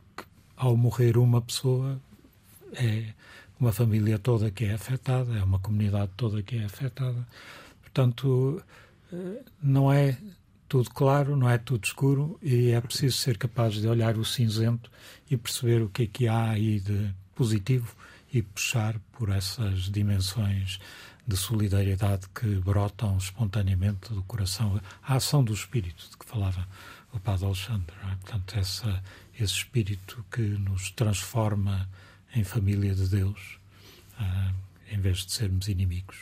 ao 0.57 0.75
morrer 0.75 1.17
uma 1.17 1.39
pessoa, 1.39 2.01
é 2.73 3.13
uma 3.59 3.71
família 3.71 4.19
toda 4.19 4.51
que 4.51 4.65
é 4.65 4.73
afetada, 4.73 5.37
é 5.37 5.43
uma 5.43 5.59
comunidade 5.59 6.11
toda 6.15 6.41
que 6.43 6.57
é 6.57 6.65
afetada. 6.65 7.27
Portanto, 7.81 8.61
eh, 9.11 9.43
não 9.61 9.91
é 9.91 10.17
tudo 10.67 10.89
claro, 10.89 11.35
não 11.35 11.49
é 11.49 11.57
tudo 11.57 11.85
escuro 11.85 12.37
e 12.41 12.69
é 12.71 12.81
preciso 12.81 13.17
ser 13.17 13.37
capaz 13.37 13.75
de 13.75 13.87
olhar 13.87 14.17
o 14.17 14.25
cinzento 14.25 14.91
e 15.29 15.37
perceber 15.37 15.81
o 15.81 15.89
que 15.89 16.03
é 16.03 16.07
que 16.07 16.27
há 16.27 16.51
aí 16.51 16.79
de 16.79 17.13
positivo 17.33 17.95
e 18.33 18.41
puxar 18.41 18.99
por 19.13 19.29
essas 19.29 19.83
dimensões 19.83 20.79
de 21.25 21.35
solidariedade 21.35 22.27
que 22.29 22.47
brotam 22.55 23.17
espontaneamente 23.17 24.13
do 24.13 24.23
coração, 24.23 24.79
a 25.03 25.15
ação 25.15 25.43
do 25.43 25.53
espírito 25.53 26.09
de 26.09 26.17
que 26.17 26.25
falava 26.25 26.67
o 27.13 27.19
Padre 27.19 27.45
Alexandre. 27.45 27.95
É? 28.03 28.15
Portanto, 28.15 28.57
essa, 28.57 29.03
esse 29.33 29.53
espírito 29.53 30.23
que 30.31 30.41
nos 30.41 30.91
transforma 30.91 31.87
em 32.35 32.43
família 32.43 32.93
de 32.93 33.07
Deus, 33.07 33.59
uh, 34.19 34.53
em 34.91 34.99
vez 34.99 35.25
de 35.25 35.31
sermos 35.31 35.67
inimigos. 35.67 36.17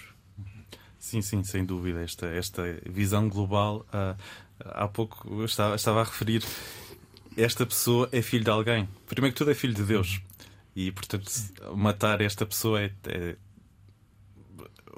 Sim, 1.00 1.22
sim, 1.22 1.44
sem 1.44 1.64
dúvida. 1.64 2.02
Esta, 2.02 2.26
esta 2.28 2.64
visão 2.86 3.30
global. 3.30 3.86
Uh, 3.94 4.18
há 4.60 4.88
pouco 4.88 5.40
eu 5.40 5.46
estava, 5.46 5.76
estava 5.76 6.02
a 6.02 6.04
referir. 6.04 6.44
Esta 7.38 7.66
pessoa 7.66 8.10
é 8.12 8.22
filho 8.22 8.44
de 8.44 8.50
alguém. 8.50 8.90
Primeiro 9.08 9.34
que 9.34 9.38
tudo, 9.38 9.52
é 9.52 9.54
filho 9.54 9.74
de 9.74 9.84
Deus. 9.84 10.22
E, 10.76 10.92
portanto, 10.92 11.32
matar 11.76 12.22
esta 12.22 12.46
pessoa 12.46 12.82
é, 12.82 12.92
é 13.06 13.36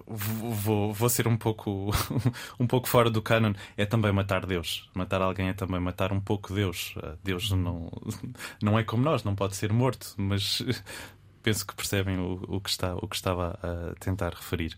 vou, 0.08 0.94
vou 0.94 1.10
ser 1.10 1.28
um 1.28 1.38
pouco 1.38 1.92
um 2.60 2.66
pouco 2.66 2.88
fora 2.88 3.10
do 3.10 3.22
canon. 3.22 3.54
É 3.76 3.86
também 3.86 4.12
matar 4.12 4.46
Deus. 4.46 4.90
Matar 4.94 5.22
alguém 5.22 5.50
é 5.50 5.54
também 5.54 5.80
matar 5.80 6.14
um 6.14 6.20
pouco 6.20 6.54
Deus. 6.54 6.96
Ah, 7.04 7.16
Deus 7.24 7.52
não 7.52 7.92
não 8.62 8.80
é 8.80 8.84
como 8.84 9.04
nós 9.04 9.24
não 9.24 9.36
pode 9.36 9.56
ser 9.56 9.72
morto 9.74 10.14
mas 10.18 10.64
penso 11.44 11.66
que 11.66 11.76
percebem 11.76 12.18
o, 12.18 12.44
o 12.48 12.62
que 12.62 12.70
está 12.70 12.96
o 12.96 13.08
que 13.08 13.16
estava 13.16 13.60
a 13.62 13.96
tentar 14.00 14.34
referir. 14.34 14.76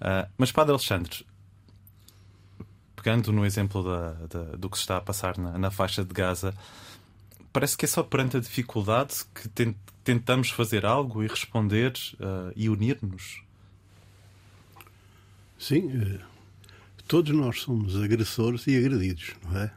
Uh, 0.00 0.28
mas 0.38 0.50
Padre 0.50 0.72
Alexandre 0.72 1.26
pegando 2.96 3.32
no 3.32 3.44
exemplo 3.44 3.82
da, 3.82 4.12
da, 4.26 4.56
do 4.56 4.70
que 4.70 4.76
se 4.76 4.82
está 4.82 4.96
a 4.96 5.00
passar 5.00 5.36
na, 5.36 5.58
na 5.58 5.70
faixa 5.70 6.04
de 6.04 6.12
Gaza 6.14 6.54
parece 7.52 7.76
que 7.76 7.84
é 7.84 7.88
só 7.88 8.02
perante 8.02 8.36
a 8.36 8.40
dificuldade 8.40 9.24
que 9.34 9.74
tentamos 10.02 10.50
fazer 10.50 10.86
algo 10.86 11.22
e 11.22 11.26
responder 11.26 11.92
uh, 12.14 12.52
e 12.56 12.68
unir-nos 12.68 13.41
Sim, 15.62 15.92
eh, 15.92 16.18
todos 17.06 17.32
nós 17.32 17.60
somos 17.60 17.94
agressores 17.94 18.66
e 18.66 18.76
agredidos, 18.76 19.36
não 19.44 19.60
é? 19.60 19.72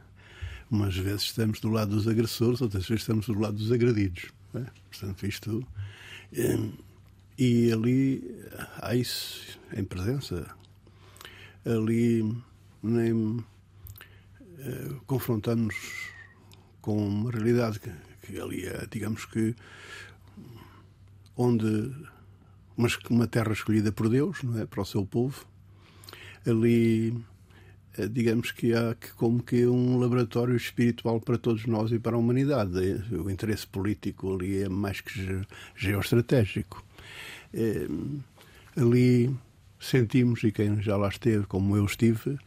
Umas 0.72 0.98
vezes 0.98 1.26
estamos 1.26 1.60
do 1.60 1.70
lado 1.70 1.92
dos 1.96 2.08
agressores, 2.08 2.60
outras 2.60 2.88
vezes 2.88 3.04
estamos 3.04 3.28
do 3.28 3.40
lado 3.40 3.56
dos 3.56 3.72
agredidos. 3.72 4.32
Não 4.52 4.62
é? 4.62 4.66
Portanto, 4.90 5.28
isto. 5.28 5.68
Eh, 6.34 6.58
e 7.38 7.72
ali 7.72 8.36
há 8.82 8.96
isso 8.96 9.60
em 9.74 9.84
presença. 9.84 10.48
Ali 11.64 12.36
nem 12.82 13.46
eh, 14.58 14.96
confrontamos 15.06 15.76
com 16.82 16.98
uma 16.98 17.30
realidade 17.30 17.80
que, 17.80 17.92
que 18.24 18.40
ali 18.40 18.66
é, 18.66 18.88
digamos 18.90 19.26
que, 19.26 19.56
onde 21.38 21.94
uma 23.08 23.28
terra 23.28 23.54
escolhida 23.54 23.92
por 23.92 24.10
Deus, 24.10 24.42
não 24.42 24.60
é, 24.60 24.66
para 24.66 24.82
o 24.82 24.86
seu 24.86 25.06
povo, 25.06 25.46
ali 26.46 27.14
eh, 27.98 28.08
digamos 28.08 28.52
que 28.52 28.74
há 28.74 28.96
como 29.16 29.42
que 29.42 29.66
um 29.66 29.98
laboratório 29.98 30.56
espiritual 30.56 31.20
para 31.22 31.38
todos 31.38 31.66
nós 31.66 31.92
e 31.92 32.00
para 32.00 32.16
a 32.16 32.20
humanidade. 32.20 33.04
O 33.12 33.30
interesse 33.30 33.66
político 33.68 34.36
ali 34.36 34.64
é 34.64 34.70
mais 34.70 35.02
que 35.02 35.42
geoestratégico. 35.76 36.84
É, 37.54 37.88
ali 38.76 39.34
sentimos, 39.80 40.44
e 40.44 40.52
quem 40.52 40.82
já 40.82 40.98
lá 40.98 41.08
esteve, 41.08 41.46
como 41.46 41.78
eu 41.78 41.86
estive, 41.86 42.32
eh, 42.32 42.40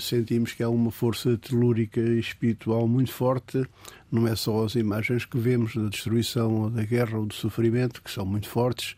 sentimos 0.00 0.52
que 0.52 0.62
há 0.62 0.68
uma 0.68 0.90
força 0.90 1.36
telúrica 1.38 2.00
e 2.00 2.18
espiritual 2.18 2.86
muito 2.86 3.12
forte. 3.12 3.64
Não 4.10 4.26
é 4.26 4.34
só 4.34 4.64
as 4.64 4.74
imagens 4.74 5.24
que 5.24 5.38
vemos 5.38 5.74
da 5.74 5.88
destruição, 5.88 6.52
ou 6.62 6.70
da 6.70 6.84
guerra 6.84 7.18
ou 7.18 7.26
do 7.26 7.34
sofrimento, 7.34 8.02
que 8.02 8.10
são 8.10 8.26
muito 8.26 8.48
fortes, 8.48 8.96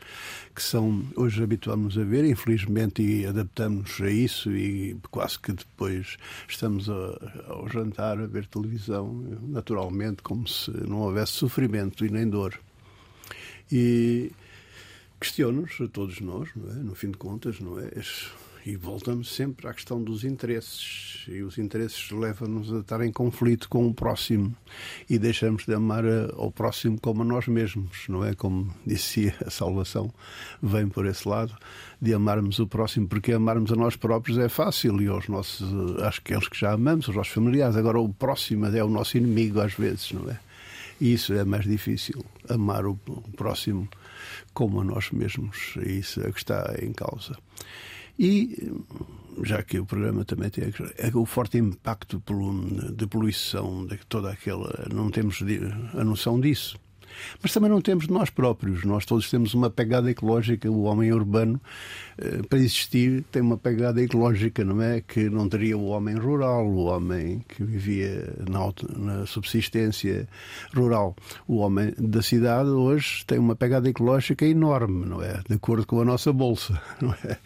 que 0.55 0.62
são 0.62 1.05
hoje 1.14 1.43
habituamos 1.43 1.97
a 1.99 2.03
ver, 2.03 2.24
infelizmente, 2.24 3.03
e 3.03 3.26
adaptamos 3.26 4.01
a 4.01 4.11
isso, 4.11 4.51
e 4.51 4.97
quase 5.11 5.39
que 5.39 5.53
depois 5.53 6.16
estamos 6.49 6.89
a, 6.89 7.45
ao 7.49 7.68
jantar 7.68 8.18
a 8.18 8.26
ver 8.26 8.47
televisão, 8.47 9.39
naturalmente, 9.43 10.22
como 10.22 10.49
se 10.49 10.70
não 10.70 11.01
houvesse 11.01 11.33
sofrimento 11.33 12.05
e 12.05 12.11
nem 12.11 12.28
dor. 12.28 12.59
E 13.70 14.33
questiono-nos, 15.20 15.80
a 15.80 15.87
todos 15.87 16.20
nós, 16.20 16.49
é? 16.57 16.74
no 16.83 16.95
fim 16.95 17.11
de 17.11 17.16
contas, 17.16 17.61
não 17.61 17.78
é? 17.78 17.91
E 18.65 18.77
voltamos 18.77 19.35
sempre 19.35 19.67
à 19.67 19.75
questão 19.75 20.01
dos 20.01 20.23
interesses. 20.23 21.25
E 21.27 21.43
os 21.43 21.59
interesses 21.59 22.13
levam-nos 22.13 22.73
a 22.73 22.79
estar 22.79 23.01
em 23.01 23.11
conflito 23.11 23.69
com 23.69 23.89
o 23.89 23.93
próximo. 23.93 24.55
E 25.11 25.19
deixamos 25.19 25.67
de 25.67 25.75
amar 25.75 26.05
ao 26.37 26.51
próximo 26.53 26.97
como 27.01 27.23
a 27.23 27.25
nós 27.25 27.49
mesmos, 27.49 28.07
não 28.09 28.25
é? 28.25 28.35
Como 28.35 28.73
dizia 28.87 29.35
a 29.45 29.51
salvação, 29.51 30.15
vem 30.63 30.89
por 30.89 31.07
esse 31.07 31.29
lado, 31.29 31.57
de 32.01 32.15
amarmos 32.15 32.61
o 32.61 32.67
próximo, 32.67 33.09
porque 33.09 33.33
amarmos 33.33 33.73
a 33.73 33.77
nós 33.77 33.97
próprios 33.97 34.39
é 34.39 34.49
fácil 34.49 35.03
e 35.03 35.09
aos 35.09 35.27
nossos, 35.27 35.69
aqueles 36.01 36.47
que 36.47 36.59
já 36.59 36.73
amamos, 36.73 37.09
os 37.09 37.17
nossos 37.17 37.33
familiares. 37.33 37.77
Agora, 37.77 37.99
o 37.99 38.13
próximo 38.15 38.67
é 38.67 38.85
o 38.85 38.89
nosso 38.89 39.17
inimigo, 39.17 39.61
às 39.61 39.75
vezes, 39.75 40.13
não 40.13 40.31
é? 40.31 40.39
E 41.01 41.15
isso 41.15 41.33
é 41.33 41.45
mais 41.45 41.65
difícil, 41.65 42.25
amar 42.49 42.87
o 42.87 42.95
próximo 43.37 43.89
como 44.55 44.81
a 44.81 44.85
nós 44.85 45.11
mesmos. 45.11 45.75
E 45.85 45.99
isso 45.99 46.21
é 46.21 46.31
que 46.31 46.39
está 46.39 46.77
em 46.81 46.93
causa. 46.93 47.37
E, 48.19 48.73
já 49.43 49.63
que 49.63 49.79
o 49.79 49.87
programa 49.87 50.25
também 50.25 50.51
tem 50.51 50.65
é 50.99 51.11
o 51.15 51.27
forte 51.27 51.59
impacto 51.59 52.23
de 52.95 53.07
poluição, 53.07 53.87
de 53.87 53.99
toda 54.09 54.31
aquela. 54.31 54.87
Não 54.93 55.11
temos 55.11 55.43
a 55.95 56.05
noção 56.05 56.41
disso. 56.41 56.79
Mas 57.43 57.53
também 57.53 57.71
não 57.71 57.81
temos 57.81 58.07
de 58.07 58.13
nós 58.13 58.31
próprios. 58.31 58.85
Nós 58.85 59.05
todos 59.05 59.31
temos 59.31 59.55
uma 59.55 59.71
pegada 59.71 60.11
ecológica. 60.11 60.71
O 60.71 60.83
homem 60.83 61.13
urbano, 61.13 61.61
eh, 62.19 62.41
para 62.49 62.59
existir, 62.59 63.25
tem 63.31 63.43
uma 63.43 63.57
pegada 63.57 64.03
ecológica, 64.03 64.65
não 64.65 64.81
é? 64.81 65.01
Que 65.01 65.29
não 65.29 65.49
teria 65.49 65.77
o 65.77 65.87
homem 65.87 66.17
rural, 66.17 66.67
o 66.67 66.85
homem 66.85 67.45
que 67.49 67.63
vivia 67.63 68.35
na, 68.49 69.27
subsistência 69.27 70.29
rural. 70.75 71.17
O 71.47 71.57
homem 71.57 71.93
da 71.99 72.23
cidade 72.23 72.71
hoje 72.71 73.25
tem 73.27 73.39
uma 73.39 73.57
pegada 73.57 73.89
ecológica 73.89 74.47
enorme, 74.47 75.07
não 75.07 75.23
é? 75.23 75.41
De 75.49 75.55
acordo 75.55 75.87
com 75.87 76.01
a 76.01 76.05
nossa 76.05 76.33
bolsa, 76.33 76.81
não 77.01 77.13
é? 77.25 77.37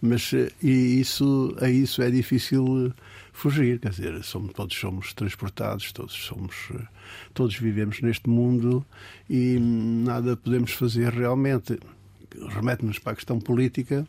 Mas 0.00 0.32
eh, 0.34 0.50
e 0.62 1.00
isso, 1.00 1.54
a 1.60 1.68
isso 1.68 2.02
é 2.02 2.10
difícil 2.10 2.92
fugir, 3.34 3.80
quer 3.80 3.90
dizer, 3.90 4.22
somos, 4.22 4.52
todos 4.54 4.74
somos 4.74 5.12
transportados, 5.12 5.92
todos 5.92 6.14
somos, 6.14 6.54
todos 7.34 7.58
vivemos 7.58 8.00
neste 8.00 8.30
mundo 8.30 8.86
e 9.28 9.58
nada 9.58 10.36
podemos 10.36 10.72
fazer 10.72 11.12
realmente. 11.12 11.78
Remete-nos 12.48 12.98
para 12.98 13.12
a 13.12 13.16
questão 13.16 13.38
política 13.38 14.06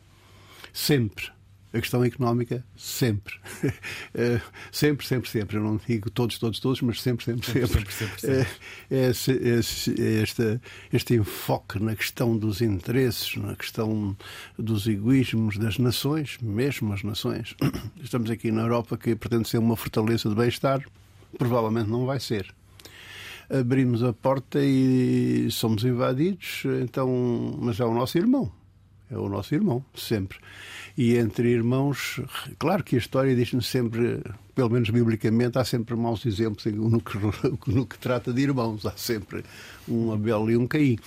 sempre 0.72 1.36
a 1.76 1.82
questão 1.82 2.04
económica, 2.04 2.64
sempre. 2.76 3.36
Eh, 4.18 4.40
sempre, 4.72 5.06
sempre, 5.06 5.30
sempre. 5.30 5.58
Eu 5.58 5.64
não 5.64 5.78
digo 5.86 6.10
todos, 6.10 6.40
todos, 6.40 6.60
todos, 6.60 6.82
mas 6.82 7.02
sempre, 7.02 7.26
sempre, 7.26 7.46
sempre. 7.46 7.68
sempre, 7.68 7.94
sempre, 7.94 8.22
sempre. 8.22 8.48
É, 8.90 8.96
é, 8.96 9.06
é 9.08 10.24
este, 10.24 10.62
este 10.94 11.16
enfoque 11.16 11.80
na 11.80 11.96
questão 11.96 12.38
dos 12.38 12.62
interesses, 12.62 13.36
na 13.36 13.56
questão 13.56 14.16
dos 14.58 14.88
egoísmos 14.88 15.58
das 15.58 15.78
nações, 15.78 16.38
mesmo 16.42 16.94
as 16.94 17.04
nações. 17.04 17.56
Estamos 18.02 18.30
aqui 18.30 18.52
na 18.52 18.62
Europa 18.62 18.98
que 18.98 19.16
pretende 19.16 19.50
ser 19.50 19.58
uma 19.58 19.76
fortaleza 19.76 20.30
de 20.30 20.36
bem-estar, 20.36 20.82
provavelmente 21.38 21.90
não 21.90 22.06
vai 22.06 22.20
ser 22.20 22.54
abrimos 23.50 24.02
a 24.02 24.12
porta 24.12 24.60
e 24.60 25.48
somos 25.52 25.84
invadidos, 25.84 26.64
então, 26.82 27.56
mas 27.60 27.80
é 27.80 27.86
o 27.86 27.94
nosso 27.94 28.18
irmão. 28.18 28.52
É 29.10 29.18
o 29.18 29.30
nosso 29.30 29.54
irmão, 29.54 29.84
sempre 29.94 30.38
e 30.98 31.18
entre 31.18 31.50
irmãos, 31.50 32.22
claro 32.58 32.84
que 32.84 32.96
a 32.96 33.00
história 33.00 33.36
diz-nos 33.36 33.68
sempre, 33.68 34.22
pelo 34.54 34.70
menos 34.70 34.90
biblicamente, 34.90 35.58
há 35.58 35.66
sempre 35.66 35.94
maus 35.96 36.26
exemplos 36.26 36.66
no 36.72 37.02
que, 37.02 37.18
no 37.68 37.86
que 37.86 37.98
trata 38.00 38.32
de 38.32 38.42
irmãos. 38.42 38.86
Há 38.86 38.94
sempre 38.96 39.44
um 39.88 40.14
Abel 40.14 40.50
e 40.50 40.58
um 40.58 40.66
Caim. 40.66 40.98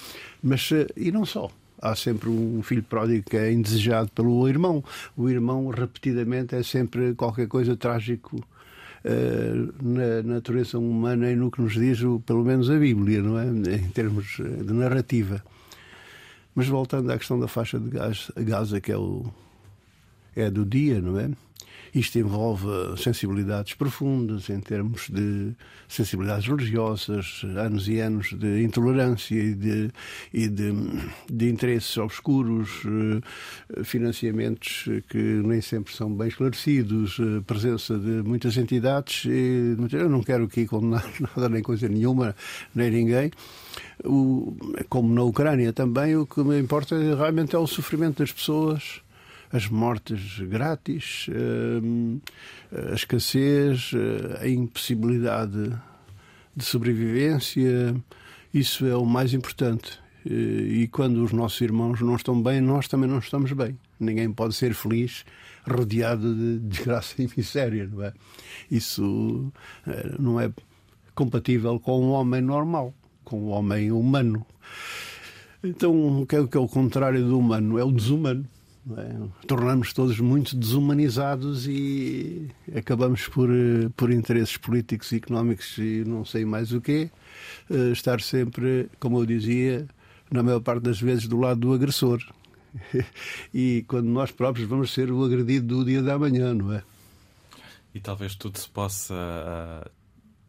Mas, 0.43 0.71
eh, 0.73 0.87
e 0.97 1.11
não 1.11 1.25
só. 1.25 1.51
Há 1.81 1.95
sempre 1.95 2.29
um 2.29 2.61
filho 2.63 2.83
pródigo 2.83 3.31
que 3.31 3.37
é 3.37 3.53
indesejado 3.53 4.11
pelo 4.11 4.47
irmão. 4.49 4.85
O 5.17 5.29
irmão, 5.29 5.69
repetidamente, 5.69 6.55
é 6.55 6.63
sempre 6.63 7.15
qualquer 7.15 7.47
coisa 7.47 7.77
trágico 7.77 8.37
uh, 8.37 9.73
na 9.81 10.23
natureza 10.25 10.77
humana 10.77 11.31
e 11.31 11.37
no 11.37 11.53
que 11.53 11.63
nos 11.63 11.75
diz, 11.75 12.01
pelo 12.27 12.45
menos, 12.45 12.69
a 12.69 12.77
Bíblia, 12.77 13.23
não 13.23 13.39
é? 13.39 13.47
Em 13.47 13.89
termos 13.91 14.39
de 14.39 14.73
narrativa. 14.73 15.41
Mas 16.55 16.67
voltando 16.67 17.11
à 17.11 17.19
questão 17.19 17.39
da 17.39 17.47
faixa 17.47 17.79
de 17.79 17.91
Gaza, 18.45 18.81
que 18.81 18.91
é 18.91 18.97
o, 18.97 19.25
é 20.35 20.51
do 20.51 20.65
dia, 20.65 21.01
não 21.01 21.19
é? 21.19 21.31
Isto 21.99 22.17
envolve 22.21 22.69
sensibilidades 22.97 23.75
profundas 23.75 24.49
em 24.51 24.61
termos 24.61 25.11
de 25.11 25.53
sensibilidades 25.89 26.47
religiosas, 26.47 27.43
anos 27.57 27.89
e 27.89 27.99
anos 27.99 28.33
de 28.39 28.63
intolerância 28.63 29.35
e 29.35 29.53
de, 29.53 29.91
e 30.33 30.49
de, 30.49 30.73
de 31.29 31.49
interesses 31.49 31.97
obscuros, 31.97 32.83
eh, 32.87 33.83
financiamentos 33.83 34.85
que 35.09 35.19
nem 35.19 35.61
sempre 35.61 35.93
são 35.93 36.15
bem 36.15 36.29
esclarecidos, 36.29 37.19
eh, 37.19 37.43
presença 37.45 37.99
de 37.99 38.23
muitas 38.23 38.57
entidades. 38.57 39.25
Eu 39.93 40.09
não 40.09 40.23
quero 40.23 40.45
aqui 40.45 40.69
condenar 40.69 41.05
nada, 41.19 41.49
nem 41.49 41.65
coisa 41.65 41.89
nenhuma, 41.89 42.37
nem 42.73 42.93
ninguém. 42.93 43.33
O, 44.05 44.57
como 44.89 45.13
na 45.13 45.25
Ucrânia 45.25 45.73
também, 45.73 46.15
o 46.15 46.25
que 46.25 46.45
me 46.45 46.61
importa 46.61 46.97
realmente 46.97 47.57
é 47.57 47.59
o 47.59 47.67
sofrimento 47.67 48.19
das 48.19 48.31
pessoas 48.31 49.03
as 49.53 49.69
mortes 49.69 50.39
grátis, 50.41 51.27
eh, 51.31 52.91
a 52.91 52.95
escassez, 52.95 53.93
eh, 53.95 54.45
a 54.45 54.49
impossibilidade 54.49 55.73
de 56.55 56.65
sobrevivência. 56.65 57.95
Isso 58.53 58.87
é 58.87 58.97
o 58.97 59.07
mais 59.07 59.33
importante. 59.33 59.99
Eh, 60.27 60.83
e 60.83 60.89
quando 60.89 61.25
os 61.25 61.33
nossos 61.33 61.61
irmãos 61.61 62.01
não 62.01 62.17
estão 62.17 62.41
bem, 62.43 62.61
nós 62.61 62.89
também 62.89 63.09
não 63.09 63.19
estamos 63.19 63.53
bem. 63.53 63.79
Ninguém 63.99 64.31
pode 64.33 64.55
ser 64.55 64.75
feliz 64.75 65.25
rodeado 65.67 66.35
de 66.35 66.59
desgraça 66.69 67.23
e 67.23 67.29
miséria, 67.37 67.87
não 67.87 68.05
é? 68.05 68.13
Isso 68.71 69.53
não 70.19 70.41
é 70.41 70.51
compatível 71.15 71.81
com 71.81 72.05
um 72.05 72.11
homem 72.11 72.41
normal, 72.41 72.95
com 73.25 73.41
um 73.41 73.49
homem 73.49 73.91
humano. 73.91 74.47
Então, 75.65 76.23
o 76.23 76.27
que 76.27 76.37
é 76.37 76.61
o 76.61 76.69
contrário 76.69 77.25
do 77.25 77.39
humano? 77.39 77.79
É 77.79 77.85
o 77.85 77.91
desumano. 77.91 78.47
É? 78.97 79.47
Tornamos 79.47 79.93
todos 79.93 80.19
muito 80.19 80.57
desumanizados 80.57 81.67
e 81.67 82.49
acabamos 82.75 83.29
por, 83.29 83.51
eh, 83.51 83.91
por 83.95 84.11
interesses 84.11 84.57
políticos 84.57 85.13
e 85.13 85.17
económicos 85.17 85.77
e 85.77 86.05
não 86.07 86.25
sei 86.25 86.45
mais 86.45 86.73
o 86.73 86.81
quê, 86.81 87.11
eh, 87.71 87.91
estar 87.93 88.21
sempre, 88.21 88.89
como 88.99 89.19
eu 89.19 89.27
dizia, 89.27 89.87
na 90.31 90.43
maior 90.43 90.61
parte 90.61 90.83
das 90.85 91.01
vezes 91.01 91.27
do 91.27 91.39
lado 91.39 91.61
do 91.61 91.73
agressor. 91.75 92.19
e 93.53 93.85
quando 93.89 94.07
nós 94.07 94.31
próprios 94.31 94.67
vamos 94.69 94.93
ser 94.93 95.11
o 95.11 95.23
agredido 95.23 95.79
do 95.79 95.85
dia 95.85 96.03
da 96.03 96.19
manhã, 96.19 96.55
não 96.55 96.73
é? 96.73 96.83
E 97.95 98.01
talvez 98.01 98.35
tudo 98.37 98.59
se 98.59 98.69
possa. 98.69 99.15
Uh, 99.15 99.91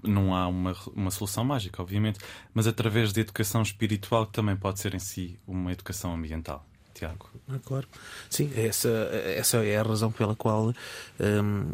não 0.07 0.33
há 0.33 0.47
uma, 0.47 0.75
uma 0.95 1.11
solução 1.11 1.43
mágica, 1.43 1.81
obviamente, 1.81 2.19
mas 2.53 2.67
através 2.67 3.11
de 3.11 3.21
educação 3.21 3.61
espiritual, 3.61 4.27
que 4.27 4.33
também 4.33 4.55
pode 4.55 4.79
ser 4.79 4.93
em 4.93 4.99
si 4.99 5.37
uma 5.45 5.71
educação 5.71 6.13
ambiental. 6.13 6.68
Tiago. 6.99 7.29
Ah, 7.47 7.59
claro. 7.63 7.87
Sim, 8.29 8.51
essa, 8.55 8.89
essa 8.89 9.57
é 9.63 9.77
a 9.77 9.83
razão 9.83 10.11
pela 10.11 10.35
qual 10.35 10.73
hum, 11.19 11.71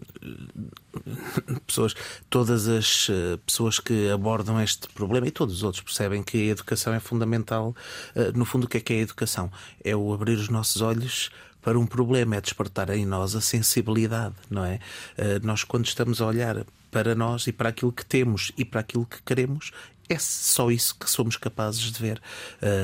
pessoas, 1.65 1.95
todas 2.29 2.67
as 2.67 3.07
eh, 3.09 3.37
pessoas 3.43 3.79
que 3.79 4.09
abordam 4.11 4.61
este 4.61 4.87
problema 4.89 5.27
e 5.27 5.31
todos 5.31 5.55
os 5.55 5.63
outros 5.63 5.83
percebem 5.83 6.21
que 6.21 6.49
a 6.49 6.51
educação 6.51 6.93
é 6.93 6.99
fundamental. 6.99 7.75
Uh, 8.15 8.37
no 8.37 8.45
fundo, 8.45 8.65
o 8.65 8.67
que 8.67 8.77
é 8.77 8.79
que 8.79 8.93
é 8.93 8.97
a 8.97 8.99
educação? 8.99 9.51
É 9.83 9.95
o 9.95 10.13
abrir 10.13 10.35
os 10.35 10.49
nossos 10.49 10.81
olhos 10.81 11.31
para 11.59 11.79
um 11.79 11.87
problema, 11.87 12.35
é 12.35 12.41
despertar 12.41 12.91
em 12.91 13.03
nós 13.03 13.35
a 13.35 13.41
sensibilidade, 13.41 14.35
não 14.47 14.63
é? 14.63 14.79
Uh, 15.17 15.43
nós, 15.43 15.63
quando 15.63 15.85
estamos 15.85 16.21
a 16.21 16.27
olhar 16.27 16.63
para 16.91 17.15
nós 17.15 17.47
e 17.47 17.51
para 17.51 17.69
aquilo 17.69 17.91
que 17.91 18.05
temos 18.05 18.51
e 18.55 18.63
para 18.63 18.81
aquilo 18.81 19.07
que 19.07 19.21
queremos, 19.23 19.71
é 20.07 20.19
só 20.19 20.69
isso 20.69 20.95
que 20.99 21.09
somos 21.09 21.35
capazes 21.35 21.91
de 21.91 21.99
ver. 21.99 22.21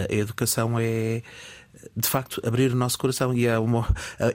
A 0.09 0.11
educação 0.11 0.75
é 0.79 1.21
de 1.95 2.07
facto, 2.07 2.41
abrir 2.45 2.71
o 2.71 2.75
nosso 2.75 2.97
coração. 2.97 3.33
E 3.33 3.45
é 3.45 3.57
uma, 3.57 3.87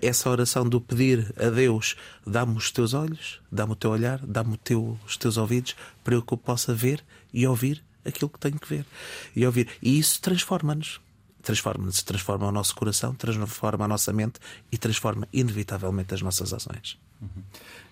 essa 0.03 0.28
oração 0.30 0.68
do 0.68 0.80
pedir 0.80 1.32
a 1.38 1.49
Deus: 1.51 1.97
dá-me 2.26 2.57
os 2.57 2.70
teus 2.70 2.94
olhos, 2.94 3.40
dá-me 3.51 3.72
o 3.72 3.76
teu 3.76 3.90
olhar, 3.90 4.18
dá-me 4.26 4.57
teu, 4.57 4.99
os 5.07 5.16
teus 5.16 5.36
ouvidos, 5.36 5.76
para 6.05 6.20
que 6.20 6.32
eu 6.32 6.38
possa 6.38 6.74
ver 6.74 7.05
e 7.32 7.47
ouvir 7.47 7.82
aquilo 8.05 8.30
que 8.30 8.38
tenho 8.38 8.59
que 8.59 8.68
ver 8.68 8.86
e 9.34 9.44
ouvir. 9.44 9.68
E 9.82 9.99
isso 9.99 10.20
transforma-nos. 10.20 11.01
transforma-nos, 11.42 12.03
transforma 12.03 12.47
o 12.47 12.53
nosso 12.53 12.74
coração, 12.74 13.14
transforma 13.14 13.84
a 13.84 13.88
nossa 13.88 14.12
mente 14.12 14.40
e 14.70 14.78
transforma 14.78 15.28
inevitavelmente 15.32 16.14
as 16.14 16.22
nossas 16.22 16.53
ações. 16.53 16.99
Uhum. 17.20 17.42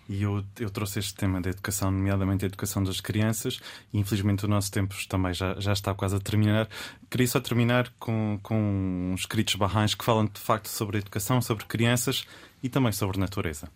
E 0.09 0.23
eu, 0.23 0.45
eu 0.61 0.69
trouxe 0.69 0.99
este 0.99 1.15
tema 1.15 1.41
da 1.41 1.51
educação, 1.51 1.91
nomeadamente 1.91 2.45
a 2.45 2.49
educação 2.49 2.83
das 2.83 3.01
crianças, 3.01 3.59
e 3.93 3.99
infelizmente 3.99 4.45
o 4.45 4.49
nosso 4.49 4.71
tempo 4.71 4.95
também 5.09 5.33
já, 5.33 5.59
já 5.59 5.73
está 5.73 5.95
quase 5.95 6.17
a 6.17 6.21
terminar. 6.21 6.69
Queria 7.11 7.27
só 7.27 7.41
terminar 7.41 7.91
com, 7.99 8.39
com 8.43 9.13
uns 9.13 9.21
escritos 9.21 9.55
barrães 9.55 9.95
que 9.95 10.05
falam 10.05 10.27
de 10.27 10.41
facto 10.41 10.69
sobre 10.69 10.99
a 10.99 11.01
educação, 11.01 11.41
sobre 11.41 11.65
crianças 11.65 12.27
e 12.63 12.69
também 12.69 12.93
sobre 12.93 13.19
natureza. 13.19 13.69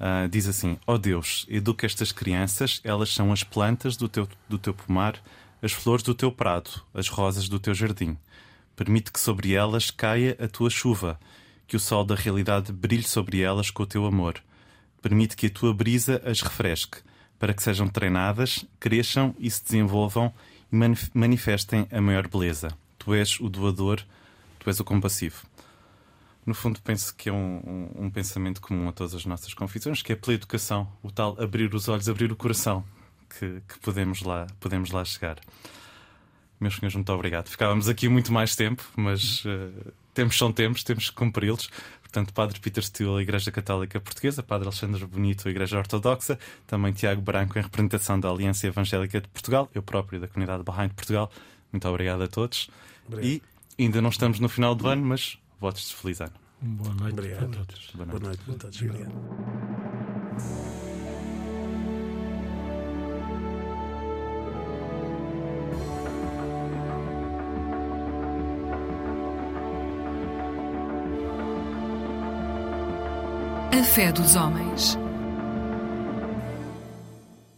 Uh, 0.00 0.28
diz 0.28 0.46
assim: 0.46 0.78
Ó 0.86 0.94
oh 0.94 0.98
Deus, 0.98 1.44
educa 1.48 1.84
estas 1.84 2.12
crianças, 2.12 2.80
elas 2.82 3.12
são 3.12 3.32
as 3.32 3.42
plantas 3.42 3.96
do 3.96 4.08
teu, 4.08 4.28
do 4.48 4.56
teu 4.58 4.72
pomar, 4.72 5.20
as 5.60 5.72
flores 5.72 6.02
do 6.02 6.14
teu 6.14 6.30
prado, 6.32 6.70
as 6.94 7.08
rosas 7.08 7.48
do 7.48 7.58
teu 7.58 7.74
jardim. 7.74 8.16
Permite 8.76 9.10
que 9.10 9.18
sobre 9.18 9.52
elas 9.52 9.90
caia 9.90 10.36
a 10.40 10.46
tua 10.46 10.70
chuva, 10.70 11.18
que 11.66 11.76
o 11.76 11.80
sol 11.80 12.04
da 12.04 12.14
realidade 12.14 12.72
brilhe 12.72 13.02
sobre 13.02 13.40
elas 13.40 13.70
com 13.70 13.82
o 13.82 13.86
teu 13.86 14.06
amor. 14.06 14.40
Permite 15.00 15.36
que 15.36 15.46
a 15.46 15.50
tua 15.50 15.72
brisa 15.72 16.20
as 16.24 16.40
refresque, 16.40 16.98
para 17.38 17.54
que 17.54 17.62
sejam 17.62 17.88
treinadas, 17.88 18.66
cresçam 18.80 19.34
e 19.38 19.50
se 19.50 19.62
desenvolvam 19.62 20.32
e 20.72 20.76
manifestem 21.14 21.86
a 21.90 22.00
maior 22.00 22.28
beleza. 22.28 22.68
Tu 22.98 23.14
és 23.14 23.38
o 23.40 23.48
doador, 23.48 24.02
tu 24.58 24.68
és 24.68 24.80
o 24.80 24.84
compassivo. 24.84 25.46
No 26.44 26.54
fundo, 26.54 26.80
penso 26.82 27.14
que 27.14 27.28
é 27.28 27.32
um, 27.32 27.90
um, 27.96 28.06
um 28.06 28.10
pensamento 28.10 28.60
comum 28.60 28.88
a 28.88 28.92
todas 28.92 29.14
as 29.14 29.26
nossas 29.26 29.52
confissões, 29.52 30.02
que 30.02 30.12
é 30.12 30.16
pela 30.16 30.34
educação, 30.34 30.90
o 31.02 31.10
tal 31.10 31.36
abrir 31.38 31.74
os 31.74 31.88
olhos, 31.88 32.08
abrir 32.08 32.32
o 32.32 32.36
coração, 32.36 32.84
que, 33.38 33.60
que 33.68 33.78
podemos, 33.80 34.22
lá, 34.22 34.46
podemos 34.58 34.90
lá 34.90 35.04
chegar. 35.04 35.38
Meus 36.58 36.76
senhores, 36.76 36.94
muito 36.94 37.12
obrigado. 37.12 37.48
Ficávamos 37.48 37.88
aqui 37.88 38.08
muito 38.08 38.32
mais 38.32 38.56
tempo, 38.56 38.82
mas 38.96 39.44
uh, 39.44 39.92
temos 40.12 40.36
são 40.36 40.50
tempos, 40.50 40.82
temos 40.82 41.10
que 41.10 41.16
cumpri-los. 41.16 41.68
Portanto, 42.08 42.32
Padre 42.32 42.58
Peter 42.58 42.82
Steele, 42.82 43.20
Igreja 43.20 43.52
Católica 43.52 44.00
Portuguesa, 44.00 44.42
Padre 44.42 44.68
Alexandre 44.68 45.04
Bonito, 45.04 45.46
Igreja 45.48 45.76
Ortodoxa, 45.76 46.38
também 46.66 46.90
Tiago 46.92 47.20
Branco, 47.20 47.58
em 47.58 47.62
representação 47.62 48.18
da 48.18 48.30
Aliança 48.30 48.66
Evangélica 48.66 49.20
de 49.20 49.28
Portugal, 49.28 49.68
eu 49.74 49.82
próprio 49.82 50.18
da 50.18 50.26
comunidade 50.26 50.62
Behind 50.62 50.90
Portugal. 50.92 51.30
Muito 51.70 51.86
obrigado 51.86 52.22
a 52.22 52.28
todos. 52.28 52.70
Obrigado. 53.06 53.26
E 53.26 53.42
ainda 53.82 54.00
não 54.00 54.08
estamos 54.08 54.40
no 54.40 54.48
final 54.48 54.74
do 54.74 54.88
ano, 54.88 55.04
mas 55.04 55.38
votos 55.60 55.86
de 55.86 55.94
feliz 55.94 56.20
ano. 56.22 56.32
Boa 56.62 56.94
noite 56.94 57.12
obrigado. 57.12 57.44
a 57.44 57.56
todos. 57.56 57.90
Boa 57.94 58.06
noite, 58.06 58.20
Boa 58.20 58.20
noite 58.20 58.42
a 58.48 58.54
todos. 58.54 58.82
Obrigado. 58.82 60.07
Fé 73.98 74.12
dos 74.12 74.36
homens. 74.36 75.07